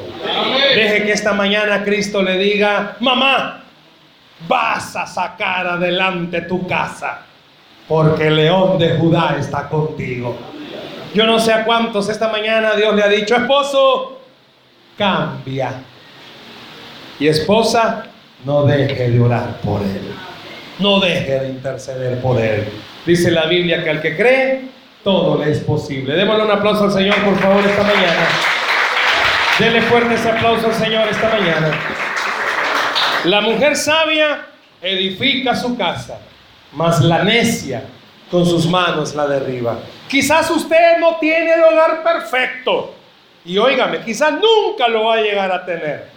Deje 0.76 1.04
que 1.04 1.12
esta 1.12 1.34
mañana 1.34 1.84
Cristo 1.84 2.22
le 2.22 2.38
diga, 2.38 2.95
mamá, 3.00 3.64
vas 4.48 4.95
a 4.95 5.06
sacar 5.08 5.68
adelante 5.68 6.41
tu 6.41 6.68
casa, 6.68 7.22
porque 7.88 8.27
el 8.27 8.35
león 8.35 8.77
de 8.77 8.97
Judá 8.97 9.38
está 9.39 9.69
contigo. 9.69 10.35
Yo 11.13 11.25
no 11.25 11.39
sé 11.39 11.53
a 11.53 11.63
cuántos 11.63 12.09
esta 12.09 12.29
mañana 12.29 12.73
Dios 12.75 12.93
le 12.95 13.03
ha 13.03 13.07
dicho, 13.07 13.35
esposo, 13.35 14.19
cambia. 14.97 15.81
Y 17.19 17.27
esposa, 17.27 18.05
no 18.45 18.63
deje 18.63 19.09
de 19.09 19.19
orar 19.19 19.57
por 19.63 19.81
él. 19.81 20.13
No 20.79 20.99
deje 20.99 21.39
de 21.39 21.49
interceder 21.49 22.21
por 22.21 22.39
él. 22.39 22.67
Dice 23.05 23.31
la 23.31 23.45
Biblia 23.45 23.83
que 23.83 23.89
al 23.89 24.01
que 24.01 24.15
cree, 24.15 24.61
todo 25.03 25.43
le 25.43 25.51
es 25.51 25.59
posible. 25.61 26.13
Démosle 26.13 26.43
un 26.43 26.51
aplauso 26.51 26.83
al 26.83 26.91
Señor, 26.91 27.15
por 27.23 27.39
favor, 27.39 27.65
esta 27.65 27.83
mañana. 27.83 28.27
Dele 29.57 29.81
fuerte 29.83 30.13
ese 30.13 30.29
aplauso 30.29 30.67
al 30.67 30.73
Señor 30.73 31.07
esta 31.09 31.29
mañana. 31.29 31.71
La 33.23 33.41
mujer 33.41 33.75
sabia 33.75 34.45
edifica 34.81 35.55
su 35.55 35.75
casa, 35.75 36.19
mas 36.74 37.01
la 37.01 37.24
necia 37.24 37.84
con 38.30 38.45
sus 38.45 38.68
manos 38.68 39.15
la 39.15 39.28
derriba. 39.28 39.80
Quizás 40.07 40.49
usted 40.51 40.97
no 40.99 41.18
tiene 41.18 41.53
el 41.53 41.63
hogar 41.63 42.03
perfecto. 42.03 42.93
Y 43.45 43.57
óigame, 43.57 44.01
quizás 44.01 44.34
nunca 44.34 44.88
lo 44.88 45.05
va 45.05 45.15
a 45.15 45.22
llegar 45.22 45.51
a 45.51 45.65
tener. 45.65 46.09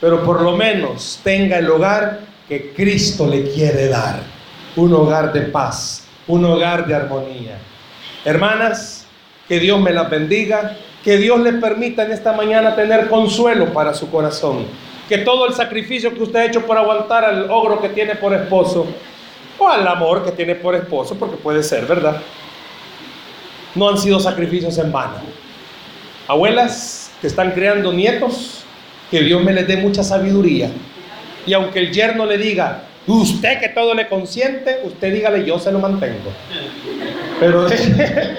Pero 0.00 0.22
por 0.22 0.42
lo 0.42 0.52
menos 0.52 1.20
tenga 1.24 1.58
el 1.58 1.70
hogar 1.70 2.20
que 2.48 2.72
Cristo 2.74 3.26
le 3.26 3.50
quiere 3.50 3.88
dar. 3.88 4.20
Un 4.76 4.92
hogar 4.92 5.32
de 5.32 5.42
paz, 5.42 6.06
un 6.26 6.44
hogar 6.44 6.86
de 6.86 6.94
armonía. 6.94 7.58
Hermanas, 8.24 9.06
que 9.48 9.60
Dios 9.60 9.80
me 9.80 9.92
las 9.92 10.10
bendiga, 10.10 10.76
que 11.02 11.16
Dios 11.16 11.38
le 11.40 11.52
permita 11.54 12.04
en 12.04 12.12
esta 12.12 12.32
mañana 12.32 12.74
tener 12.74 13.08
consuelo 13.08 13.72
para 13.72 13.94
su 13.94 14.10
corazón. 14.10 14.66
Que 15.08 15.18
todo 15.18 15.46
el 15.46 15.54
sacrificio 15.54 16.12
que 16.14 16.22
usted 16.22 16.38
ha 16.40 16.44
hecho 16.46 16.66
por 16.66 16.76
aguantar 16.76 17.24
al 17.24 17.50
ogro 17.50 17.80
que 17.80 17.90
tiene 17.90 18.16
por 18.16 18.32
esposo, 18.32 18.86
o 19.58 19.68
al 19.68 19.86
amor 19.86 20.24
que 20.24 20.32
tiene 20.32 20.54
por 20.54 20.74
esposo, 20.74 21.16
porque 21.16 21.36
puede 21.36 21.62
ser, 21.62 21.86
¿verdad? 21.86 22.20
No 23.74 23.88
han 23.88 23.98
sido 23.98 24.20
sacrificios 24.20 24.78
en 24.78 24.92
vano. 24.92 25.14
Abuelas 26.28 27.12
que 27.20 27.26
están 27.26 27.52
creando 27.52 27.92
nietos, 27.92 28.64
que 29.10 29.20
Dios 29.20 29.42
me 29.42 29.52
les 29.52 29.66
dé 29.66 29.76
mucha 29.76 30.02
sabiduría. 30.02 30.70
Y 31.46 31.52
aunque 31.52 31.80
el 31.80 31.92
yerno 31.92 32.26
le 32.26 32.38
diga, 32.38 32.82
usted 33.06 33.60
que 33.60 33.68
todo 33.68 33.94
le 33.94 34.08
consiente, 34.08 34.80
usted 34.84 35.12
dígale, 35.12 35.44
yo 35.44 35.58
se 35.58 35.70
lo 35.70 35.78
mantengo. 35.78 36.30
Pero 37.38 37.64
deje, 37.64 38.36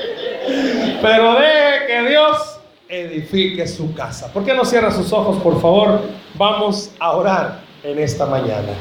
pero 1.02 1.34
deje 1.36 1.88
que 1.88 2.10
Dios 2.10 2.60
edifique 2.88 3.68
su 3.68 3.94
casa. 3.94 4.32
¿Por 4.32 4.46
qué 4.46 4.54
no 4.54 4.66
cierra 4.66 4.92
sus 4.92 5.12
ojos, 5.14 5.38
por 5.42 5.62
favor? 5.62 6.02
Vamos 6.36 6.92
a 7.00 7.12
orar 7.12 7.60
en 7.84 8.00
esta 8.00 8.26
mañana. 8.26 8.74